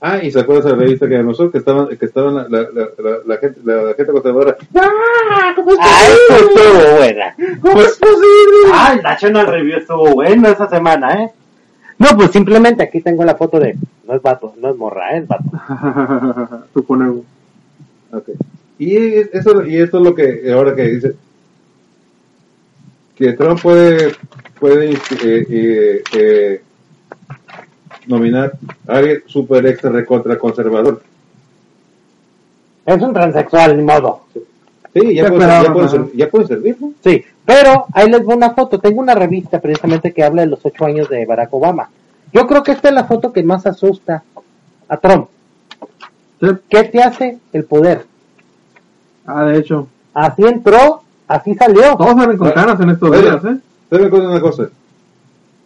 Ah, 0.00 0.22
y 0.22 0.30
se 0.30 0.38
acuerda 0.38 0.68
esa 0.68 0.76
revista 0.78 1.08
que 1.08 1.18
nosotros 1.24 1.50
que 1.50 1.58
estaban, 1.58 1.88
que 1.88 2.04
estaban 2.06 2.34
la, 2.36 2.46
la, 2.48 2.60
la, 2.72 3.18
la- 3.26 3.36
gente, 3.38 3.58
la, 3.64 3.82
la 3.82 3.94
gente 3.94 4.12
conservadora. 4.12 4.56
¡Ah! 4.76 5.52
¿Cómo 5.56 5.72
es 5.72 5.78
ah, 5.80 6.04
eso 6.06 6.44
posible? 6.46 6.62
estuvo 6.62 6.96
buena. 6.98 7.36
¿Cómo 7.60 7.80
es 7.80 7.96
posible? 7.98 8.72
Ah, 8.72 8.92
el 8.96 9.02
National 9.02 9.46
Review 9.48 9.78
estuvo 9.78 10.14
bueno 10.14 10.48
esa 10.48 10.68
semana, 10.68 11.24
¿eh? 11.24 11.30
No, 11.98 12.16
pues 12.16 12.30
simplemente 12.30 12.82
aquí 12.82 13.00
tengo 13.00 13.24
la 13.24 13.34
foto 13.34 13.58
de, 13.58 13.76
no 14.06 14.14
es 14.14 14.22
vato, 14.22 14.54
no 14.60 14.70
es 14.70 14.76
morra, 14.76 15.16
es 15.16 15.26
vato. 15.26 15.44
Suponemos. 16.72 17.24
Ok. 18.12 18.30
Y 18.78 18.96
eso, 18.96 19.66
y 19.66 19.76
esto 19.76 19.98
es 19.98 20.04
lo 20.04 20.14
que 20.14 20.52
ahora 20.52 20.74
que 20.74 20.82
dice 20.82 21.14
que 23.16 23.32
Trump 23.32 23.60
puede 23.60 24.12
puede 24.60 24.92
eh, 24.92 24.98
eh, 25.24 26.02
eh, 26.12 26.60
nominar 28.06 28.52
a 28.86 28.96
alguien 28.96 29.22
super 29.26 29.66
extra 29.66 29.90
recontra 29.90 30.38
conservador. 30.38 31.02
Es 32.86 33.02
un 33.02 33.12
transexual, 33.12 33.76
ni 33.76 33.82
modo. 33.82 34.22
Sí, 34.94 35.14
ya 35.14 35.28
puede, 35.28 35.46
ya 35.46 35.72
puede, 35.72 36.10
ya 36.14 36.30
puede 36.30 36.46
servir, 36.46 36.76
¿no? 36.80 36.92
Sí, 37.02 37.24
pero 37.48 37.86
ahí 37.94 38.10
les 38.10 38.22
voy 38.26 38.36
una 38.36 38.50
foto. 38.50 38.78
Tengo 38.78 39.00
una 39.00 39.14
revista 39.14 39.58
precisamente 39.58 40.12
que 40.12 40.22
habla 40.22 40.42
de 40.42 40.48
los 40.48 40.60
ocho 40.66 40.84
años 40.84 41.08
de 41.08 41.24
Barack 41.24 41.54
Obama. 41.54 41.88
Yo 42.30 42.46
creo 42.46 42.62
que 42.62 42.72
esta 42.72 42.88
es 42.90 42.94
la 42.94 43.04
foto 43.04 43.32
que 43.32 43.42
más 43.42 43.64
asusta 43.64 44.22
a 44.86 44.96
Trump. 44.98 45.28
Sí. 46.40 46.46
¿Qué 46.68 46.84
te 46.84 47.02
hace 47.02 47.38
el 47.54 47.64
poder? 47.64 48.04
Ah, 49.24 49.44
de 49.46 49.58
hecho. 49.60 49.88
Así 50.12 50.42
entró, 50.44 51.02
así 51.26 51.54
salió. 51.54 51.96
Todos 51.96 52.16
salen 52.16 52.36
con 52.36 52.50
caras 52.50 52.78
en 52.80 52.90
estos 52.90 53.10
Oye, 53.10 53.22
días, 53.22 53.42
¿eh? 53.46 53.56
¿saben 53.88 54.10
cosa- 54.10 54.28
una 54.28 54.40
cosa? 54.42 54.68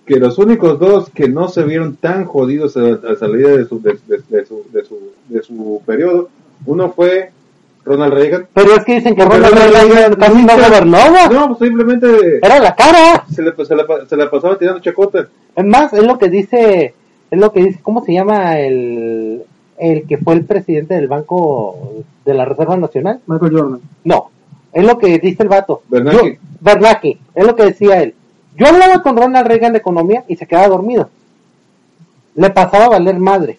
Que 0.07 0.21
los 0.21 0.39
únicos 0.39 0.79
dos 0.79 1.11
que 1.11 1.29
no 1.29 1.49
se 1.49 1.65
vieron 1.65 1.97
tan 1.97 2.27
jodidos 2.27 2.77
a, 2.77 2.83
a 3.13 3.17
salida 3.17 3.57
de 3.57 3.65
su, 3.65 3.83
de, 3.83 3.99
de- 4.07 4.23
de 4.29 4.47
su, 4.47 4.63
de, 4.73 4.85
su, 4.85 4.99
de 5.29 5.43
su 5.43 5.83
periodo, 5.85 6.29
uno 6.65 6.93
fue 6.93 7.33
Ronald 7.85 8.15
Reagan. 8.15 8.47
Pero 8.55 8.75
es 8.77 8.85
que 8.85 8.95
dicen 8.95 9.15
que 9.17 9.25
Ronald 9.25 9.47
Ronald 9.47 9.73
Reagan 9.73 9.91
Reagan 9.91 10.15
casi 10.15 10.43
no 10.45 10.55
gobernó. 10.57 10.99
No, 11.33 11.47
pues 11.57 11.59
simplemente 11.69 12.39
Era 12.43 12.59
la 12.61 12.75
cara. 12.77 13.25
se 13.33 13.43
le, 13.43 13.53
se 13.57 14.07
se 14.09 14.27
pasaba 14.27 14.59
tirando 14.59 14.81
chacota. 14.81 15.27
Es 15.57 15.65
más, 15.65 15.93
es 15.93 16.05
lo 16.05 16.19
que 16.19 16.29
dice, 16.29 16.95
es 17.31 17.41
lo 17.41 17.53
que 17.53 17.65
dice, 17.65 17.81
¿cómo 17.83 18.05
se 18.05 18.13
llama 18.13 18.59
el, 18.61 19.43
el 19.79 20.07
que 20.07 20.19
fue 20.19 20.35
el 20.35 20.45
presidente 20.45 20.95
del 20.95 21.09
Banco 21.09 22.05
de 22.25 22.35
la 22.35 22.45
Reserva 22.45 22.77
Nacional? 22.77 23.21
Michael 23.27 23.53
Jordan. 23.53 23.81
No, 24.05 24.31
es 24.73 24.85
lo 24.87 24.99
que 24.99 25.19
dice 25.19 25.43
el 25.43 25.49
vato. 25.49 25.83
Bernanke. 25.89 26.35
Yo- 26.35 26.39
Bernanke, 26.61 27.19
es 27.35 27.45
lo 27.47 27.57
que 27.57 27.65
decía 27.65 28.01
él. 28.03 28.15
Yo 28.57 28.67
hablaba 28.69 29.03
con 29.03 29.17
Ronald 29.17 29.47
Reagan 29.49 29.73
de 29.73 29.79
economía 29.79 30.25
y 30.29 30.37
se 30.37 30.47
quedaba 30.47 30.69
dormido. 30.69 31.11
Le 32.35 32.51
pasaba 32.51 32.85
a 32.85 32.91
valer 32.91 33.19
madre. 33.19 33.59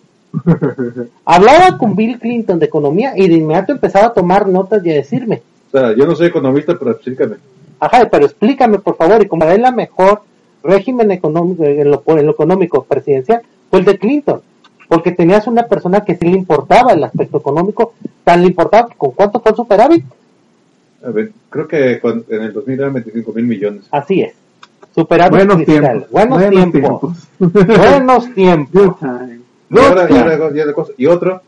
Hablaba 1.26 1.78
con 1.78 1.96
Bill 1.96 2.20
Clinton 2.20 2.60
de 2.60 2.66
economía 2.66 3.14
y 3.16 3.28
de 3.28 3.36
inmediato 3.36 3.72
empezaba 3.72 4.08
a 4.08 4.14
tomar 4.14 4.48
notas 4.48 4.86
y 4.86 4.92
a 4.92 4.96
decirme, 4.96 5.42
O 5.70 5.72
sea, 5.78 5.96
yo 5.96 6.06
no 6.06 6.16
soy 6.16 6.28
economista, 6.28 6.78
pero 6.78 6.92
explícame. 6.92 7.36
ajá, 7.80 8.08
pero 8.12 8.26
explícame 8.26 8.80
por 8.80 8.96
favor, 8.98 9.22
y 9.24 9.28
como 9.28 9.46
es 9.46 9.60
la 9.60 9.72
mejor 9.72 10.22
régimen 10.64 11.12
económico, 11.12 11.64
en 11.64 11.92
lo, 11.92 12.04
en 12.08 12.26
lo 12.26 12.32
económico 12.32 12.84
presidencial, 12.84 13.42
fue 13.70 13.80
el 13.80 13.86
de 13.86 13.98
Clinton. 13.98 14.42
Porque 14.88 15.12
tenías 15.12 15.48
una 15.48 15.64
persona 15.64 16.02
que 16.02 16.16
sí 16.16 16.26
le 16.26 16.38
importaba 16.38 16.92
el 16.94 17.04
aspecto 17.04 17.38
económico, 17.38 17.94
tan 18.24 18.42
le 18.42 18.48
importaba 18.48 18.88
que 18.90 18.96
con 18.96 19.12
cuánto 19.12 19.40
fue 19.40 19.52
el 19.52 19.56
superávit, 19.58 20.06
A 21.06 21.10
ver, 21.10 21.32
creo 21.50 21.68
que 21.68 22.00
cuando- 22.00 22.24
en 22.30 22.44
el 22.44 22.54
2000 22.54 22.80
eran 22.80 22.94
25 22.94 23.34
mil 23.34 23.46
millones. 23.46 23.84
así 23.92 24.22
es. 24.22 24.34
Superávit 24.96 25.34
Buenos 25.38 25.58
fiscal. 25.58 25.82
tiempos. 25.82 26.12
Buenos, 26.12 26.50
tiempos. 26.50 27.18
Buenos 27.40 28.34
tiempos. 28.36 28.96
Time. 29.70 29.82
Y, 29.82 29.86
ahora, 29.86 30.08
y, 30.10 30.14
ahora- 30.18 30.52
y 30.56 30.60
otra 30.62 30.74
cosa- 30.74 30.94
y 30.98 31.06
otro, 31.06 31.42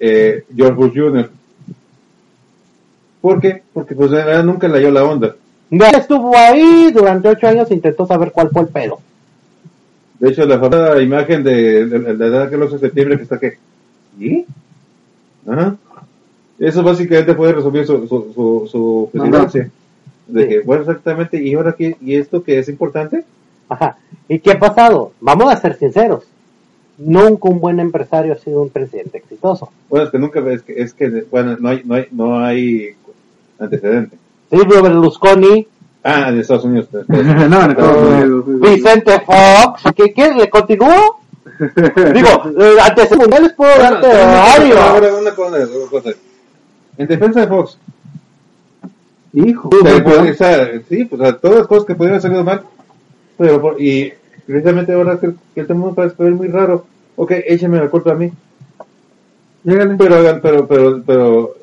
eh, 0.00 0.44
George 0.54 0.74
Bush 0.74 0.92
Jr. 0.94 1.30
¿Por 3.20 3.40
qué? 3.40 3.62
Porque 3.72 3.94
pues 3.94 4.10
en 4.10 4.16
realidad 4.18 4.44
nunca 4.44 4.68
le 4.68 4.74
halló 4.78 4.90
la 4.90 5.04
onda. 5.04 5.34
Estuvo 5.70 6.36
ahí 6.36 6.90
durante 6.92 7.28
ocho 7.28 7.48
años 7.48 7.70
e 7.70 7.74
intentó 7.74 8.06
saber 8.06 8.30
cuál 8.32 8.50
fue 8.50 8.62
el 8.62 8.68
pedo. 8.68 9.00
De 10.20 10.30
hecho, 10.30 10.46
la 10.46 10.58
famosa 10.58 11.00
imagen 11.02 11.42
de, 11.42 11.86
de, 11.86 11.98
de 11.98 12.14
la 12.14 12.26
edad 12.26 12.48
que 12.50 12.56
11 12.56 12.74
de 12.74 12.80
septiembre 12.80 13.16
que 13.16 13.22
está 13.24 13.38
que... 13.38 13.58
¿Y? 14.18 14.46
Ajá. 15.46 15.76
Eso 16.58 16.82
básicamente 16.82 17.34
puede 17.34 17.52
resumir 17.52 17.84
su, 17.84 18.06
su, 18.06 18.32
su, 18.34 18.68
su 18.70 19.10
presidencia. 19.12 19.70
De 20.28 20.42
Sí. 20.42 20.48
que, 20.48 20.60
bueno, 20.60 20.82
exactamente, 20.82 21.40
¿y 21.42 21.54
ahora 21.54 21.74
qué? 21.76 21.96
¿Y 22.00 22.16
esto 22.16 22.42
que 22.42 22.58
es 22.58 22.68
importante? 22.68 23.24
Ajá. 23.68 23.98
¿Y 24.28 24.38
qué 24.38 24.52
ha 24.52 24.58
pasado? 24.58 25.12
Vamos 25.20 25.52
a 25.52 25.56
ser 25.60 25.76
sinceros. 25.76 26.24
Nunca 26.98 27.48
un 27.48 27.60
buen 27.60 27.78
empresario 27.80 28.32
ha 28.32 28.36
sido 28.36 28.62
un 28.62 28.70
presidente 28.70 29.18
exitoso. 29.18 29.70
Bueno, 29.90 30.06
es 30.06 30.10
que 30.10 30.18
nunca 30.18 30.40
es 30.50 30.62
que, 30.62 30.80
es 30.80 30.94
que 30.94 31.24
bueno, 31.30 31.56
no 31.60 31.68
hay, 31.68 31.82
no 31.84 31.94
hay, 31.94 32.06
no 32.10 32.38
hay 32.44 32.94
antecedente. 33.58 34.16
Silvio 34.50 34.82
Berlusconi, 34.82 35.66
Ah, 36.08 36.28
en 36.28 36.38
Estados 36.38 36.64
Unidos. 36.64 36.88
no, 36.92 37.16
en 37.16 37.70
Estados 37.72 37.96
Unidos. 38.08 38.44
sí, 38.46 38.52
sí. 38.52 38.74
Vicente 38.74 39.20
Fox, 39.26 39.82
¿qué 39.96 40.12
quieres? 40.12 40.36
¿Le 40.36 40.48
continúo? 40.48 41.20
Digo, 42.14 42.28
eh, 42.60 42.76
antes 42.82 43.16
mundiales 43.16 43.52
puedo 43.54 43.74
Bueno, 43.76 43.90
darte 44.00 44.06
varios. 44.08 44.78
ahora 44.78 45.14
una 45.16 45.34
cosa, 45.34 45.56
una 45.56 45.90
cosa. 45.90 46.10
En 46.98 47.06
defensa 47.08 47.40
de 47.40 47.46
Fox, 47.48 47.78
Hijo. 49.32 49.68
O 49.70 50.34
sea, 50.34 50.70
sí, 50.88 51.04
pues 51.04 51.20
a 51.22 51.36
todas 51.36 51.58
las 51.58 51.66
cosas 51.66 51.84
que 51.84 51.94
pudieran 51.94 52.14
haber 52.14 52.22
salido 52.22 52.44
mal. 52.44 52.62
Pero, 53.36 53.60
por- 53.60 53.80
y 53.80 54.12
precisamente 54.46 54.92
ahora 54.92 55.18
que, 55.18 55.32
que 55.54 55.60
el 55.60 55.66
tema 55.66 55.94
parece 55.94 56.22
ver 56.22 56.32
muy 56.32 56.48
raro. 56.48 56.86
Ok, 57.16 57.32
échame 57.46 57.78
la 57.78 57.88
culpa 57.88 58.12
a 58.12 58.14
mí. 58.14 58.30
Llégale. 59.64 59.96
Pero 59.96 60.14
hagan, 60.16 60.40
pero, 60.40 60.66
pero, 60.66 61.02
pero, 61.04 61.54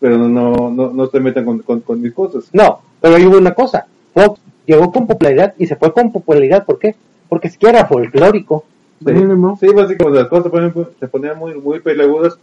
pero 0.00 0.18
no, 0.18 0.70
no, 0.70 0.90
no 0.90 1.06
se 1.08 1.20
metan 1.20 1.44
con, 1.44 1.58
con, 1.60 1.80
con 1.80 2.00
mis 2.00 2.14
cosas. 2.14 2.44
No, 2.52 2.80
pero 3.00 3.16
hay 3.16 3.26
una 3.26 3.52
cosa. 3.52 3.86
Fox 4.14 4.40
llegó 4.64 4.90
con 4.90 5.06
popularidad 5.06 5.54
y 5.58 5.66
se 5.66 5.76
fue 5.76 5.92
con 5.92 6.12
popularidad. 6.12 6.64
¿Por 6.64 6.78
qué? 6.78 6.96
Porque 7.28 7.50
siquiera 7.50 7.80
era 7.80 7.88
folclórico. 7.88 8.64
Sí, 9.04 9.68
básicamente 9.74 10.20
las 10.20 10.28
cosas 10.28 10.44
se 10.44 10.50
ponían, 10.50 10.74
se 10.98 11.08
ponían 11.08 11.38
muy, 11.38 11.54
muy 11.54 11.80
peleagudas. 11.80 12.38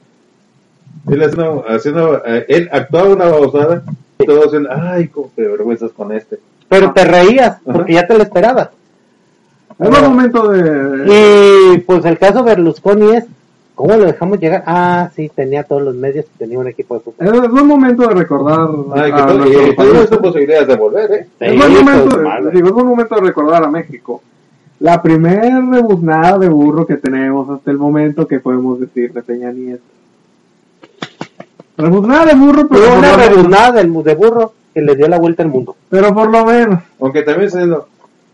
Él, 1.09 1.23
haciendo, 1.23 1.65
haciendo, 1.67 2.21
eh, 2.25 2.45
él 2.47 2.69
actuaba 2.71 3.09
una 3.09 3.25
babosada 3.25 3.83
y 4.19 4.25
todos 4.25 4.51
decían, 4.51 4.67
ay, 4.69 5.07
cómo 5.07 5.31
te 5.35 5.47
vergüenzas 5.47 5.91
con 5.91 6.11
este. 6.11 6.39
Pero 6.69 6.93
te 6.93 7.03
reías 7.03 7.57
porque 7.65 7.93
ya 7.93 8.05
te 8.05 8.15
lo 8.15 8.23
esperabas. 8.23 8.69
Es 9.79 9.89
buen 9.89 10.03
momento 10.03 10.47
de. 10.49 11.73
Y 11.75 11.77
pues 11.79 12.05
el 12.05 12.17
caso 12.17 12.43
Berlusconi 12.43 13.11
es, 13.15 13.25
¿cómo 13.75 13.95
lo 13.95 14.05
dejamos 14.05 14.39
llegar? 14.39 14.63
Ah, 14.65 15.09
sí, 15.15 15.29
tenía 15.33 15.63
todos 15.63 15.81
los 15.81 15.95
medios 15.95 16.25
y 16.33 16.37
tenía 16.37 16.59
un 16.59 16.67
equipo 16.67 16.95
de 16.95 17.01
fútbol. 17.01 17.43
Es 17.45 17.51
buen 17.51 17.67
momento 17.67 18.07
de 18.07 18.13
recordar. 18.15 18.67
Ay, 18.93 19.11
que 19.11 19.21
a 19.21 19.71
y 19.71 19.75
todas 19.75 20.07
posibilidades 20.19 20.67
de 20.67 20.75
volver, 20.75 21.11
¿eh? 21.11 21.27
Es 21.39 21.51
Sí, 21.51 21.57
buen 21.57 21.73
momento, 21.73 22.09
pues, 22.21 22.45
de- 22.45 22.51
digo, 22.51 22.67
es 22.67 22.73
buen 22.73 22.85
momento 22.87 23.15
de 23.15 23.21
recordar 23.21 23.63
a 23.63 23.69
México. 23.69 24.21
La 24.79 25.01
primer 25.01 25.39
rebuznada 25.71 26.37
de 26.39 26.49
burro 26.49 26.85
que 26.85 26.97
tenemos 26.97 27.49
hasta 27.49 27.71
el 27.71 27.77
momento 27.77 28.27
que 28.27 28.39
podemos 28.39 28.79
decir 28.79 29.13
de 29.13 29.21
Peña 29.23 29.51
Nieto. 29.51 29.81
Rebuznada 31.77 32.25
de 32.25 32.35
burro, 32.35 32.67
pero, 32.67 32.81
Fue 32.81 32.89
por 32.89 32.97
una 32.99 33.11
lo 33.11 33.17
rebuznada 33.17 33.71
de 33.71 34.15
burro 34.15 34.53
que 34.73 34.81
le 34.81 34.95
dio 34.95 35.07
la 35.07 35.19
vuelta 35.19 35.43
al 35.43 35.49
mundo. 35.49 35.75
pero 35.89 36.13
por 36.13 36.29
lo 36.31 36.45
menos. 36.45 36.79
Aunque 36.99 37.21
también 37.23 37.49
siendo, 37.49 37.87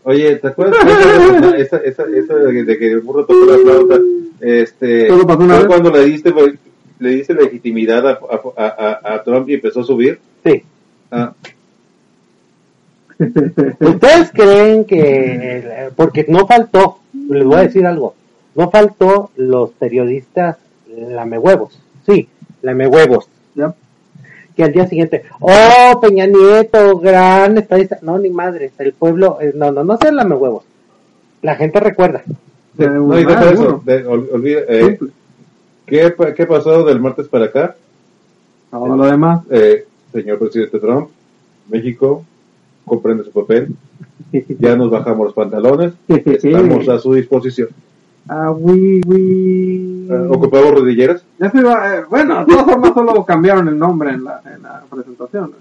oye, 0.04 0.36
¿te 0.36 0.48
acuerdas 0.48 0.84
de 0.86 1.60
esa, 1.62 1.76
esa, 1.78 2.04
esa 2.04 2.34
de, 2.34 2.78
que 2.78 2.92
el 2.92 3.00
burro 3.00 3.24
tocó 3.24 3.44
la 3.44 3.58
flauta? 3.58 3.98
Este, 4.40 5.06
¿Todo 5.06 5.26
pasó 5.26 5.40
una 5.40 5.58
vez? 5.58 5.66
cuando 5.66 5.90
le 5.90 6.04
diste, 6.04 6.32
pues, 6.32 6.54
le 6.98 7.10
diste 7.10 7.34
legitimidad 7.34 8.06
a, 8.06 8.20
a, 8.56 8.66
a, 8.66 9.14
a 9.14 9.22
Trump 9.22 9.48
y 9.48 9.54
empezó 9.54 9.80
a 9.80 9.84
subir. 9.84 10.18
Sí. 10.44 10.62
Ah, 11.10 11.32
¿Ustedes 13.80 14.30
creen 14.32 14.84
que, 14.86 15.90
porque 15.94 16.24
no 16.28 16.46
faltó, 16.46 17.00
les 17.28 17.44
voy 17.44 17.56
a 17.56 17.62
decir 17.62 17.86
algo, 17.86 18.14
no 18.54 18.70
faltó 18.70 19.30
los 19.36 19.70
periodistas 19.72 20.56
lamehuevos, 20.88 21.78
sí, 22.06 22.28
lamehuevos, 22.62 23.28
Ya. 23.54 23.74
Que 24.60 24.64
al 24.66 24.72
día 24.74 24.86
siguiente, 24.86 25.22
oh, 25.40 25.98
Peña 26.02 26.26
Nieto, 26.26 26.98
gran 26.98 27.56
estadista, 27.56 27.98
no, 28.02 28.18
ni 28.18 28.28
madres, 28.28 28.72
el 28.78 28.92
pueblo, 28.92 29.38
eh, 29.40 29.52
no, 29.54 29.72
no, 29.72 29.82
no 29.84 29.96
sean 29.96 30.16
lamehuevos, 30.16 30.64
la 31.40 31.56
gente 31.56 31.80
recuerda, 31.80 32.22
de- 32.74 32.90
no, 32.90 33.18
y 33.18 33.24
deja 33.24 33.50
eso, 33.50 33.82
de- 33.86 34.06
ol- 34.06 34.28
olvida, 34.30 34.60
eh. 34.68 34.98
¿qué, 35.86 36.14
¿qué 36.36 36.46
pasó 36.46 36.84
del 36.84 37.00
martes 37.00 37.26
para 37.28 37.46
acá? 37.46 37.76
Todo 38.70 38.96
lo 38.98 39.04
demás. 39.06 39.40
Eh, 39.50 39.86
señor 40.12 40.38
presidente 40.38 40.78
Trump, 40.78 41.08
México 41.70 42.22
comprende 42.84 43.24
su 43.24 43.30
papel, 43.30 43.68
ya 44.58 44.76
nos 44.76 44.90
bajamos 44.90 45.24
los 45.24 45.34
pantalones, 45.34 45.92
estamos 46.06 46.86
a 46.90 46.98
su 46.98 47.14
disposición. 47.14 47.68
Ah, 48.28 48.50
oui, 48.52 49.00
oui. 49.06 50.06
Eh, 50.10 50.26
¿Ocupamos 50.30 50.70
rodilleras? 50.72 51.24
Ya 51.38 51.50
se 51.50 51.62
va, 51.62 51.96
eh, 51.96 52.04
bueno, 52.08 52.40
de 52.40 52.46
todas 52.46 52.64
formas 52.64 52.92
solo 52.94 53.24
cambiaron 53.24 53.66
el 53.68 53.78
nombre 53.78 54.10
en 54.10 54.24
la, 54.24 54.40
en 54.54 54.62
la 54.62 54.82
presentación. 54.88 55.52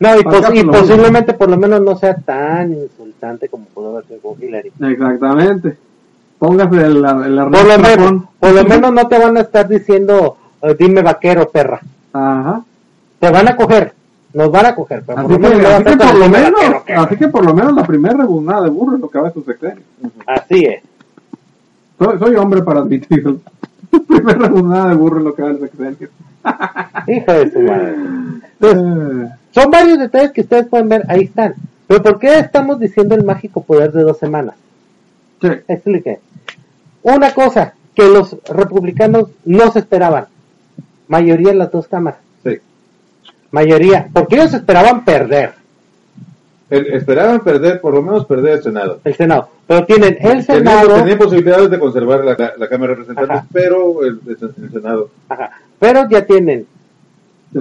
no, 0.00 0.18
y, 0.18 0.22
Para 0.22 0.40
pos- 0.48 0.54
y 0.54 0.64
posiblemente 0.64 1.34
por 1.34 1.50
lo 1.50 1.56
menos 1.58 1.80
no 1.82 1.96
sea 1.96 2.14
tan 2.16 2.72
insultante 2.72 3.48
como 3.48 3.66
pudo 3.66 3.90
haber 3.90 4.06
sido 4.06 4.36
Hillary. 4.40 4.72
Exactamente. 4.80 5.76
Póngase 6.38 6.76
el, 6.76 6.96
el 6.96 7.36
Por 7.50 7.66
lo, 7.66 7.78
menos, 7.78 8.22
por 8.40 8.52
lo 8.52 8.64
menos 8.64 8.92
no 8.92 9.06
te 9.08 9.18
van 9.18 9.36
a 9.36 9.40
estar 9.40 9.68
diciendo, 9.68 10.36
eh, 10.62 10.74
dime 10.78 11.02
vaquero, 11.02 11.48
perra. 11.50 11.80
Ajá. 12.12 12.62
Te 13.20 13.30
van 13.30 13.46
a 13.48 13.54
coger, 13.56 13.92
nos 14.34 14.50
van 14.50 14.66
a 14.66 14.74
coger, 14.74 15.04
pero 15.06 15.18
Así 15.20 15.28
por 15.28 15.40
lo 15.40 15.48
que, 15.60 15.66
así 15.66 15.84
por 15.96 16.14
lo 16.18 16.28
menos, 16.28 16.50
vaquero, 16.52 16.82
perra. 16.84 17.02
así 17.02 17.16
que 17.16 17.28
por 17.28 17.44
lo 17.46 17.54
menos 17.54 17.72
la 17.74 17.84
primera 17.86 18.14
rebuznada 18.16 18.62
de 18.64 18.70
burro 18.70 18.96
es 18.96 19.00
lo 19.00 19.08
que 19.08 19.18
va 19.20 19.28
a 19.28 19.32
su 19.32 19.42
sexenio. 19.44 19.82
Así 20.26 20.64
es. 20.64 20.82
Soy, 22.02 22.18
soy 22.18 22.36
hombre 22.36 22.62
para 22.62 22.80
admitirlo. 22.80 23.40
primera 24.08 24.38
rebuznada 24.38 24.88
de 24.90 24.94
burro 24.96 25.18
es 25.18 25.24
lo 25.24 25.34
que 25.34 25.42
va 25.42 25.50
el 25.50 25.60
sexenio. 25.60 26.08
Hijo 27.06 27.32
de 27.32 27.50
su 27.50 27.60
madre. 27.60 27.94
Eh, 28.60 29.28
Son 29.52 29.70
varios 29.70 29.98
detalles 29.98 30.32
que 30.32 30.40
ustedes 30.40 30.66
pueden 30.66 30.88
ver, 30.88 31.04
ahí 31.08 31.22
están. 31.24 31.54
Pero 31.86 32.02
¿por 32.02 32.18
qué 32.18 32.38
estamos 32.38 32.80
diciendo 32.80 33.14
el 33.14 33.24
mágico 33.24 33.62
poder 33.62 33.92
de 33.92 34.02
dos 34.02 34.18
semanas? 34.18 34.54
sí. 35.40 35.48
Explique. 35.68 36.20
Una 37.02 37.32
cosa 37.34 37.74
que 37.94 38.04
los 38.08 38.36
republicanos 38.48 39.28
no 39.44 39.70
se 39.70 39.80
esperaban. 39.80 40.26
Mayoría 41.08 41.50
en 41.50 41.58
las 41.58 41.70
dos 41.70 41.88
cámaras. 41.88 42.20
Sí. 42.44 42.58
Mayoría. 43.50 44.08
Porque 44.12 44.36
ellos 44.36 44.54
esperaban 44.54 45.04
perder 45.04 45.54
esperaban 46.72 47.40
perder, 47.44 47.80
por 47.80 47.94
lo 47.94 48.02
menos 48.02 48.24
perder 48.26 48.54
el 48.58 48.62
Senado. 48.62 49.00
el 49.04 49.14
Senado. 49.14 49.48
Pero 49.66 49.84
tienen 49.86 50.16
el 50.20 50.42
Senado. 50.42 50.94
tenían 50.94 51.18
posibilidades 51.18 51.70
de 51.70 51.78
conservar 51.78 52.24
la, 52.24 52.52
la 52.56 52.68
Cámara 52.68 52.92
de 52.92 52.96
Representantes, 53.00 53.36
Ajá. 53.38 53.46
pero 53.52 54.04
el, 54.04 54.20
el 54.26 54.70
Senado. 54.72 55.10
Ajá. 55.28 55.50
Pero 55.78 56.08
ya 56.10 56.24
tienen. 56.24 56.66
sí. 57.52 57.60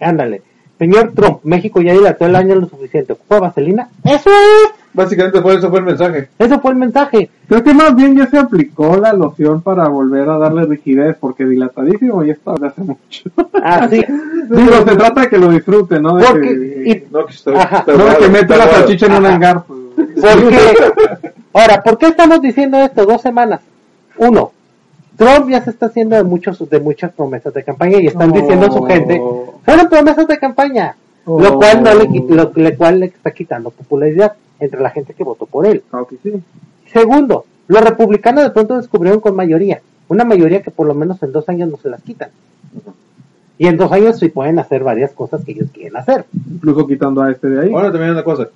Ándale. 0.00 0.42
Señor 0.78 1.12
Trump, 1.12 1.40
México 1.42 1.80
ya 1.82 1.92
dilató 1.92 2.24
el 2.26 2.36
año 2.36 2.54
lo 2.54 2.68
suficiente. 2.68 3.12
¿Ocupa 3.14 3.40
vaselina? 3.40 3.88
Eso 4.04 4.30
es. 4.30 4.70
Básicamente 4.98 5.40
fue 5.40 5.54
eso 5.54 5.70
fue 5.70 5.78
el 5.78 5.84
mensaje. 5.84 6.28
Eso 6.38 6.58
fue 6.60 6.72
el 6.72 6.76
mensaje. 6.76 7.30
Creo 7.48 7.62
que 7.62 7.72
más 7.72 7.94
bien 7.94 8.16
ya 8.16 8.26
se 8.26 8.36
aplicó 8.36 8.96
la 8.96 9.12
loción 9.12 9.62
para 9.62 9.86
volver 9.88 10.28
a 10.28 10.38
darle 10.38 10.64
rigidez, 10.64 11.16
porque 11.20 11.44
dilatadísimo 11.44 12.24
ya 12.24 12.32
está 12.32 12.52
desde 12.54 12.66
hace 12.66 12.82
mucho. 12.82 13.30
Así. 13.62 14.04
Digo, 14.50 14.72
se 14.84 14.96
trata 14.96 15.20
de 15.20 15.28
que 15.28 15.38
lo 15.38 15.50
disfrute, 15.50 16.00
¿no? 16.00 16.16
De 16.16 16.24
Porque, 16.26 16.48
que, 16.48 16.90
y- 16.90 17.06
No, 17.12 17.26
que 17.26 17.32
está, 17.32 17.52
Ajá. 17.62 17.78
está 17.78 17.92
no 17.96 18.04
de 18.06 18.16
que 18.16 18.28
mete 18.28 18.40
está 18.52 18.56
la 18.56 18.68
salchicha 18.68 19.06
en 19.06 19.12
un 19.12 19.26
hangar. 19.26 19.62
pues. 19.64 19.78
Porque, 20.20 20.58
ahora, 21.52 21.82
¿por 21.82 21.96
qué 21.98 22.06
estamos 22.06 22.40
diciendo 22.42 22.78
esto? 22.78 23.06
Dos 23.06 23.22
semanas. 23.22 23.60
Uno, 24.16 24.50
Trump 25.16 25.48
ya 25.48 25.62
se 25.62 25.70
está 25.70 25.86
haciendo 25.86 26.16
de 26.16 26.24
muchos, 26.24 26.68
de 26.68 26.80
muchas 26.80 27.12
promesas 27.12 27.54
de 27.54 27.62
campaña 27.62 27.98
y 28.00 28.08
están 28.08 28.30
Oh. 28.30 28.34
diciendo 28.34 28.66
a 28.66 28.70
su 28.72 28.82
gente, 28.82 29.22
fueron 29.64 29.88
promesas 29.88 30.26
de 30.26 30.38
campaña, 30.38 30.96
Oh. 31.24 31.40
lo 31.40 31.56
cual 31.56 31.82
no 31.84 31.94
le, 31.94 32.08
lo, 32.34 32.50
lo 32.54 32.76
cual 32.76 33.00
le 33.00 33.06
está 33.06 33.30
quitando 33.30 33.70
popularidad 33.70 34.32
entre 34.60 34.80
la 34.80 34.90
gente 34.90 35.14
que 35.14 35.24
votó 35.24 35.46
por 35.46 35.66
él. 35.66 35.82
Sí. 36.22 36.32
Segundo, 36.92 37.44
los 37.68 37.82
republicanos 37.82 38.44
de 38.44 38.50
pronto 38.50 38.76
descubrieron 38.76 39.20
con 39.20 39.36
mayoría, 39.36 39.80
una 40.08 40.24
mayoría 40.24 40.62
que 40.62 40.70
por 40.70 40.86
lo 40.86 40.94
menos 40.94 41.22
en 41.22 41.32
dos 41.32 41.48
años 41.48 41.70
no 41.70 41.76
se 41.76 41.88
las 41.90 42.02
quitan. 42.02 42.30
Y 43.58 43.66
en 43.66 43.76
dos 43.76 43.90
años 43.90 44.18
sí 44.18 44.28
pueden 44.28 44.58
hacer 44.58 44.84
varias 44.84 45.12
cosas 45.12 45.44
que 45.44 45.52
ellos 45.52 45.68
quieren 45.72 45.96
hacer. 45.96 46.24
Incluso 46.50 46.86
quitando 46.86 47.22
a 47.22 47.30
este 47.32 47.48
de 47.48 47.60
ahí. 47.62 47.72
Ahora 47.72 47.90
también 47.90 48.12
una 48.12 48.22
cosa. 48.22 48.48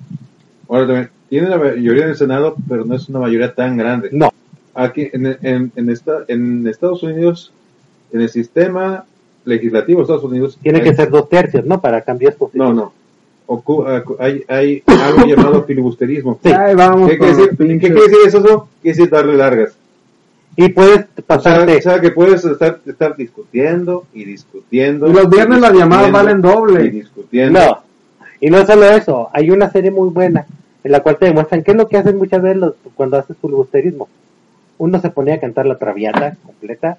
Ahora 0.69 0.87
también, 0.87 1.11
tiene 1.29 1.49
la 1.49 1.59
mayoría 1.59 2.05
en 2.05 2.11
el 2.11 2.17
Senado, 2.17 2.55
pero 2.69 2.85
no 2.85 2.95
es 2.95 3.09
una 3.09 3.19
mayoría 3.19 3.53
tan 3.55 3.77
grande. 3.77 4.11
No. 4.13 4.31
Aquí 4.75 5.09
en, 5.13 5.27
en, 5.43 5.73
en, 5.77 5.91
esta- 5.91 6.25
en 6.29 6.67
Estados 6.69 7.03
Unidos, 7.03 7.53
en 8.13 8.21
el 8.21 8.29
sistema 8.29 9.05
legislativo 9.45 9.99
de 9.99 10.03
Estados 10.05 10.25
Unidos, 10.25 10.59
Tiene 10.63 10.79
hay- 10.79 10.85
que 10.85 10.95
ser 10.95 11.11
dos 11.11 11.29
tercios, 11.29 11.67
¿no? 11.67 11.81
Para 11.81 12.01
cambiar 12.03 12.35
No, 12.35 12.39
posición. 12.39 12.77
no. 12.77 12.93
Ocu- 13.47 13.85
acu- 13.87 14.17
hay, 14.19 14.45
hay 14.49 14.83
algo 14.87 15.27
llamado 15.27 15.65
filibusterismo. 15.65 16.39
Sí. 16.43 16.51
Vamos 16.77 17.11
¿Qué 17.11 17.19
quiere, 17.19 17.35
decir, 17.35 17.51
¿Qué 17.57 17.79
quiere 17.79 17.95
decir 18.03 18.19
eso? 18.27 18.69
Quiere 18.81 18.97
decir 18.97 19.11
darle 19.11 19.37
largas. 19.37 19.77
Y 20.57 20.69
puedes 20.69 21.01
O 21.01 21.05
sea, 21.17 21.25
pasarte. 21.27 21.77
o 21.79 21.83
sea, 21.83 22.01
que 22.01 22.11
puedes 22.11 22.45
estar, 22.45 22.81
estar 22.87 23.17
discutiendo 23.17 24.05
y 24.13 24.25
discutiendo. 24.25 25.09
Y 25.09 25.13
los 25.13 25.29
viernes 25.31 25.61
las 25.61 25.73
llamadas 25.73 26.13
valen 26.13 26.43
doble. 26.43 26.85
Y 26.85 26.91
discutiendo. 26.91 27.59
No. 27.59 27.79
Y 28.41 28.51
no 28.51 28.67
solo 28.67 28.85
eso, 28.85 29.29
hay 29.33 29.51
una 29.51 29.71
serie 29.71 29.91
muy 29.91 30.09
buena 30.11 30.47
en 30.85 30.93
la 30.93 31.01
cual 31.01 31.17
te 31.17 31.27
demuestran 31.27 31.63
qué 31.63 31.71
es 31.71 31.77
lo 31.77 31.89
que 31.89 31.97
hacen 31.97 32.19
muchas 32.19 32.43
veces 32.43 32.59
los- 32.59 32.75
cuando 32.95 33.17
haces 33.17 33.37
filibusterismo. 33.41 34.09
Uno 34.79 35.01
se 35.01 35.11
ponía 35.11 35.35
a 35.35 35.41
cantar 35.41 35.65
la 35.67 35.79
traviata 35.79 36.37
completa, 36.45 36.99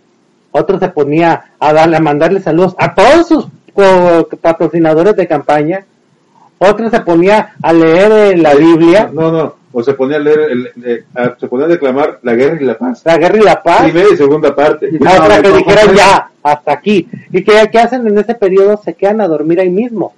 otro 0.52 0.80
se 0.80 0.88
ponía 0.90 1.46
a 1.60 1.74
darle, 1.74 1.98
a 1.98 2.00
mandarle 2.00 2.40
saludos 2.42 2.76
a 2.80 2.96
todos 2.96 3.28
sus 3.28 3.48
patrocinadores 4.42 5.16
de 5.16 5.28
campaña, 5.28 5.86
otro 6.64 6.90
se 6.90 7.00
ponía 7.02 7.54
a 7.62 7.74
leer 7.74 8.12
eh, 8.12 8.38
la 8.38 8.56
Biblia, 8.56 9.10
No, 9.14 9.32
no. 9.32 9.56
O 9.76 9.82
se 9.82 9.94
ponía 9.96 10.18
a 10.18 10.20
leer, 10.20 10.40
el, 10.52 10.70
eh, 10.86 11.04
a- 11.16 11.34
se 11.40 11.48
ponía 11.48 11.66
a 11.66 11.70
declamar 11.70 12.20
la 12.22 12.36
guerra 12.36 12.58
y 12.62 12.64
la 12.66 12.78
paz. 12.78 13.02
la 13.06 13.18
guerra 13.18 13.38
y 13.38 13.42
la 13.42 13.64
paz, 13.64 13.82
Primera 13.84 14.08
y 14.14 14.18
segunda 14.18 14.54
parte. 14.56 14.88
Y- 14.92 15.04
hasta 15.06 15.42
que 15.42 15.50
no, 15.50 15.58
dijeran 15.58 15.88
no, 15.88 15.94
ya, 15.94 16.30
hasta 16.44 16.72
aquí. 16.74 17.08
¿Y 17.32 17.44
que 17.44 17.54
qué 17.72 17.80
hacen 17.80 18.06
en 18.06 18.18
ese 18.20 18.36
periodo? 18.36 18.80
Se 18.84 18.94
quedan 18.94 19.20
a 19.22 19.28
dormir 19.28 19.60
ahí 19.60 19.70
mismo. 19.72 20.14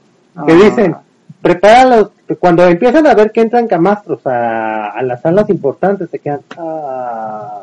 que 0.46 0.52
Ah. 0.52 0.56
dicen, 0.56 0.96
prepáralos, 1.42 2.10
cuando 2.40 2.66
empiezan 2.66 3.08
a 3.08 3.14
ver 3.14 3.32
que 3.32 3.40
entran 3.40 3.68
camastros 3.68 4.20
a, 4.28 4.90
a 4.90 5.02
las 5.04 5.22
salas 5.22 5.50
importantes, 5.50 6.10
se 6.10 6.20
quedan, 6.20 6.42
ah, 6.58 7.62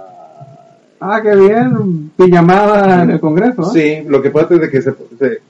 Ah, 1.04 1.20
qué 1.20 1.34
bien. 1.34 2.10
Pijamada 2.16 3.02
en 3.02 3.10
el 3.10 3.20
Congreso. 3.20 3.62
¿eh? 3.62 4.02
Sí, 4.02 4.08
lo 4.08 4.22
que 4.22 4.30
pasa 4.30 4.54
es 4.54 4.60
de 4.60 4.70
que 4.70 4.80
se, 4.80 4.92
se- 5.18 5.40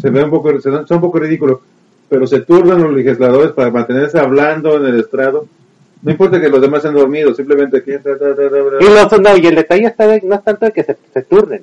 se 0.00 0.10
ve 0.10 0.24
un 0.24 0.30
poco, 0.30 0.60
se, 0.60 0.70
son 0.70 0.86
un 0.90 1.00
poco 1.00 1.20
ridículo, 1.20 1.60
pero 2.08 2.26
se 2.26 2.40
turnan 2.40 2.82
los 2.82 2.92
legisladores 2.92 3.52
para 3.52 3.70
mantenerse 3.70 4.18
hablando 4.18 4.76
en 4.76 4.86
el 4.86 5.00
estrado. 5.00 5.46
No 6.02 6.10
importa 6.12 6.40
que 6.40 6.48
los 6.48 6.60
demás 6.60 6.78
estén 6.84 6.94
dormidos, 6.94 7.36
simplemente 7.36 7.82
que... 7.82 7.98
ta, 7.98 8.16
ta, 8.16 8.34
ta, 8.34 8.36
ta, 8.36 8.48
ta. 8.50 8.84
Y, 8.84 8.84
los, 8.88 9.20
no, 9.20 9.36
y 9.36 9.46
el 9.46 9.54
detalle 9.56 9.86
está 9.86 10.06
de- 10.06 10.22
no 10.24 10.36
es 10.36 10.44
tanto 10.44 10.66
de 10.66 10.72
que 10.72 10.84
se, 10.84 10.96
se 11.12 11.22
turnen. 11.22 11.62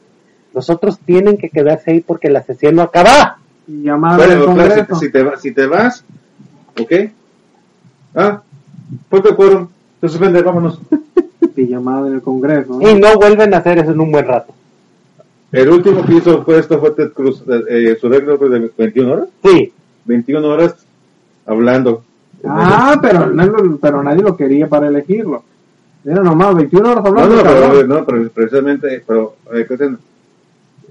Los 0.54 0.70
otros 0.70 1.00
tienen 1.00 1.38
que 1.38 1.50
quedarse 1.50 1.91
ahí 1.91 2.02
porque 2.02 2.30
la 2.30 2.43
sesión 2.43 2.76
no 2.76 2.82
acaba. 2.84 3.38
Y 3.68 3.84
llamar 3.84 4.18
Bueno, 4.18 4.34
al 4.34 4.39
claro, 4.39 4.46
Congreso. 4.58 4.96
si, 5.00 5.06
si 5.06 5.12
te, 5.12 5.24
va- 5.24 5.38
si 5.38 5.52
te 5.54 5.66
vas, 5.68 6.04
¿ok? 6.80 6.91
Ah, 8.14 8.41
ponte 9.10 9.30
el 9.30 9.36
quórum, 9.36 9.68
se 10.02 10.10
suspende, 10.10 10.41
vámonos. 10.41 10.80
Y 11.58 11.68
llamada 11.68 12.08
en 12.10 12.16
el 12.16 12.22
Congreso. 12.22 12.78
¿no? 12.82 12.89
Y 12.89 12.96
no 13.00 13.16
vuelven 13.16 13.54
a 13.54 13.60
hacer 13.60 13.78
eso 13.78 13.91
en 13.91 14.00
un 14.02 14.12
buen 14.12 14.28
rato. 14.28 14.54
El 15.54 15.70
último 15.70 16.06
que 16.06 16.16
hizo 16.16 16.43
fue 16.43 16.60
esto 16.60 16.78
fue 16.82 16.91
Ted 16.91 17.14
Cruz, 17.14 17.41
eh, 17.48 17.64
eh, 17.70 17.98
su 18.00 18.10
regla 18.10 18.36
fue 18.38 18.50
de 18.50 18.70
21 18.78 19.14
horas, 19.14 19.28
Sí, 19.41 19.72
21 20.06 20.47
horas 20.47 20.76
hablando. 21.45 22.03
Ah, 22.47 22.97
pero, 23.01 23.28
no- 23.28 23.78
pero 23.82 24.03
nadie 24.03 24.22
lo 24.22 24.36
quería 24.38 24.68
para 24.68 24.88
elegirlo. 24.88 25.43
Era 26.03 26.22
nomás 26.22 26.56
21 26.56 26.91
horas 26.91 27.03
No, 27.03 27.10
hablando. 27.10 27.36
no, 27.38 27.43
cabrón. 27.43 27.70
pero, 27.72 27.88
no, 27.88 28.06
pero 28.06 28.30
precisamente, 28.30 29.03
pero 29.08 29.36
eh, 29.53 29.66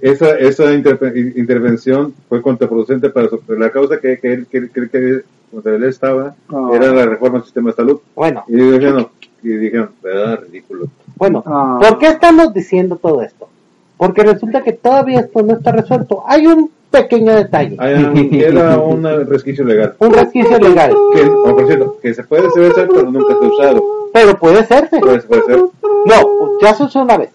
esa, 0.01 0.31
esa 0.39 0.73
intervención 0.75 2.13
fue 2.29 2.43
contraproducente 2.43 3.11
para 3.11 3.29
su- 3.29 3.41
la 3.57 3.71
causa 3.71 3.99
que, 4.01 4.19
que, 4.19 4.33
él- 4.33 4.47
que, 4.51 4.69
que, 4.71 4.89
que 4.89 5.23
contra 5.51 5.77
él 5.77 5.85
estaba, 5.85 6.35
Ah. 6.49 6.71
era 6.75 6.89
la 6.93 7.07
reforma 7.07 7.39
del 7.39 7.45
sistema 7.45 7.71
de 7.71 7.77
salud. 7.77 8.01
bueno, 8.17 8.45
Y 8.49 8.57
dijeron, 8.57 9.09
y 9.43 9.49
dijeron, 9.51 9.91
"Ah, 10.05 10.37
ridículo. 10.43 10.89
bueno. 11.17 11.43
Ah. 11.47 11.79
¿Por 11.81 11.99
qué 11.99 12.07
estamos 12.09 12.53
diciendo 12.53 12.97
todo 12.97 13.23
esto? 13.23 13.49
Porque 13.97 14.25
resulta 14.25 14.63
que 14.63 14.73
todavía 14.73 15.21
esto 15.21 15.43
no 15.43 15.53
está 15.55 15.71
resuelto. 15.71 16.25
Hay 16.27 16.47
un 16.49 16.71
pequeño 17.03 17.35
detalle. 17.35 17.77
Hay 17.79 17.95
un- 17.95 18.35
Era 18.35 18.79
un 18.79 19.05
resquicio 19.27 19.65
legal. 19.65 19.95
Un 19.99 20.13
resquicio 20.13 20.59
legal. 20.59 20.95
Que, 21.15 21.23
oh, 21.27 21.55
por 21.57 21.67
cierto, 21.67 21.97
que 22.01 22.15
se 22.15 22.23
puede 22.25 22.47
hacer, 22.49 22.89
pero 22.89 23.11
nunca 23.11 23.35
se 23.39 23.45
ha 23.45 23.49
usado. 23.49 23.85
Pero 24.13 24.39
puede 24.39 24.59
hacerse. 24.61 25.01
Puede, 25.01 25.21
puede 25.23 25.43
ser. 25.43 25.57
No, 26.07 26.59
ya 26.63 26.75
se 26.75 26.85
usó 26.85 27.03
una 27.03 27.17
vez. 27.19 27.31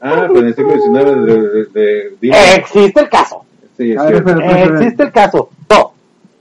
Ah, 0.00 0.24
pero 0.28 0.40
en 0.40 0.46
el 0.46 0.54
siglo 0.54 0.72
XIX 0.72 1.04
de, 1.04 1.26
de, 1.26 1.64
de- 1.66 2.16
de- 2.20 2.54
Existe 2.56 3.00
el 3.00 3.08
caso. 3.08 3.44
sí, 3.76 3.92
es 3.92 4.02
ver, 4.04 4.14
espera, 4.16 4.46
espera. 4.46 4.78
Existe 4.80 5.02
el 5.04 5.12
caso. 5.12 5.48
No. 5.70 5.92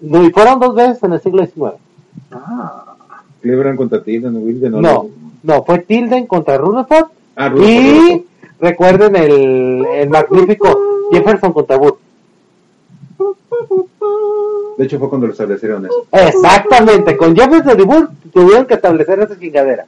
No, 0.02 0.24
Y 0.24 0.32
fueron 0.32 0.60
dos 0.60 0.74
veces 0.76 1.04
en 1.04 1.14
el 1.14 1.22
siglo 1.22 1.46
XIX. 1.46 1.74
Ah, 2.32 2.86
Cleveland 3.42 3.78
contra 3.78 4.02
Tilden, 4.04 4.36
Wilden, 4.38 4.82
No, 4.82 5.08
no, 5.44 5.64
fue 5.64 5.80
Tilden 5.80 6.26
contra 6.28 6.58
Rutherford. 6.58 7.10
Ah, 7.36 7.50
Rutherford, 7.50 7.70
y 7.70 7.90
Rutherford. 8.00 8.22
recuerden 8.62 9.16
el, 9.16 9.86
el 9.96 10.10
magnífico 10.10 10.80
Jefferson 11.12 11.52
contra 11.54 11.78
Wood. 11.78 11.94
De 14.78 14.86
hecho, 14.86 15.00
fue 15.00 15.10
cuando 15.10 15.28
lo 15.28 15.34
establecieron 15.34 15.86
eso. 15.86 16.06
Exactamente, 16.12 17.16
con 17.18 17.36
Jefferson 17.36 17.80
y 17.80 17.84
Wood 17.84 18.06
tuvieron 18.34 18.66
que 18.66 18.74
establecer 18.76 19.20
esa 19.20 19.38
chingadera. 19.38 19.86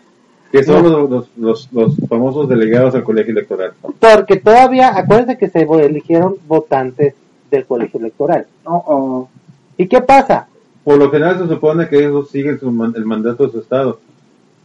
Que 0.51 0.63
son 0.63 0.83
los, 0.83 1.09
los, 1.09 1.29
los, 1.37 1.69
los 1.73 1.95
famosos 2.07 2.47
delegados 2.47 2.93
al 2.93 3.03
colegio 3.03 3.31
electoral. 3.31 3.73
Porque 3.99 4.35
todavía, 4.37 4.95
acuérdense 4.95 5.37
que 5.37 5.49
se 5.49 5.61
eligieron 5.63 6.35
votantes 6.47 7.15
del 7.49 7.65
colegio 7.65 7.99
electoral. 7.99 8.45
oh, 8.65 8.83
oh. 8.87 9.29
¿Y 9.77 9.87
qué 9.87 10.01
pasa? 10.01 10.47
Por 10.83 10.97
lo 10.97 11.09
general 11.09 11.39
se 11.39 11.47
supone 11.47 11.87
que 11.87 11.97
ellos 11.97 12.29
siguen 12.29 12.59
su 12.59 12.69
man- 12.71 12.93
el 12.95 13.05
mandato 13.05 13.45
de 13.45 13.51
su 13.51 13.59
estado. 13.61 13.99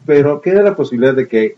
Pero 0.05 0.43
queda 0.43 0.63
la 0.63 0.77
posibilidad 0.77 1.15
de 1.15 1.27
que 1.27 1.57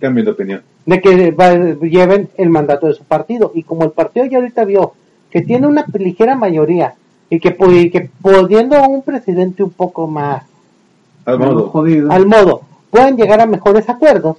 cambien 0.00 0.24
de 0.24 0.30
opinión. 0.32 0.62
de 0.86 1.00
que 1.00 1.30
va- 1.32 1.54
lleven 1.82 2.28
el 2.38 2.48
mandato 2.48 2.86
de 2.86 2.94
su 2.94 3.04
partido. 3.04 3.50
Y 3.54 3.62
como 3.64 3.84
el 3.84 3.90
partido 3.90 4.24
ya 4.26 4.38
ahorita 4.38 4.64
vio 4.64 4.92
que 5.36 5.42
tiene 5.42 5.66
una 5.66 5.84
ligera 5.92 6.34
mayoría 6.34 6.94
y 7.28 7.40
que, 7.40 7.54
y 7.68 7.90
que 7.90 8.08
pudiendo 8.22 8.82
un 8.88 9.02
presidente 9.02 9.62
un 9.62 9.68
poco 9.68 10.06
más 10.06 10.44
Al 11.26 11.38
modo. 11.38 11.68
Jodido. 11.68 12.10
al 12.10 12.24
modo, 12.24 12.62
puedan 12.90 13.18
llegar 13.18 13.42
a 13.42 13.46
mejores 13.46 13.86
acuerdos, 13.90 14.38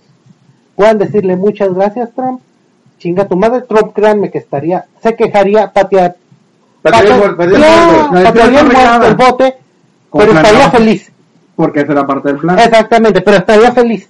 puedan 0.75 0.97
decirle 0.97 1.35
muchas 1.35 1.71
gracias 1.75 2.09
Trump, 2.15 2.41
chinga 2.97 3.27
tu 3.27 3.35
madre 3.35 3.61
Trump, 3.69 3.93
créanme 3.93 4.31
que 4.31 4.39
estaría, 4.39 4.85
se 5.03 5.15
quejaría, 5.15 5.71
patear, 5.71 6.15
Patearía 6.81 7.37
patearía 8.11 8.63
muerto. 8.63 9.07
el 9.07 9.15
bote, 9.15 9.55
pero 10.11 10.31
estaría 10.31 10.71
feliz. 10.71 11.11
Porque 11.55 11.81
esa 11.81 11.91
era 11.91 12.07
parte 12.07 12.29
del 12.29 12.37
plan. 12.39 12.57
Exactamente, 12.57 13.21
pero 13.21 13.37
estaría 13.37 13.71
feliz. 13.71 14.07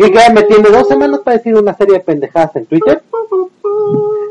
Y 0.00 0.10
créanme, 0.10 0.42
tiene 0.42 0.68
dos 0.68 0.86
semanas 0.86 1.20
para 1.20 1.38
decir 1.38 1.54
una 1.54 1.72
serie 1.72 1.94
de 1.94 2.00
pendejadas 2.00 2.56
en 2.56 2.66
Twitter. 2.66 3.02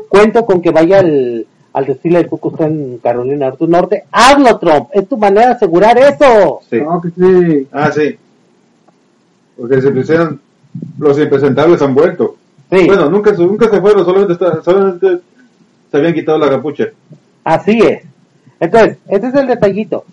Cuento 0.08 0.44
con 0.46 0.60
que 0.62 0.70
vaya 0.70 1.00
al, 1.00 1.46
al 1.72 1.86
desfile 1.86 2.18
del 2.18 2.28
Ku 2.28 2.38
Klux 2.38 2.56
Klan 2.56 2.72
en 2.72 2.98
Carolina 2.98 3.50
del 3.50 3.70
Norte. 3.70 4.04
Hazlo, 4.10 4.58
Trump. 4.58 4.88
Es 4.92 5.08
tu 5.08 5.16
manera 5.16 5.48
de 5.48 5.52
asegurar 5.54 5.96
eso. 5.98 6.60
Sí. 6.68 6.80
No, 6.80 7.00
que 7.00 7.10
sí. 7.10 7.68
Ah, 7.72 7.90
sí. 7.92 8.16
Porque 9.56 9.80
se 9.80 9.90
pusieron, 9.90 10.40
los 10.98 11.18
impresentables 11.18 11.82
han 11.82 11.94
vuelto. 11.94 12.36
Sí, 12.70 12.86
Bueno, 12.86 13.10
nunca, 13.10 13.34
se- 13.34 13.42
nunca 13.44 13.68
se 13.68 13.80
fueron, 13.80 14.04
solamente, 14.04 14.32
está- 14.34 14.62
solamente 14.62 15.18
se 15.90 15.96
habían 15.96 16.14
quitado 16.14 16.38
la 16.38 16.48
capucha. 16.50 16.84
así 17.44 17.78
es. 17.80 18.02
Entonces, 18.60 18.98
este 19.08 19.26
es 19.28 19.34
el 19.34 19.46
detallito. 19.46 20.04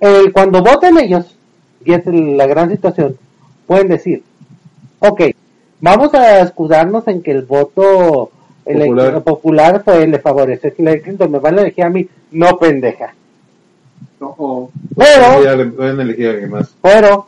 El- 0.00 0.32
cuando 0.32 0.62
voten 0.62 0.96
ellos, 0.98 1.34
y 1.84 1.92
es 1.92 2.06
el- 2.06 2.36
la 2.36 2.46
gran 2.46 2.70
situación, 2.70 3.16
pueden 3.66 3.88
decir, 3.88 4.22
ok, 5.00 5.22
vamos 5.80 6.14
a 6.14 6.40
escudarnos 6.40 7.06
en 7.08 7.22
que 7.22 7.32
el 7.32 7.42
voto 7.42 8.30
ele- 8.68 8.86
Popular. 8.86 9.22
popular 9.24 9.82
fue, 9.84 10.06
le 10.06 10.18
favorece 10.18 10.74
Hillary 10.76 11.00
Clinton, 11.02 11.30
me 11.30 11.38
van 11.38 11.58
a 11.58 11.62
elegir 11.62 11.84
a 11.84 11.90
mí, 11.90 12.08
no 12.32 12.58
pendeja. 12.58 13.14
No, 14.20 14.34
oh. 14.38 14.70
Pero, 14.96 15.44
Ya 15.44 15.54
le 15.56 15.66
pueden 15.66 16.00
elegir 16.00 16.26
a 16.26 16.30
alguien 16.30 16.50
más. 16.50 16.74
pero, 16.82 17.26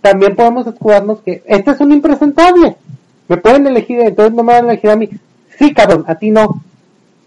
también 0.00 0.34
podemos 0.36 0.66
escudarnos 0.66 1.20
que 1.20 1.42
este 1.46 1.70
es 1.72 1.80
un 1.80 1.92
impresentable. 1.92 2.76
Me 3.28 3.36
pueden 3.36 3.66
elegir, 3.66 4.00
entonces 4.00 4.34
no 4.34 4.42
me 4.42 4.52
van 4.54 4.64
a 4.66 4.72
elegir 4.72 4.90
a 4.90 4.96
mí. 4.96 5.10
Sí, 5.58 5.74
cabrón, 5.74 6.04
a 6.06 6.14
ti 6.14 6.30
no. 6.30 6.62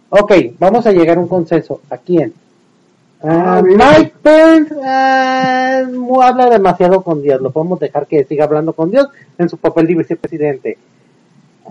Ok, 0.09 0.34
vamos 0.59 0.86
a 0.88 0.91
llegar 0.91 1.18
a 1.18 1.22
un 1.22 1.28
consenso. 1.28 1.82
¿A 1.89 1.97
quién? 1.97 2.34
Ah, 3.24 3.59
Ah. 3.59 3.62
Mike 3.62 4.14
Pence 4.24 4.74
mu- 5.97 6.22
habla 6.22 6.49
demasiado 6.49 7.01
con 7.03 7.22
Dios. 7.22 7.39
Lo 7.41 7.51
podemos 7.51 7.80
dejar 7.80 8.07
que 8.07 8.24
siga 8.26 8.45
hablando 8.45 8.74
con 8.74 8.89
Dios 8.91 9.07
en 9.38 9.47
su 9.49 9.57
papel 9.57 9.88
de 9.88 9.95
vicepresidente. 9.95 10.78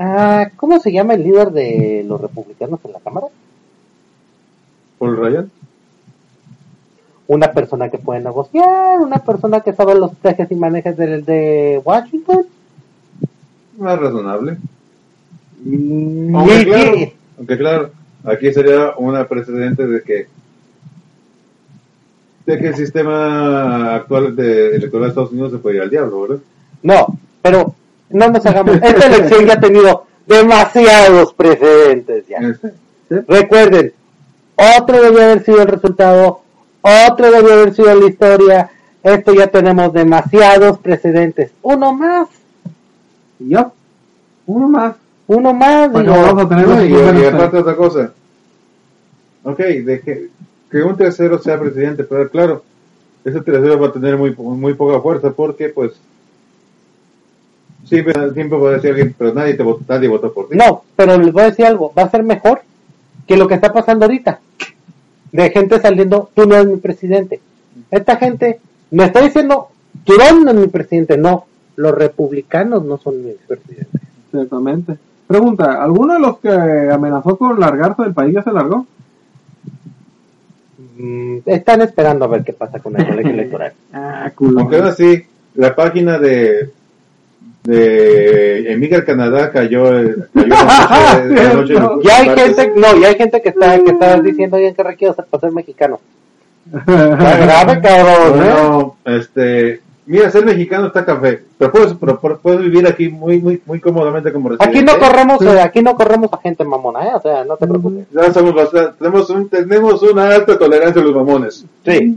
Ah, 0.02 0.48
¿Cómo 0.56 0.80
se 0.80 0.90
llama 0.92 1.12
el 1.12 1.22
líder 1.22 1.50
de 1.50 2.02
los 2.08 2.18
republicanos 2.18 2.80
en 2.84 2.92
la 2.92 3.00
Cámara? 3.00 3.26
Paul 4.98 5.14
Ryan. 5.18 5.50
Una 7.26 7.52
persona 7.52 7.90
que 7.90 7.98
puede 7.98 8.20
negociar, 8.20 8.98
una 8.98 9.18
persona 9.18 9.60
que 9.60 9.74
sabe 9.74 9.94
los 9.96 10.16
tejes 10.16 10.50
y 10.50 10.54
manejes 10.54 10.96
del 10.96 11.22
de 11.26 11.82
Washington. 11.84 12.46
Más 13.78 13.98
razonable. 13.98 14.56
Mm, 15.64 16.34
Aunque 16.34 16.64
claro, 16.64 16.96
aunque 17.36 17.58
claro, 17.58 17.90
aquí 18.24 18.52
sería 18.54 18.94
una 18.96 19.28
precedente 19.28 19.86
de 19.86 20.02
que 20.02 20.26
de 22.46 22.58
que 22.58 22.68
el 22.68 22.74
sistema 22.74 23.96
actual 23.96 24.34
de 24.34 24.76
electoral 24.76 25.02
de 25.04 25.08
Estados 25.10 25.32
Unidos 25.32 25.52
se 25.52 25.58
puede 25.58 25.76
ir 25.76 25.82
al 25.82 25.90
diablo, 25.90 26.22
¿verdad? 26.22 26.38
No, 26.82 27.18
pero 27.42 27.74
no 28.10 28.28
nos 28.28 28.44
hagamos. 28.46 28.76
Esta 28.82 29.06
elección 29.06 29.46
ya 29.46 29.54
ha 29.54 29.60
tenido 29.60 30.04
demasiados 30.26 31.32
precedentes 31.34 32.24
ya. 32.28 32.38
Recuerden, 33.26 33.92
otro 34.78 35.00
debió 35.02 35.22
haber 35.22 35.44
sido 35.44 35.62
el 35.62 35.68
resultado, 35.68 36.40
otro 36.82 37.30
debió 37.30 37.52
haber 37.54 37.74
sido 37.74 37.94
la 37.94 38.06
historia. 38.06 38.70
Esto 39.02 39.32
ya 39.32 39.46
tenemos 39.46 39.92
demasiados 39.92 40.78
precedentes. 40.78 41.50
Uno 41.62 41.92
más, 41.94 42.28
Y 43.38 43.48
yo, 43.50 43.72
uno 44.46 44.68
más. 44.68 44.94
uno 45.26 45.54
más. 45.54 45.90
Bueno, 45.90 46.12
digo. 46.12 46.24
vamos 46.26 46.44
a 46.44 46.48
tener 46.48 46.68
No, 46.68 46.84
y, 46.84 47.20
y 47.22 47.24
aparte 47.24 47.56
otra 47.56 47.76
cosa. 47.76 48.12
Ok, 49.42 49.58
de 49.58 50.00
que, 50.00 50.28
que 50.70 50.82
un 50.82 50.96
tercero 50.98 51.38
sea 51.38 51.58
presidente, 51.58 52.04
pero 52.04 52.28
claro, 52.28 52.62
ese 53.24 53.40
tercero 53.40 53.80
va 53.80 53.86
a 53.88 53.92
tener 53.92 54.18
muy, 54.18 54.32
po- 54.32 54.42
muy 54.42 54.74
poca 54.74 55.00
fuerza 55.00 55.30
porque, 55.30 55.70
pues, 55.70 55.92
siempre, 57.90 58.14
siempre 58.32 58.58
puede 58.58 58.74
decir 58.76 58.90
alguien, 58.90 59.14
pero 59.18 59.34
nadie, 59.34 59.54
te 59.54 59.62
votó, 59.62 59.84
nadie 59.88 60.08
votó 60.08 60.32
por 60.32 60.48
ti. 60.48 60.56
No, 60.56 60.84
pero 60.96 61.18
les 61.18 61.32
voy 61.32 61.42
a 61.42 61.50
decir 61.50 61.66
algo, 61.66 61.92
va 61.96 62.04
a 62.04 62.10
ser 62.10 62.22
mejor 62.22 62.62
que 63.26 63.36
lo 63.36 63.48
que 63.48 63.54
está 63.54 63.72
pasando 63.72 64.06
ahorita. 64.06 64.40
De 65.32 65.50
gente 65.50 65.80
saliendo, 65.80 66.30
tú 66.34 66.46
no 66.46 66.54
eres 66.54 66.68
mi 66.68 66.76
presidente. 66.76 67.40
Esta 67.90 68.16
gente 68.16 68.60
me 68.90 69.04
está 69.04 69.20
diciendo, 69.20 69.68
Trump 70.04 70.44
no 70.44 70.50
es 70.52 70.56
mi 70.56 70.68
presidente, 70.68 71.18
no, 71.18 71.46
los 71.76 71.92
republicanos 71.92 72.84
no 72.84 72.96
son 72.98 73.24
mis 73.24 73.36
presidentes. 73.46 74.00
Ciertamente. 74.30 74.96
Pregunta, 75.26 75.82
¿alguno 75.82 76.14
de 76.14 76.20
los 76.20 76.38
que 76.38 76.50
amenazó 76.50 77.36
con 77.36 77.58
largarse 77.58 78.02
del 78.02 78.14
país 78.14 78.34
ya 78.34 78.42
se 78.42 78.52
largó? 78.52 78.86
Mm, 80.96 81.38
están 81.46 81.82
esperando 81.82 82.24
a 82.24 82.28
ver 82.28 82.44
qué 82.44 82.52
pasa 82.52 82.78
con 82.78 82.98
el 82.98 83.06
colegio 83.06 83.32
electoral. 83.32 83.72
Ah, 83.92 84.30
culo. 84.36 84.60
Aunque 84.60 84.76
aún 84.76 84.86
así, 84.86 85.24
la 85.54 85.74
página 85.74 86.18
de 86.18 86.70
de 87.64 88.72
emigra 88.72 89.04
Canadá 89.04 89.50
cayó, 89.50 89.88
el- 89.92 90.28
cayó 90.32 90.46
la 90.48 91.24
noche, 91.26 91.28
la 91.34 91.54
noche 91.54 91.66
Cierto. 91.74 92.00
Ya 92.02 92.16
hay 92.18 92.26
martes. 92.28 92.56
gente, 92.56 92.80
no, 92.80 92.96
ya 92.96 93.08
hay 93.08 93.14
gente 93.16 93.42
que 93.42 93.48
está, 93.50 93.78
que 93.82 93.90
está 93.90 94.20
diciendo, 94.20 94.56
oye, 94.56 94.74
¿qué 94.74 94.82
requiero 94.82 95.12
hacer 95.12 95.24
para 95.26 95.40
ser 95.42 95.52
mexicano? 95.52 96.00
Está 96.72 97.36
grave, 97.36 97.80
cabrón, 97.80 98.42
¿eh? 98.42 98.52
Bueno, 98.52 98.96
este, 99.04 99.80
mira, 100.06 100.30
ser 100.30 100.44
mexicano 100.44 100.86
está 100.86 101.04
café, 101.04 101.42
pero 101.58 101.72
puedes, 101.72 101.94
pero 101.94 102.20
puedes- 102.20 102.38
puedes 102.40 102.60
vivir 102.60 102.86
aquí 102.86 103.08
muy, 103.08 103.40
muy, 103.40 103.60
muy 103.66 103.80
cómodamente 103.80 104.32
como 104.32 104.50
residente. 104.50 104.78
Aquí 104.78 104.84
no 104.86 104.98
corremos, 104.98 105.42
eh, 105.42 105.60
aquí 105.60 105.82
no 105.82 105.94
corremos 105.94 106.32
a 106.32 106.38
gente 106.38 106.64
mamona, 106.64 107.06
¿eh? 107.06 107.10
O 107.14 107.20
sea, 107.20 107.44
no 107.44 107.56
te 107.56 107.66
preocupes. 107.66 108.06
Ya 108.12 108.32
somos 108.32 108.54
bastante, 108.54 108.92
tenemos, 108.98 109.28
un, 109.30 109.48
tenemos 109.48 110.02
una 110.02 110.28
alta 110.34 110.58
tolerancia 110.58 111.02
a 111.02 111.04
los 111.04 111.14
mamones. 111.14 111.64
Sí. 111.84 112.16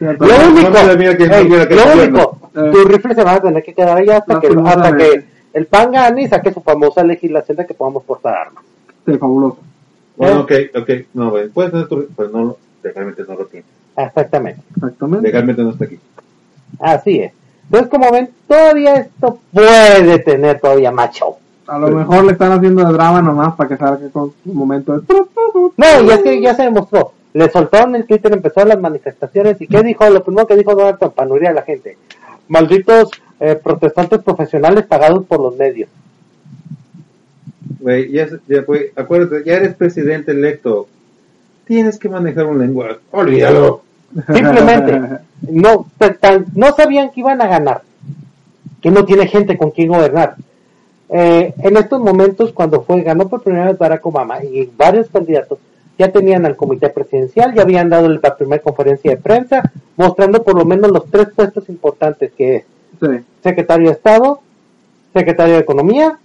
Lo 0.00 0.12
no 0.12 0.26
único, 0.26 0.70
mira 0.96 1.16
que 1.16 1.26
no 1.26 1.66
que 1.68 1.74
lo 1.74 1.92
único. 2.02 2.37
Tus 2.52 2.84
rifles 2.84 3.16
se 3.16 3.24
van 3.24 3.36
a 3.36 3.40
tener 3.40 3.62
que 3.62 3.74
quedar 3.74 3.98
ahí 3.98 4.08
hasta 4.08 4.40
que, 4.40 4.46
hasta 4.48 4.60
Lastimosamente. 4.60 5.10
que 5.20 5.24
el 5.58 5.66
PAN 5.66 5.90
gane 5.92 6.22
y 6.22 6.28
saque 6.28 6.52
su 6.52 6.60
famosa 6.60 7.02
legislación 7.04 7.56
de 7.56 7.66
que 7.66 7.74
podamos 7.74 8.02
portar 8.04 8.34
armas. 8.36 8.64
Sí, 9.06 9.16
fabuloso. 9.18 9.58
Bueno, 10.16 10.40
ok, 10.40 10.52
ok, 10.76 10.90
no, 11.14 11.30
bueno, 11.30 11.50
puedes 11.54 11.70
tener 11.72 11.88
tu, 11.88 12.06
pero 12.16 12.28
no, 12.30 12.44
lo- 12.44 12.58
legalmente 12.82 13.22
no 13.26 13.34
lo 13.34 13.46
tiene. 13.46 13.66
Exactamente. 13.96 14.60
Exactamente. 14.76 15.26
Legalmente 15.26 15.62
no 15.62 15.70
está 15.70 15.84
aquí. 15.84 15.98
Así 16.78 17.20
es. 17.20 17.32
Entonces, 17.64 17.88
como 17.90 18.10
ven, 18.10 18.30
todavía 18.46 18.94
esto 18.96 19.38
puede 19.52 20.18
tener 20.20 20.60
todavía 20.60 20.90
más 20.90 21.10
show. 21.12 21.36
A 21.66 21.78
lo 21.78 21.88
mejor 21.90 22.24
le 22.24 22.32
están 22.32 22.52
haciendo 22.52 22.84
de 22.86 22.92
drama 22.92 23.20
nomás 23.20 23.54
para 23.54 23.68
que 23.68 23.76
salga 23.76 24.08
con 24.10 24.32
su 24.42 24.52
momento 24.54 24.98
de... 24.98 25.02
No, 25.76 26.02
y 26.02 26.10
es 26.10 26.18
que 26.22 26.40
ya 26.40 26.54
se 26.54 26.62
demostró. 26.62 27.12
Le 27.34 27.50
soltaron 27.50 27.94
el 27.94 28.06
Twitter, 28.06 28.32
empezaron 28.32 28.70
las 28.70 28.80
manifestaciones. 28.80 29.60
¿Y 29.60 29.66
qué 29.66 29.82
dijo? 29.82 30.08
Lo 30.08 30.24
primero 30.24 30.46
que 30.46 30.56
dijo 30.56 30.74
Donald 30.74 30.98
Trump, 30.98 31.14
para 31.14 31.28
no 31.28 31.36
herir 31.36 31.48
a 31.48 31.52
la 31.52 31.62
gente. 31.62 31.98
Malditos 32.48 33.10
eh, 33.40 33.54
protestantes 33.62 34.20
profesionales 34.20 34.84
pagados 34.86 35.24
por 35.26 35.40
los 35.40 35.56
medios. 35.56 35.88
Güey, 37.80 38.10
ya, 38.10 38.26
ya, 38.48 38.64
acuérdate, 38.96 39.44
ya 39.44 39.56
eres 39.56 39.74
presidente 39.74 40.32
electo. 40.32 40.88
Tienes 41.64 41.98
que 41.98 42.08
manejar 42.08 42.46
un 42.46 42.58
lenguaje. 42.58 42.96
Olvídalo. 43.12 43.82
Simplemente 44.26 45.20
no, 45.42 45.86
no 46.54 46.72
sabían 46.74 47.10
que 47.10 47.20
iban 47.20 47.40
a 47.42 47.46
ganar, 47.46 47.82
que 48.80 48.90
no 48.90 49.04
tiene 49.04 49.26
gente 49.26 49.58
con 49.58 49.70
quien 49.70 49.88
gobernar. 49.88 50.36
Eh, 51.10 51.54
en 51.58 51.76
estos 51.76 52.00
momentos, 52.00 52.52
cuando 52.52 52.82
fue 52.82 53.02
ganó 53.02 53.28
por 53.28 53.42
primera 53.42 53.66
vez 53.66 53.78
Barack 53.78 54.04
Obama 54.06 54.42
y 54.42 54.70
varios 54.76 55.08
candidatos 55.08 55.58
ya 55.98 56.12
tenían 56.12 56.46
al 56.46 56.56
comité 56.56 56.88
presidencial, 56.90 57.52
ya 57.54 57.62
habían 57.62 57.90
dado 57.90 58.08
la 58.08 58.36
primera 58.36 58.62
conferencia 58.62 59.10
de 59.10 59.16
prensa, 59.16 59.72
mostrando 59.96 60.42
por 60.44 60.56
lo 60.56 60.64
menos 60.64 60.90
los 60.92 61.10
tres 61.10 61.28
puestos 61.34 61.68
importantes 61.68 62.30
que 62.36 62.56
es 62.56 62.64
Sí. 63.00 63.06
secretario 63.42 63.86
de 63.88 63.92
Estado, 63.94 64.40
secretario 65.12 65.54
de 65.54 65.60
Economía 65.60 66.18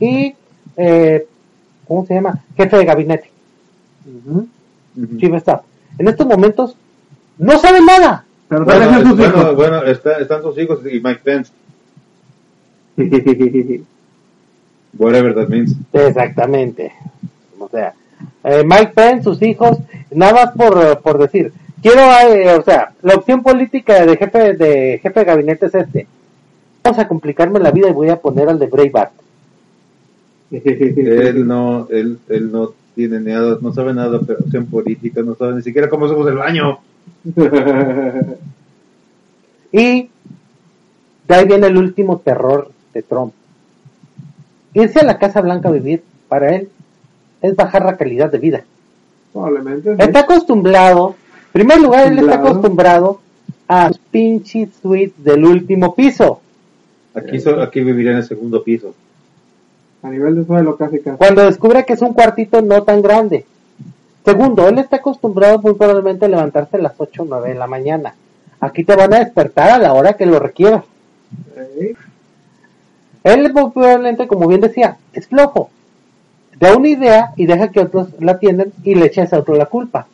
y, 0.00 0.34
eh, 0.76 1.26
¿cómo 1.86 2.04
se 2.06 2.14
llama? 2.14 2.42
Jefe 2.56 2.76
de 2.76 2.84
gabinete, 2.84 3.30
chief 5.18 5.30
of 5.32 5.38
staff. 5.38 5.60
En 5.98 6.08
estos 6.08 6.26
momentos 6.26 6.76
no 7.38 7.58
saben 7.58 7.84
nada. 7.86 8.24
Pero 8.48 8.64
Bueno, 8.64 8.84
es 8.84 9.08
sus 9.08 9.16
bueno, 9.16 9.36
hijos. 9.38 9.56
bueno, 9.56 9.82
está- 9.84 10.18
están 10.18 10.42
sus 10.42 10.58
hijos 10.58 10.80
y 10.84 11.00
Mike 11.00 11.20
Pence. 11.24 11.52
Whatever 14.96 15.34
that 15.34 15.48
means. 15.48 15.74
Exactamente. 15.92 16.92
O 17.58 17.68
sea, 17.68 17.94
eh, 18.44 18.62
Mike 18.64 18.92
Pence, 18.94 19.24
sus 19.24 19.42
hijos, 19.42 19.78
nada 20.10 20.32
más 20.32 20.50
por, 20.52 20.82
eh, 20.82 20.96
por 21.02 21.18
decir, 21.18 21.52
quiero, 21.82 22.00
eh, 22.00 22.54
o 22.54 22.62
sea, 22.62 22.92
la 23.02 23.14
opción 23.14 23.42
política 23.42 24.04
de 24.06 24.16
jefe 24.16 24.54
de 24.54 24.98
jefe 25.02 25.20
de 25.20 25.26
gabinete 25.26 25.66
es 25.66 25.74
este. 25.74 26.06
Vamos 26.82 26.98
a 26.98 27.08
complicarme 27.08 27.58
la 27.60 27.70
vida 27.70 27.88
y 27.88 27.92
voy 27.92 28.10
a 28.10 28.20
poner 28.20 28.48
al 28.48 28.58
de 28.58 28.66
Breitbart. 28.66 29.12
Él 30.50 31.46
no, 31.46 31.88
él, 31.90 32.18
él 32.28 32.52
no 32.52 32.70
tiene 32.94 33.18
nada, 33.18 33.58
no 33.60 33.72
sabe 33.72 33.92
nada 33.92 34.18
de 34.18 34.34
opción 34.34 34.66
política, 34.66 35.22
no 35.22 35.34
sabe 35.34 35.56
ni 35.56 35.62
siquiera 35.62 35.88
cómo 35.88 36.06
somos 36.06 36.28
el 36.28 36.36
baño. 36.36 36.78
Y 39.76 40.08
de 41.26 41.34
ahí 41.34 41.46
viene 41.46 41.66
el 41.66 41.76
último 41.76 42.18
terror 42.18 42.70
de 42.92 43.02
Trump. 43.02 43.34
Irse 44.72 45.00
a 45.00 45.04
la 45.04 45.18
Casa 45.18 45.40
Blanca 45.40 45.68
a 45.68 45.72
vivir, 45.72 46.04
para 46.28 46.54
él, 46.54 46.68
es 47.44 47.56
bajar 47.56 47.84
la 47.84 47.96
calidad 47.96 48.30
de 48.30 48.38
vida. 48.38 48.64
Probablemente. 49.32 49.94
sí. 49.96 50.02
Está 50.02 50.20
acostumbrado, 50.20 51.14
en 51.46 51.52
primer 51.52 51.80
lugar, 51.80 52.06
él 52.08 52.18
está 52.18 52.34
Acostumbrado. 52.36 53.20
a 53.68 53.88
los 53.88 53.98
pinches 53.98 54.68
suites 54.80 55.22
del 55.24 55.44
último 55.44 55.94
piso. 55.94 56.40
Aquí, 57.14 57.38
so- 57.40 57.60
aquí 57.60 57.80
viviría 57.80 58.12
en 58.12 58.18
el 58.18 58.24
segundo 58.24 58.62
piso. 58.62 58.94
A 60.02 60.10
nivel 60.10 60.34
de 60.36 60.44
suelo, 60.44 60.76
casi 60.76 61.00
casi. 61.00 61.16
Cuando 61.16 61.44
descubre 61.44 61.84
que 61.84 61.94
es 61.94 62.02
un 62.02 62.12
cuartito 62.12 62.60
no 62.60 62.82
tan 62.82 63.00
grande. 63.02 63.46
Segundo, 64.24 64.68
él 64.68 64.78
está 64.78 64.96
acostumbrado 64.96 65.60
muy 65.60 65.74
probablemente 65.74 66.24
a 66.26 66.28
levantarse 66.28 66.76
a 66.76 66.80
las 66.80 66.92
8 66.98 67.22
o 67.22 67.26
9 67.26 67.50
de 67.50 67.54
la 67.54 67.66
mañana. 67.66 68.14
Aquí 68.60 68.84
te 68.84 68.96
van 68.96 69.12
a 69.14 69.18
despertar 69.20 69.70
a 69.70 69.78
la 69.78 69.92
hora 69.92 70.14
que 70.14 70.26
lo 70.26 70.38
requieras. 70.38 70.84
Sí. 71.78 71.94
Él 73.24 73.52
muy 73.52 73.70
probablemente, 73.70 74.26
como 74.26 74.46
bien 74.48 74.60
decía, 74.60 74.96
es 75.12 75.26
flojo. 75.26 75.70
Da 76.60 76.76
una 76.76 76.88
idea 76.88 77.32
y 77.36 77.46
deja 77.46 77.68
que 77.68 77.80
otros 77.80 78.08
la 78.20 78.32
atiendan 78.32 78.72
y 78.82 78.94
le 78.94 79.06
echa 79.06 79.22
a 79.22 79.24
ese 79.24 79.36
otro 79.36 79.54
la 79.56 79.66
culpa. 79.66 80.06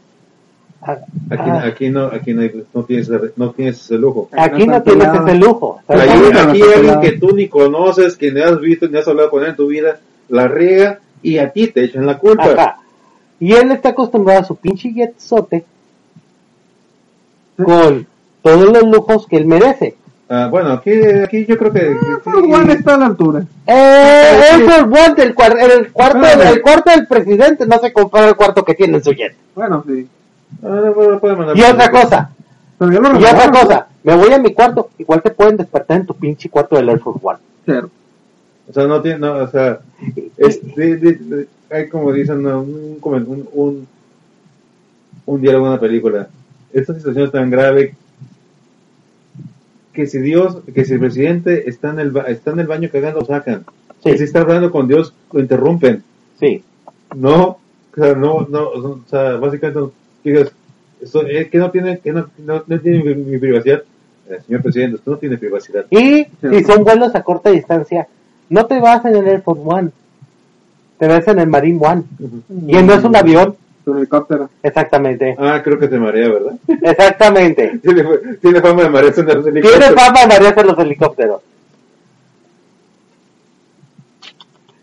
Ah, 0.82 0.96
Aquí, 1.30 1.42
ah, 1.50 1.62
aquí 1.66 1.90
no, 1.90 2.06
aquí 2.06 2.32
no, 2.32 2.42
no 2.72 2.84
tienes, 2.84 3.08
ese- 3.10 3.32
no 3.36 3.50
tienes 3.50 3.80
ese 3.82 3.96
lujo. 3.98 4.30
aquí 4.32 4.66
no 4.66 4.82
tienes 4.82 5.08
ese 5.12 5.34
lujo. 5.34 5.80
Aquí, 5.86 6.00
aquí 6.38 6.62
alguien 6.74 7.00
que 7.00 7.12
tú 7.18 7.36
ni 7.36 7.48
conoces, 7.48 8.16
que 8.16 8.32
ni 8.32 8.40
has 8.40 8.58
visto, 8.60 8.88
ni 8.88 8.96
has 8.98 9.06
hablado 9.06 9.28
con 9.30 9.42
él 9.42 9.50
en 9.50 9.56
tu 9.56 9.66
vida, 9.66 9.98
la 10.30 10.48
riega 10.48 11.00
y 11.22 11.36
a 11.36 11.50
ti 11.50 11.66
te 11.68 11.84
echan 11.84 12.06
la 12.06 12.16
culpa. 12.18 12.44
Ajá. 12.44 12.76
Y 13.38 13.52
él 13.52 13.70
está 13.72 13.90
acostumbrado 13.90 14.40
a 14.40 14.44
su 14.44 14.56
pinche 14.56 14.90
jetsote 14.92 15.64
con 17.62 18.06
todos 18.42 18.64
los 18.72 18.82
lujos 18.84 19.26
que 19.26 19.36
él 19.36 19.46
merece. 19.46 19.96
Ah, 20.32 20.46
bueno, 20.48 20.70
aquí, 20.70 20.92
aquí 21.24 21.44
yo 21.44 21.58
creo 21.58 21.72
que... 21.72 21.96
Pero 22.24 22.40
sí. 22.40 22.46
Juan 22.48 22.70
está 22.70 22.94
a 22.94 22.98
la 22.98 23.06
altura. 23.06 23.42
Eh, 23.66 24.40
es 24.52 24.60
el 24.78 24.84
one 24.84 25.14
del 25.16 25.34
cuar- 25.34 25.58
el 25.60 25.90
cuarto, 25.92 26.18
Espérame. 26.24 26.52
el 26.54 26.62
cuarto 26.62 26.90
del 26.92 27.06
presidente 27.08 27.66
no 27.66 27.78
se 27.80 27.92
compara 27.92 28.28
el 28.28 28.36
cuarto 28.36 28.64
que 28.64 28.74
tiene 28.74 28.98
en 28.98 29.02
su 29.04 29.10
jet. 29.12 29.34
Bueno, 29.56 29.82
sí. 29.86 30.06
Ah, 30.62 30.92
Y 31.54 31.62
otra 31.62 31.90
cosa, 31.90 32.30
Pero 32.78 32.92
yo 32.92 33.00
lo 33.00 33.18
y 33.20 33.24
otra 33.24 33.50
cosa, 33.50 33.86
me 34.04 34.14
voy 34.14 34.32
a 34.32 34.38
mi 34.38 34.54
cuarto, 34.54 34.90
igual 34.98 35.20
te 35.20 35.30
pueden 35.30 35.56
despertar 35.56 35.96
en 35.98 36.06
tu 36.06 36.14
pinche 36.14 36.48
cuarto 36.48 36.76
del 36.76 36.88
Air 36.88 37.00
Force 37.00 37.20
One. 37.22 37.38
Cero. 37.66 37.90
O 38.68 38.72
sea, 38.72 38.86
no 38.86 39.02
tiene, 39.02 39.18
no, 39.18 39.34
o 39.34 39.48
sea, 39.48 39.80
es, 40.36 40.60
de- 40.76 40.96
de- 40.96 41.14
de- 41.14 41.48
hay 41.72 41.88
como 41.88 42.12
dicen, 42.12 42.40
¿no? 42.42 42.60
un, 42.62 42.98
un, 43.02 43.48
un, 43.52 43.88
un 45.26 45.40
diálogo 45.40 45.66
en 45.66 45.72
una 45.72 45.80
película. 45.80 46.28
Esta 46.72 46.94
situación 46.94 47.24
es 47.26 47.32
tan 47.32 47.50
grave 47.50 47.94
que 49.92 50.06
si 50.06 50.18
Dios, 50.18 50.58
que 50.74 50.84
si 50.84 50.94
el 50.94 51.00
presidente 51.00 51.68
está 51.68 51.90
en 51.90 52.00
el, 52.00 52.10
ba- 52.10 52.22
está 52.28 52.52
en 52.52 52.60
el 52.60 52.66
baño 52.66 52.88
cagando, 52.92 53.20
lo 53.20 53.26
sacan. 53.26 53.64
Sí. 54.02 54.10
Que 54.12 54.18
si 54.18 54.24
está 54.24 54.40
hablando 54.40 54.70
con 54.70 54.86
Dios, 54.88 55.12
lo 55.32 55.40
interrumpen. 55.40 56.02
Sí. 56.38 56.62
No, 57.16 57.42
o 57.46 57.58
sea, 57.94 58.14
no, 58.14 58.46
no, 58.48 58.68
o 58.68 59.00
sea, 59.08 59.32
básicamente, 59.36 59.80
no, 59.80 59.92
digas, 60.24 60.52
esto, 61.00 61.26
eh, 61.26 61.48
que 61.50 61.58
no 61.58 61.70
tiene, 61.70 61.98
que 61.98 62.12
no, 62.12 62.28
no, 62.38 62.62
no 62.66 62.80
tiene 62.80 63.02
mi, 63.02 63.14
mi 63.14 63.38
privacidad. 63.38 63.82
Eh, 64.28 64.38
señor 64.46 64.62
presidente, 64.62 64.94
usted 64.96 65.10
no 65.12 65.18
tiene 65.18 65.38
privacidad. 65.38 65.86
Y 65.90 66.26
si 66.40 66.62
son 66.64 66.84
vuelos 66.84 67.14
a 67.16 67.22
corta 67.22 67.50
distancia, 67.50 68.06
no 68.48 68.66
te 68.66 68.78
vas 68.78 69.04
en 69.04 69.16
el 69.16 69.26
Air 69.26 69.42
Force 69.42 69.62
One, 69.64 69.90
te 70.98 71.08
vas 71.08 71.26
en 71.26 71.38
el 71.40 71.48
Marine 71.48 71.80
One. 71.84 72.02
Y 72.68 72.82
no 72.82 72.94
es 72.94 73.02
un 73.02 73.16
avión, 73.16 73.56
Su 73.84 73.96
helicóptero. 73.96 74.50
exactamente. 74.62 75.34
Ah, 75.38 75.60
creo 75.64 75.78
que 75.78 75.88
te 75.88 75.98
marea, 75.98 76.28
¿verdad? 76.28 76.52
Exactamente. 76.82 77.78
Tiene, 77.82 78.04
tiene 78.40 78.60
fama 78.60 78.82
de 78.82 78.90
marearse 78.90 79.20
en 79.22 79.26
los 79.28 79.42
Tiene 79.44 79.60
helicópteros. 79.60 80.02
fama 80.02 80.20
de 80.20 80.26
marearse 80.26 80.60
en 80.60 80.66
los 80.66 80.78
helicópteros. 80.78 81.40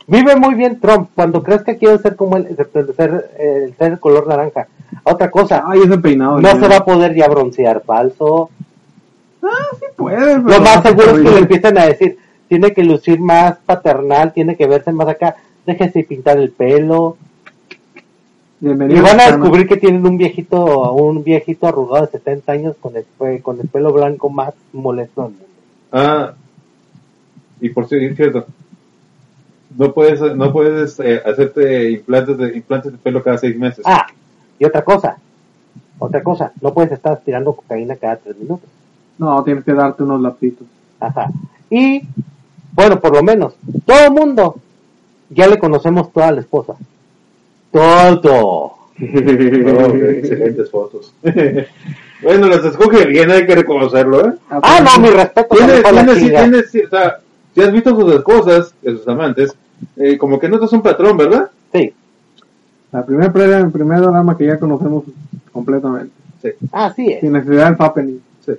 Vive 0.08 0.36
muy 0.38 0.56
bien 0.56 0.80
Trump. 0.80 1.10
Cuando 1.16 1.44
crees 1.44 1.64
que 1.64 1.78
quiere 1.78 1.98
ser 2.00 2.16
como 2.16 2.38
él, 2.38 2.48
el 2.50 2.96
ser, 2.96 3.32
el 3.38 3.76
ser 3.78 4.00
color 4.00 4.26
naranja. 4.28 4.68
Otra 5.04 5.30
cosa, 5.30 5.64
Ay, 5.68 5.82
ese 5.86 5.98
peinado. 5.98 6.40
no 6.40 6.48
ya. 6.54 6.60
se 6.60 6.68
va 6.68 6.78
a 6.78 6.86
poder 6.86 7.14
ya 7.14 7.28
broncear 7.28 7.84
falso. 7.84 8.50
Ah, 9.44 9.50
sí 9.80 9.86
puede. 9.96 10.36
Lo 10.40 10.62
más 10.62 10.82
seguro 10.82 11.12
es 11.12 11.22
que 11.24 11.30
le 11.32 11.38
empiecen 11.40 11.78
a 11.78 11.86
decir, 11.88 12.18
tiene 12.48 12.72
que 12.74 12.84
lucir 12.84 13.20
más 13.20 13.58
paternal, 13.66 14.32
tiene 14.34 14.56
que 14.56 14.66
verse 14.66 14.92
más 14.94 15.08
acá, 15.10 15.36
déjese 15.66 16.04
pintar 16.04 16.38
el 16.38 16.52
pelo. 16.52 17.18
Y 18.60 18.68
van 18.68 19.20
a 19.20 19.28
descubrir 19.32 19.68
que 19.68 19.78
tienen 19.78 20.06
un 20.06 20.18
viejito, 20.18 20.94
un 20.94 21.24
viejito 21.24 21.68
arrugado 21.68 22.06
de 22.06 22.12
70 22.14 22.52
años 22.52 22.76
con 22.80 22.94
el, 22.96 23.42
con 23.42 23.60
el 23.60 23.68
pelo 23.68 23.94
blanco 23.94 24.30
más 24.30 24.54
molesto 24.74 25.24
del 25.24 25.32
mundo. 25.32 25.46
Ah, 25.92 26.34
y 27.62 27.70
por 27.70 27.88
cierto, 27.88 28.16
cierto, 28.16 28.46
no 29.78 29.94
puedes, 29.94 30.20
no 30.36 30.52
puedes 30.52 31.00
eh, 31.00 31.22
hacerte 31.24 31.92
implantes 31.92 32.38
de, 32.38 32.58
implantes 32.58 32.92
de 32.92 32.98
pelo 32.98 33.24
cada 33.24 33.38
seis 33.38 33.58
meses. 33.58 33.84
Ah, 33.86 34.08
y 34.58 34.66
otra 34.66 34.84
cosa, 34.84 35.18
otra 36.00 36.24
cosa, 36.24 36.52
no 36.62 36.74
puedes 36.74 36.92
estar 36.92 37.14
aspirando 37.14 37.56
cocaína 37.56 37.96
cada 37.96 38.18
tres 38.18 38.38
minutos. 38.38 38.70
No, 39.20 39.44
tienes 39.44 39.64
que 39.64 39.74
darte 39.74 40.04
unos 40.04 40.22
lapitos. 40.22 40.68
Ajá. 41.00 41.30
Y 41.70 42.02
Bueno, 42.74 43.00
por 43.00 43.16
lo 43.16 43.24
menos, 43.24 43.56
todo 43.86 44.06
el 44.06 44.12
mundo 44.12 44.56
ya 45.30 45.48
le 45.48 45.58
conocemos 45.58 46.12
toda 46.12 46.32
la 46.32 46.42
esposa. 46.42 46.76
Todo. 47.78 48.32
Oh, 48.40 48.78
excelentes 48.98 50.72
fotos. 50.72 51.14
bueno, 52.24 52.48
las 52.48 52.66
escoge 52.66 53.06
bien, 53.06 53.30
hay 53.30 53.46
que 53.46 53.56
reconocerlo, 53.56 54.28
¿eh? 54.28 54.34
Ah, 54.50 54.80
no, 54.84 55.02
mi 55.02 55.10
respeto. 55.10 55.56
Tiene, 55.56 55.82
también 55.82 55.84
por 55.84 55.94
la 55.94 56.04
tiene, 56.06 56.20
sí, 56.20 56.26
chica. 56.26 56.42
tiene, 56.42 56.64
sí, 56.64 56.82
o 56.82 56.90
sea, 56.90 57.20
si 57.54 57.62
has 57.62 57.72
visto 57.72 57.96
sus 57.96 58.14
esposas, 58.14 58.74
de 58.82 58.92
sus 58.98 59.08
amantes, 59.08 59.56
eh, 59.96 60.18
como 60.18 60.40
que 60.40 60.50
notas 60.50 60.74
un 60.74 60.82
patrón, 60.82 61.18
¿verdad? 61.18 61.52
Sí, 61.72 61.94
La 62.92 63.06
primera 63.06 63.32
primera, 63.32 63.70
primera 63.70 64.02
dama 64.02 64.36
que 64.38 64.48
ya 64.48 64.58
conocemos 64.58 65.04
completamente. 65.52 66.14
Sí, 66.42 66.50
así 66.72 67.12
es. 67.12 67.20
Sin 67.20 67.34
necesidad 67.34 67.66
del 67.72 67.76
happening. 67.80 68.20
sí. 68.46 68.54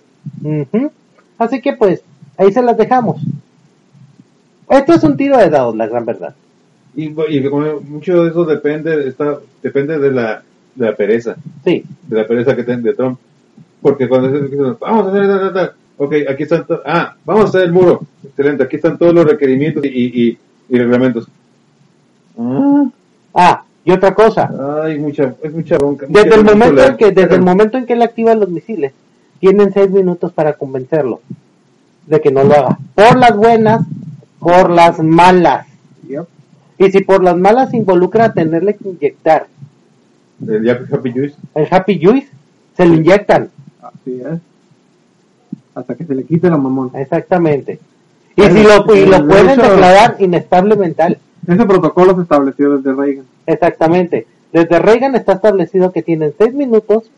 Ujú. 0.44 0.92
Así 1.38 1.60
que 1.60 1.72
pues, 1.72 2.02
ahí 2.36 2.52
se 2.52 2.62
las 2.62 2.76
dejamos. 2.76 3.20
Esto 4.68 4.92
es 4.92 5.02
un 5.02 5.16
tiro 5.16 5.38
de 5.38 5.48
dados, 5.50 5.74
la 5.74 5.86
gran 5.86 6.04
verdad. 6.04 6.34
Y, 6.98 7.14
y 7.28 7.48
como 7.48 7.80
mucho 7.80 8.24
de 8.24 8.30
eso 8.30 8.44
depende, 8.44 9.06
está, 9.08 9.38
depende 9.62 9.98
de 10.00 10.10
la, 10.10 10.42
de 10.74 10.86
la 10.86 10.96
pereza, 10.96 11.36
Sí, 11.64 11.84
de 12.08 12.16
la 12.16 12.26
pereza 12.26 12.56
que 12.56 12.64
tiene 12.64 12.82
de 12.82 12.94
Trump. 12.94 13.18
Porque 13.80 14.08
cuando 14.08 14.28
dice, 14.32 14.56
vamos 14.80 15.06
a 15.06 15.10
hacer, 15.10 15.26
ta, 15.28 15.38
ta, 15.40 15.52
ta", 15.52 15.74
ok, 15.96 16.14
aquí 16.28 16.42
están, 16.42 16.64
ah, 16.84 17.14
vamos 17.24 17.44
a 17.44 17.48
hacer 17.50 17.62
el 17.62 17.72
muro, 17.72 18.00
excelente, 18.24 18.64
aquí 18.64 18.76
están 18.76 18.98
todos 18.98 19.14
los 19.14 19.24
requerimientos 19.26 19.84
y, 19.84 19.88
y, 20.28 20.38
y 20.68 20.76
reglamentos. 20.78 21.28
Ah, 22.38 22.84
Ah, 23.34 23.62
y 23.84 23.92
otra 23.92 24.12
cosa. 24.14 24.50
ay, 24.82 24.98
mucha, 24.98 25.34
es 25.42 25.52
mucha 25.52 25.78
bronca. 25.78 26.06
mucha- 26.08 26.24
Desde 26.24 26.34
el 26.36 26.44
momento 26.44 26.82
en 26.84 26.96
que, 26.96 27.10
desde 27.12 27.34
el 27.36 27.42
momento 27.42 27.78
en 27.78 27.86
que 27.86 27.92
él 27.92 28.02
activa 28.02 28.34
los 28.34 28.48
misiles, 28.48 28.92
tienen 29.38 29.72
seis 29.72 29.88
minutos 29.90 30.32
para 30.32 30.54
convencerlo 30.54 31.20
de 32.06 32.20
que 32.20 32.32
no 32.32 32.42
lo 32.42 32.54
haga. 32.54 32.78
Por 32.96 33.16
las 33.16 33.36
buenas, 33.36 33.86
por 34.40 34.70
las 34.70 34.98
malas. 35.00 35.66
Yep. 36.08 36.24
Y 36.78 36.90
si 36.90 37.00
por 37.02 37.22
las 37.24 37.36
malas 37.36 37.74
involucra 37.74 38.26
a 38.26 38.32
tenerle 38.32 38.74
que 38.76 38.88
inyectar 38.88 39.46
El 40.46 40.68
Happy 40.70 41.12
Juice. 41.12 41.34
el 41.54 41.66
Happy 41.70 42.00
Juice, 42.02 42.28
se 42.76 42.86
lo 42.86 42.94
inyectan. 42.94 43.50
Así 43.82 44.20
es. 44.20 44.38
Hasta 45.74 45.94
que 45.94 46.04
se 46.04 46.14
le 46.14 46.24
quite 46.24 46.48
la 46.50 46.56
mamón. 46.56 46.90
Exactamente. 46.94 47.78
Y 48.36 48.42
si 48.42 48.62
lo, 48.62 48.94
y 48.94 49.06
lo 49.06 49.18
de 49.18 49.24
pueden 49.24 49.50
hecho- 49.50 49.62
declarar 49.62 50.16
inestable 50.20 50.76
mental. 50.76 51.18
Ese 51.46 51.64
protocolo 51.64 52.14
se 52.14 52.22
estableció 52.22 52.76
desde 52.76 52.92
Reagan. 52.94 53.24
Exactamente. 53.46 54.26
Desde 54.52 54.78
Reagan 54.78 55.14
está 55.14 55.32
establecido 55.34 55.92
que 55.92 56.02
tienen 56.02 56.32
seis 56.38 56.54
minutos 56.54 57.10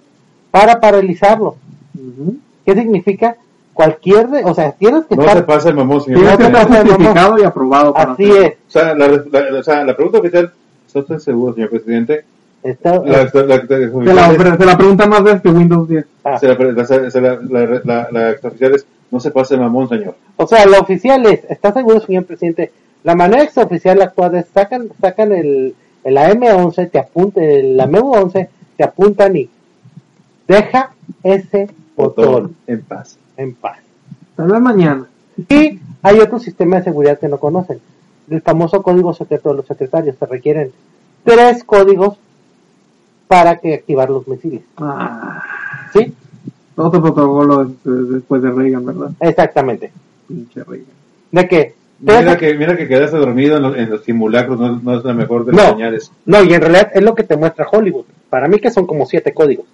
para 0.50 0.80
paralizarlo. 0.80 1.56
Ujú. 1.94 2.36
¿Qué 2.64 2.74
significa? 2.74 3.36
Cualquier, 3.84 4.28
de, 4.28 4.44
o 4.44 4.52
sea, 4.52 4.72
tienes 4.72 5.06
que 5.06 5.16
No 5.16 5.22
se 5.22 5.28
estar, 5.28 5.46
pasa 5.46 5.68
el 5.70 5.74
mamón, 5.76 6.02
señor. 6.02 6.20
Tiene 6.20 6.36
que 6.36 6.42
estar 6.44 6.68
certificado 6.68 7.38
y 7.38 7.44
aprobado 7.44 7.94
para 7.94 8.12
así 8.12 8.24
hacerlo. 8.30 8.46
es. 8.46 8.52
O 8.52 8.70
sea, 8.70 8.94
la, 8.94 9.08
la- 9.08 9.58
o 9.58 9.62
sea, 9.62 9.84
la 9.84 9.96
pregunta 9.96 10.18
oficial, 10.18 10.52
¿está 10.86 10.98
usted 11.00 11.18
seguro, 11.18 11.54
señor 11.54 11.70
presidente? 11.70 12.24
Está- 12.62 12.98
La, 12.98 13.02
la, 13.02 13.30
la- 13.32 13.56
la- 13.56 14.34
Se 14.36 14.44
la, 14.44 14.56
se 14.58 14.66
la 14.66 14.76
pregunta 14.76 15.06
más 15.06 15.22
veces 15.22 15.40
que 15.40 15.48
Windows 15.48 15.88
10. 15.88 16.04
ah, 16.24 16.38
se 16.38 16.46
la- 16.48 16.54
la- 16.56 16.84
se 17.10 17.20
la- 17.22 17.38
la- 17.40 17.80
la- 17.84 18.08
la 18.12 18.30
extraoficial 18.32 18.74
es, 18.74 18.86
no 19.10 19.18
se 19.18 19.30
pase 19.30 19.54
el 19.54 19.60
mamón, 19.60 19.88
señor. 19.88 20.14
O 20.36 20.46
sea, 20.46 20.66
la 20.66 20.78
oficial 20.78 21.24
es, 21.24 21.40
¿está 21.48 21.72
seguro, 21.72 22.00
señor 22.00 22.24
presidente? 22.26 22.70
La 23.02 23.14
manera 23.14 23.42
extraoficial 23.44 24.02
actual 24.02 24.34
es, 24.34 24.44
sacan, 24.52 24.88
sacan 25.00 25.32
el, 25.32 25.74
el 26.04 26.16
AM11, 26.18 26.90
te 26.90 26.98
apunta, 26.98 27.40
el 27.42 27.80
AMU11, 27.80 28.48
te 28.76 28.84
apuntan 28.84 29.36
y 29.36 29.48
deja 30.46 30.90
ese 31.22 31.70
botón 31.96 32.56
en 32.66 32.82
paz. 32.82 33.16
En 33.40 33.54
paz. 33.54 33.78
Tal 34.36 34.50
vez 34.50 34.60
mañana. 34.60 35.06
Y 35.48 35.78
hay 36.02 36.18
otro 36.20 36.38
sistema 36.38 36.76
de 36.76 36.84
seguridad 36.84 37.18
que 37.18 37.28
no 37.28 37.38
conocen. 37.38 37.80
El 38.30 38.42
famoso 38.42 38.82
código 38.82 39.12
secreto 39.14 39.50
de 39.50 39.56
los 39.56 39.66
secretarios. 39.66 40.16
Se 40.18 40.26
requieren 40.26 40.72
tres 41.24 41.64
códigos 41.64 42.18
para 43.26 43.56
que 43.56 43.74
activar 43.74 44.10
los 44.10 44.26
misiles. 44.28 44.62
Ah, 44.76 45.42
¿Sí? 45.92 46.00
ese 46.00 46.98
protocolo 47.00 47.62
es, 47.62 47.68
es 47.84 48.08
después 48.10 48.42
de 48.42 48.50
Reagan, 48.50 48.86
¿verdad? 48.86 49.10
Exactamente. 49.20 49.92
Pinche 50.26 50.64
Reagan. 50.64 50.86
De 51.32 51.48
que... 51.48 51.74
Mira 52.02 52.38
que, 52.38 52.54
mira 52.54 52.76
que 52.78 52.88
quedaste 52.88 53.18
dormido 53.18 53.58
en 53.58 53.62
los, 53.62 53.76
en 53.76 53.90
los 53.90 54.02
simulacros, 54.04 54.58
no, 54.58 54.80
no 54.80 54.98
es 54.98 55.04
la 55.04 55.12
mejor 55.12 55.44
de 55.44 55.52
No. 55.52 55.58
las 55.58 55.72
señales. 55.72 56.12
No, 56.24 56.42
y 56.42 56.54
en 56.54 56.60
realidad 56.62 56.90
es 56.94 57.02
lo 57.02 57.14
que 57.14 57.24
te 57.24 57.36
muestra 57.36 57.66
Hollywood. 57.70 58.06
Para 58.30 58.48
mí 58.48 58.58
que 58.58 58.70
son 58.70 58.86
como 58.86 59.04
siete 59.04 59.34
códigos. 59.34 59.66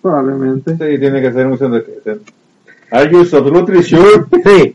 Probablemente. 0.00 0.72
Sí, 0.72 0.98
tiene 0.98 1.20
que 1.20 1.32
ser 1.32 1.46
un 1.46 1.58
de 1.58 1.84
que... 1.84 2.18
Are 2.90 3.10
you 3.10 3.20
absolutely 3.20 3.82
sure? 3.82 4.24
Sí. 4.44 4.74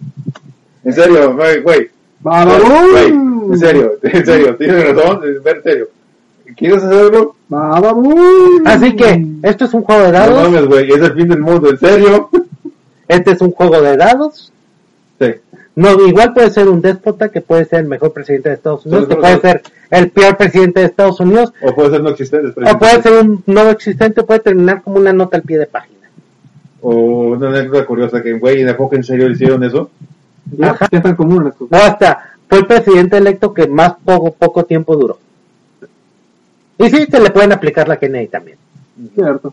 En 0.84 0.94
serio, 0.94 1.36
güey. 1.36 1.62
Güey, 1.62 1.90
en 3.52 3.58
serio, 3.60 3.92
en 4.04 4.26
serio, 4.26 4.56
tienes 4.56 4.96
razón, 4.96 5.22
en 5.24 5.64
serio. 5.64 5.88
¿Quieres 6.56 6.84
hacerlo? 6.84 7.36
Así 8.66 8.96
que, 8.96 9.26
esto 9.44 9.66
es 9.66 9.74
un 9.74 9.82
juego 9.84 10.02
de 10.04 10.08
No 10.08 10.14
dados. 10.14 10.44
mames, 10.52 10.66
güey, 10.68 10.92
es 10.92 11.02
el 11.02 11.14
fin 11.14 11.28
del 11.28 11.40
mundo, 11.40 11.70
¿en 11.70 11.78
serio? 11.80 12.30
Este 13.08 13.32
es 13.32 13.42
un 13.42 13.52
juego 13.52 13.82
de 13.82 13.98
dados. 13.98 14.52
Sí. 15.20 15.28
No, 15.76 15.92
igual 16.08 16.34
puede 16.34 16.50
ser 16.52 16.70
un 16.70 16.82
déspota 16.82 17.30
que 17.30 17.42
puede 17.42 17.66
ser 17.66 17.80
el 17.82 17.88
mejor 17.88 18.14
presidente 18.14 18.50
de 18.50 18.56
Estados 18.56 18.86
Unidos, 18.86 19.08
que 19.08 19.16
puede 19.18 19.40
ser 19.42 19.62
el 19.92 20.10
peor 20.10 20.38
presidente 20.38 20.80
de 20.80 20.86
Estados 20.86 21.20
Unidos, 21.20 21.54
O 21.62 21.76
puede 21.76 21.90
ser 21.92 22.02
no 22.02 22.10
existente. 22.10 22.48
o 22.72 22.80
puede 22.80 23.02
ser 23.02 23.14
un 23.24 23.44
no 23.46 23.70
existente, 23.70 24.24
puede 24.24 24.40
terminar 24.40 24.82
como 24.82 24.98
una 24.98 25.12
nota 25.14 25.38
al 25.38 25.44
pie 25.44 25.58
de 25.60 25.66
página. 25.66 25.95
O 26.88 27.32
una 27.32 27.50
anécdota 27.50 27.84
curiosa 27.84 28.22
que, 28.22 28.34
güey, 28.34 28.64
¿de 28.64 28.76
poco 28.76 28.96
en 28.96 29.04
serio 29.04 29.28
hicieron 29.28 29.64
eso? 29.64 29.90
Ya, 30.56 30.70
Ajá. 30.70 30.88
ya 30.92 31.00
están 31.00 31.16
comunes 31.16 31.54
estos. 31.54 31.68
O 31.72 31.76
hasta 31.76 32.36
fue 32.48 32.60
el 32.60 32.68
presidente 32.68 33.18
electo 33.18 33.52
que 33.56 33.66
más 33.68 33.96
poco, 34.06 34.32
poco 34.34 34.66
tiempo 34.66 34.96
duró. 34.96 35.18
Y 36.78 36.90
sí, 36.92 37.08
se 37.10 37.20
le 37.20 37.32
pueden 37.32 37.54
aplicar 37.54 37.88
la 37.88 37.98
Kennedy 37.98 38.28
también. 38.28 38.60
Cierto. 39.16 39.52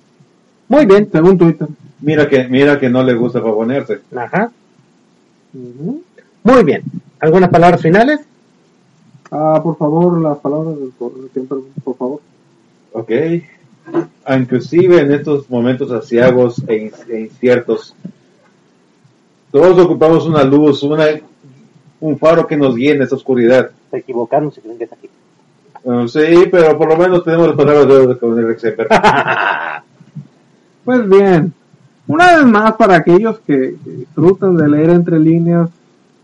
Muy 0.68 0.85
bien. 0.85 1.09
Según 1.11 1.39
Twitter. 1.39 1.68
Mira 2.03 2.28
que, 2.28 2.47
mira 2.49 2.78
que 2.78 2.91
no 2.91 3.03
le 3.03 3.14
gusta 3.14 3.41
proponerse. 3.41 4.01
Ajá. 4.14 4.53
Ujú. 5.55 6.03
Muy 6.43 6.64
bien. 6.64 6.83
¿Algunas 7.18 7.49
palabras 7.49 7.80
finales? 7.80 8.20
Ah, 9.30 9.59
por 9.62 9.78
favor, 9.78 10.20
las 10.20 10.37
palabras 10.37 10.76
del 10.78 10.93
siempre, 11.33 11.59
por 11.83 11.97
favor. 11.97 12.20
Ok. 12.93 13.11
Ah, 14.24 14.37
Inclusive 14.37 15.01
en 15.01 15.12
estos 15.12 15.51
momentos 15.51 15.91
asiagos 15.91 16.62
e, 16.68 16.93
e 17.09 17.20
inciertos, 17.20 17.95
todos 19.51 19.78
ocupamos 19.78 20.26
una 20.26 20.45
luz, 20.45 20.83
una, 20.83 21.07
un 22.01 22.18
faro 22.18 22.47
que 22.47 22.57
nos 22.57 22.74
guíe 22.74 22.93
en 22.93 23.03
esa 23.03 23.16
oscuridad. 23.16 23.70
Se 23.91 23.99
equivocaron 23.99 24.53
si 24.53 24.61
creen 24.61 24.78
que 24.78 24.85
es 24.85 24.93
aquí. 24.93 25.09
Sí, 26.09 26.49
pero 26.51 26.78
por 26.78 26.89
lo 26.89 26.97
menos 26.97 27.24
tenemos 27.24 27.49
las 27.49 27.57
palabras 27.57 27.89
de 27.89 28.18
con 28.18 28.39
el 28.39 28.51
ex 28.51 28.64
Emper. 28.64 28.89
Pues 30.85 31.09
bien, 31.09 31.53
una 32.09 32.39
vez 32.39 32.45
más 32.45 32.72
para 32.72 32.97
aquellos 32.97 33.39
que, 33.47 33.76
que 33.85 33.91
disfrutan 33.91 34.57
de 34.57 34.68
leer 34.68 34.91
entre 34.91 35.16
líneas, 35.20 35.70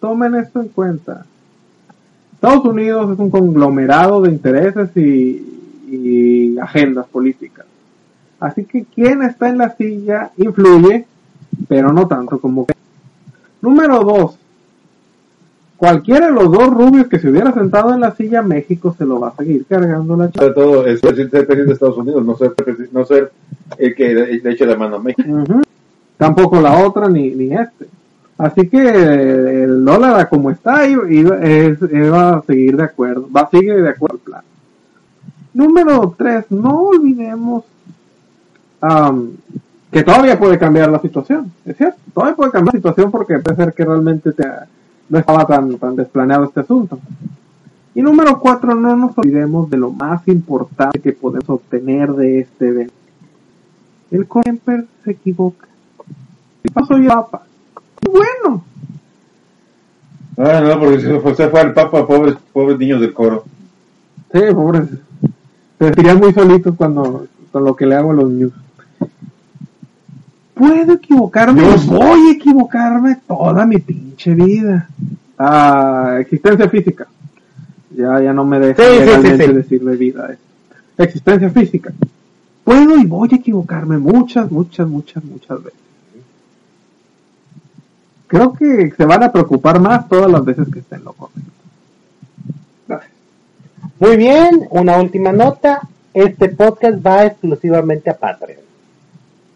tomen 0.01 0.35
esto 0.35 0.61
en 0.61 0.69
cuenta. 0.71 1.27
Estados 2.33 2.65
Unidos 2.65 3.13
es 3.13 3.19
un 3.21 3.31
conglomerado 3.31 4.21
de 4.21 4.31
intereses 4.31 4.97
y, 4.97 5.58
y 5.91 6.59
agendas 6.59 7.07
políticas. 7.07 7.67
Así 8.41 8.65
que 8.65 8.85
quien 8.85 9.23
está 9.23 9.49
en 9.49 9.59
la 9.59 9.75
silla 9.77 10.31
influye, 10.37 11.07
pero 11.69 11.93
no 11.93 12.07
tanto 12.07 12.39
como 12.41 12.67
que. 12.67 12.75
Número 13.61 14.01
dos. 14.05 14.39
Cualquiera 15.77 16.27
de 16.27 16.33
los 16.33 16.51
dos 16.51 16.71
rubios 16.71 17.07
que 17.07 17.21
se 17.21 17.29
hubiera 17.29 17.53
sentado 17.53 17.95
en 17.95 18.01
la 18.01 18.13
silla, 18.13 18.43
México 18.43 18.95
se 18.99 19.05
lo 19.07 19.21
va 19.21 19.29
a 19.29 19.37
seguir 19.37 19.65
cargando 19.65 20.17
la 20.17 20.31
Sobre 20.31 20.51
todo 20.53 20.87
es 20.87 21.01
ser 21.01 21.15
presidente 21.15 21.55
de 21.55 21.73
Estados 21.73 21.97
Unidos, 21.97 22.25
no 22.25 22.37
ser, 22.37 22.53
no 22.91 23.05
ser 23.05 23.31
el 23.77 23.95
que 23.95 24.13
le 24.13 24.51
eche 24.51 24.67
la 24.67 24.77
mano 24.77 24.97
a 24.97 25.01
México. 25.01 25.63
Tampoco 26.17 26.61
la 26.61 26.85
otra 26.85 27.09
ni, 27.09 27.31
ni 27.31 27.55
este. 27.55 27.87
Así 28.39 28.69
que 28.69 28.79
eh, 28.79 29.65
el 29.65 29.85
dólar 29.85 30.29
como 30.29 30.51
está 30.51 30.87
iba, 30.87 31.09
iba 31.11 32.35
a 32.35 32.43
seguir 32.43 32.77
de 32.77 32.85
acuerdo, 32.85 33.29
va 33.31 33.43
a 33.43 33.51
seguir 33.51 33.83
de 33.83 33.89
acuerdo 33.89 34.17
al 34.17 34.21
plan. 34.21 34.43
Número 35.59 36.15
3, 36.17 36.53
no 36.53 36.83
olvidemos 36.83 37.65
que 39.91 40.03
todavía 40.05 40.39
puede 40.39 40.57
cambiar 40.57 40.89
la 40.89 41.01
situación, 41.01 41.51
es 41.65 41.77
cierto, 41.77 41.99
todavía 42.15 42.37
puede 42.37 42.53
cambiar 42.53 42.75
la 42.75 42.79
situación 42.79 43.11
porque 43.11 43.39
puede 43.41 43.57
ser 43.57 43.73
que 43.75 43.85
realmente 43.85 44.33
te- 44.33 44.45
no 45.09 45.19
estaba 45.19 45.45
tan, 45.47 45.77
tan 45.79 45.97
desplaneado 45.97 46.45
este 46.45 46.61
asunto. 46.61 47.01
Y 47.93 48.03
número 48.03 48.39
4, 48.39 48.77
no 48.77 48.95
nos 48.95 49.19
olvidemos 49.19 49.69
de 49.69 49.79
lo 49.79 49.91
más 49.91 50.29
importante 50.29 51.01
que 51.01 51.13
podemos 51.13 51.51
obtener 51.51 52.13
de 52.13 52.39
este 52.41 52.69
evento. 52.69 52.93
El 54.13 54.29
Coremper 54.29 54.87
se 55.05 55.11
equivoca. 55.11 55.67
¿Qué 56.63 56.71
pasó 56.71 56.97
ya, 56.99 57.17
papa? 57.17 57.43
Bueno, 58.09 58.63
Ah, 60.37 60.61
no, 60.61 60.79
porque 60.79 60.99
fue, 61.21 61.35
se 61.35 61.49
fue 61.49 61.61
al 61.63 61.75
Papa, 61.75 62.07
pobres, 62.07 62.37
pobres 62.53 62.79
niños 62.79 63.01
del 63.01 63.13
coro. 63.13 63.43
sí, 64.33 64.39
pobres. 64.55 64.85
Se 65.79 66.15
muy 66.15 66.33
solitos 66.33 66.75
cuando, 66.77 67.27
con 67.53 67.65
lo 67.65 67.77
que 67.77 67.87
le 67.87 67.95
hago 67.95 68.11
a 68.11 68.15
los 68.15 68.31
news. 68.31 68.53
Puedo 70.55 70.95
equivocarme, 70.95 71.63
News. 71.63 71.87
voy 71.87 72.29
a 72.29 72.33
equivocarme 72.33 73.17
toda 73.29 73.65
mi 73.65 73.79
pinche 73.79 74.35
vida. 74.35 74.89
Ah, 75.39 76.17
existencia 76.21 76.69
física. 76.69 77.07
Ya, 77.97 78.21
ya 78.21 78.33
no 78.33 78.45
me 78.45 78.59
deja 78.59 78.83
Sí, 78.83 78.89
sí, 78.91 78.99
legalmente 78.99 79.45
sí, 79.45 79.51
sí. 79.51 79.57
decirle 79.57 79.97
vida. 79.97 80.37
Existencia 80.97 81.49
física. 81.51 81.93
Puedo 82.65 82.99
y 82.99 83.07
voy 83.07 83.29
a 83.33 83.37
equivocarme 83.37 83.99
muchas, 83.99 84.51
muchas, 84.51 84.89
muchas, 84.89 85.25
muchas 85.25 85.63
veces. 85.63 85.81
Creo 88.27 88.53
que 88.53 88.93
se 88.97 89.05
van 89.05 89.23
a 89.23 89.33
preocupar 89.33 89.81
más 89.81 90.09
todas 90.09 90.31
las 90.31 90.45
veces 90.45 90.69
que 90.73 90.81
estén 90.81 91.05
locos. 91.05 91.31
Muy 94.01 94.17
bien, 94.17 94.69
una 94.71 95.01
última 95.01 95.33
nota. 95.33 95.81
Este 96.15 96.49
podcast 96.51 97.05
va 97.05 97.27
exclusivamente 97.27 98.11
a 98.11 98.17
Patreon. 98.17 98.61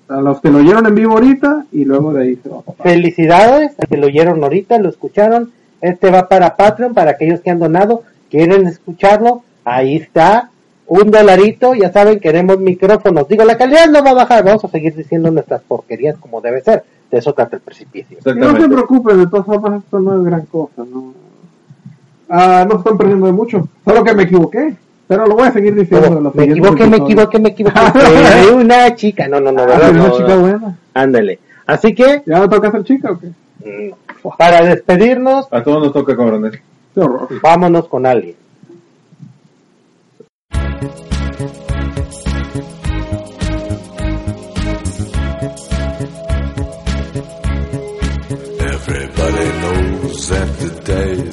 A 0.08 0.20
los 0.20 0.40
que 0.40 0.50
lo 0.50 0.58
oyeron 0.58 0.84
en 0.86 0.96
vivo 0.96 1.12
ahorita 1.12 1.66
y 1.70 1.84
luego 1.84 2.12
de 2.12 2.22
ahí 2.22 2.36
se 2.42 2.48
va 2.48 2.58
a. 2.58 2.82
Felicidades 2.82 3.72
a 3.78 3.86
que 3.86 3.96
lo 3.96 4.08
oyeron 4.08 4.42
ahorita, 4.42 4.78
lo 4.78 4.88
escucharon. 4.88 5.52
Este 5.80 6.10
va 6.10 6.28
para 6.28 6.56
Patreon, 6.56 6.92
para 6.92 7.12
aquellos 7.12 7.40
que 7.40 7.50
han 7.50 7.60
donado, 7.60 8.02
quieren 8.30 8.66
escucharlo. 8.66 9.44
Ahí 9.64 9.96
está, 9.96 10.50
un 10.88 11.12
dolarito. 11.12 11.74
Ya 11.74 11.92
saben, 11.92 12.18
queremos 12.18 12.58
micrófonos. 12.58 13.28
Digo, 13.28 13.44
la 13.44 13.56
calidad 13.56 13.88
no 13.88 14.02
va 14.02 14.10
a 14.10 14.14
bajar. 14.14 14.44
Vamos 14.44 14.64
a 14.64 14.68
seguir 14.68 14.94
diciendo 14.96 15.30
nuestras 15.30 15.62
porquerías 15.62 16.16
como 16.18 16.40
debe 16.40 16.62
ser. 16.62 16.82
De 17.12 17.18
eso 17.18 17.32
trata 17.32 17.56
el 17.56 17.62
precipicio. 17.62 18.18
No 18.34 18.60
se 18.60 18.68
preocupen, 18.68 19.18
de 19.18 19.26
todas 19.28 19.46
formas 19.46 19.84
esto 19.84 20.00
no 20.00 20.16
es 20.16 20.24
gran 20.24 20.46
cosa, 20.46 20.82
no. 20.84 21.31
Ah, 22.34 22.64
no 22.66 22.78
están 22.78 22.96
perdiendo 22.96 23.26
de 23.26 23.32
mucho. 23.32 23.68
Solo 23.84 24.02
que 24.02 24.14
me 24.14 24.22
equivoqué. 24.22 24.74
Pero 25.06 25.26
lo 25.26 25.34
voy 25.34 25.48
a 25.48 25.52
seguir 25.52 25.74
diciendo. 25.74 26.32
me 26.34 26.44
equivoqué, 26.44 26.86
me 26.86 26.96
equivoqué, 26.96 27.38
me 27.38 27.48
equivoqué. 27.50 27.78
Soy 28.00 28.54
una 28.54 28.94
chica. 28.94 29.28
No, 29.28 29.38
no, 29.38 29.52
no, 29.52 29.62
Ah, 29.62 29.66
¿verdad? 29.66 29.88
pero 29.90 29.92
una 30.00 30.08
No, 30.08 30.16
chica 30.16 30.34
no. 30.34 30.40
buena. 30.40 30.78
Ándale. 30.94 31.38
Así 31.66 31.94
que, 31.94 32.22
¿Ya 32.24 32.48
toca 32.48 32.70
ser 32.70 32.84
chica 32.84 33.10
o 33.12 33.18
qué? 33.20 33.26
mm, 33.28 34.28
para 34.38 34.62
despedirnos, 34.64 35.46
A 35.50 35.62
todos 35.62 35.82
nos 35.82 35.92
toca, 35.92 36.16
cabrones. 36.16 36.52
Qué 36.94 37.00
horror. 37.00 37.28
vámonos 37.42 37.86
con 37.88 38.06
alguien. 38.06 38.36
Everybody 48.14 49.48
knows 49.60 50.28
that 50.28 50.48
the 50.58 50.68
loaded. 50.88 51.32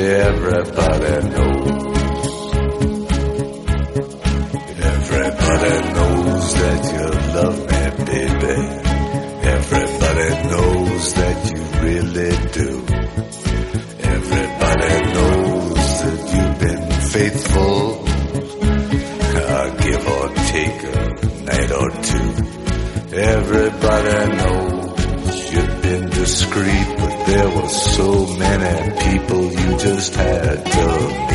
Everybody 0.00 1.28
knows. 1.28 1.88
Everybody 4.78 5.74
knows 5.92 6.54
that 6.54 6.80
you 6.94 7.06
love 7.34 7.58
me, 7.70 7.82
baby. 8.04 8.56
Everybody 9.56 10.28
knows 10.50 11.04
that 11.14 11.38
you 11.50 11.60
really 11.82 12.32
do. 12.52 12.70
Everybody 14.14 14.94
knows 15.14 15.84
that 16.02 16.20
you've 16.32 16.58
been 16.60 16.84
faithful. 17.14 17.82
Uh, 19.36 19.66
give 19.82 20.06
or 20.06 20.26
take 20.54 20.78
a 20.84 20.96
night 21.42 21.70
or 21.72 21.90
two. 22.08 22.28
Everybody 23.16 24.18
knows 24.36 25.52
you've 25.52 25.82
been 25.82 26.04
discreet, 26.10 26.97
there 27.38 27.50
were 27.50 27.68
so 27.68 28.26
many 28.36 29.00
people 29.10 29.44
you 29.44 29.78
just 29.78 30.12
had 30.16 30.66
to 30.66 31.27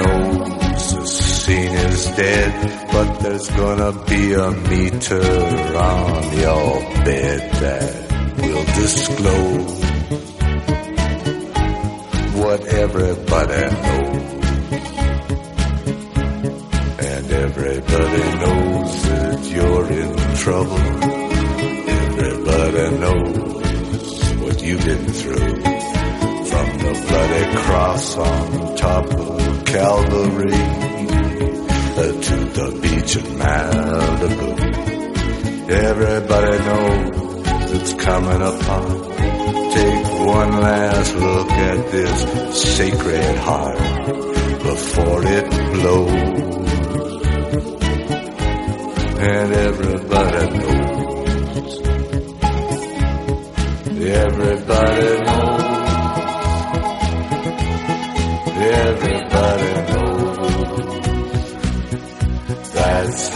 knows 0.00 0.94
the 0.94 1.06
scene 1.06 1.76
is 1.90 2.04
dead, 2.16 2.52
but 2.92 3.18
there's 3.20 3.48
gonna 3.50 3.92
be 4.06 4.32
a 4.34 4.50
meter 4.70 5.22
on 5.76 6.38
your 6.38 6.80
bed 7.04 7.40
that 7.62 7.94
will 8.38 8.64
disclose 8.82 9.80
what 12.42 12.60
everybody 12.66 13.62
knows. 13.84 14.30
And 17.10 17.30
everybody 17.46 18.24
knows 18.42 18.92
that 19.10 19.40
you're 19.54 19.88
in 20.02 20.10
trouble. 20.36 20.84
Everybody 22.18 22.86
knows 23.04 24.34
what 24.42 24.62
you've 24.62 24.84
been 24.84 25.06
through 25.20 25.56
from 26.50 26.66
the 26.84 26.92
bloody 27.08 27.44
cross 27.62 28.16
on 28.16 28.39
uh, 32.00 32.12
to 32.26 32.36
the 32.56 32.66
beach 32.82 33.16
in 33.16 33.24
Malibu. 33.38 34.50
Everybody 35.70 36.58
knows 36.66 37.10
it's 37.72 37.94
coming 37.94 38.42
upon. 38.42 38.84
Take 39.72 40.04
one 40.26 40.52
last 40.60 41.14
look 41.14 41.50
at 41.50 41.90
this 41.92 42.16
sacred 42.76 43.36
heart 43.36 43.78
before 44.62 45.22
it 45.26 45.50
blows. 45.74 46.40
And 49.22 49.52
everybody 49.52 50.58
knows. 50.58 50.90
Everybody 54.02 55.08
knows. 55.24 55.70
Everybody 58.56 59.92
knows. 59.92 59.99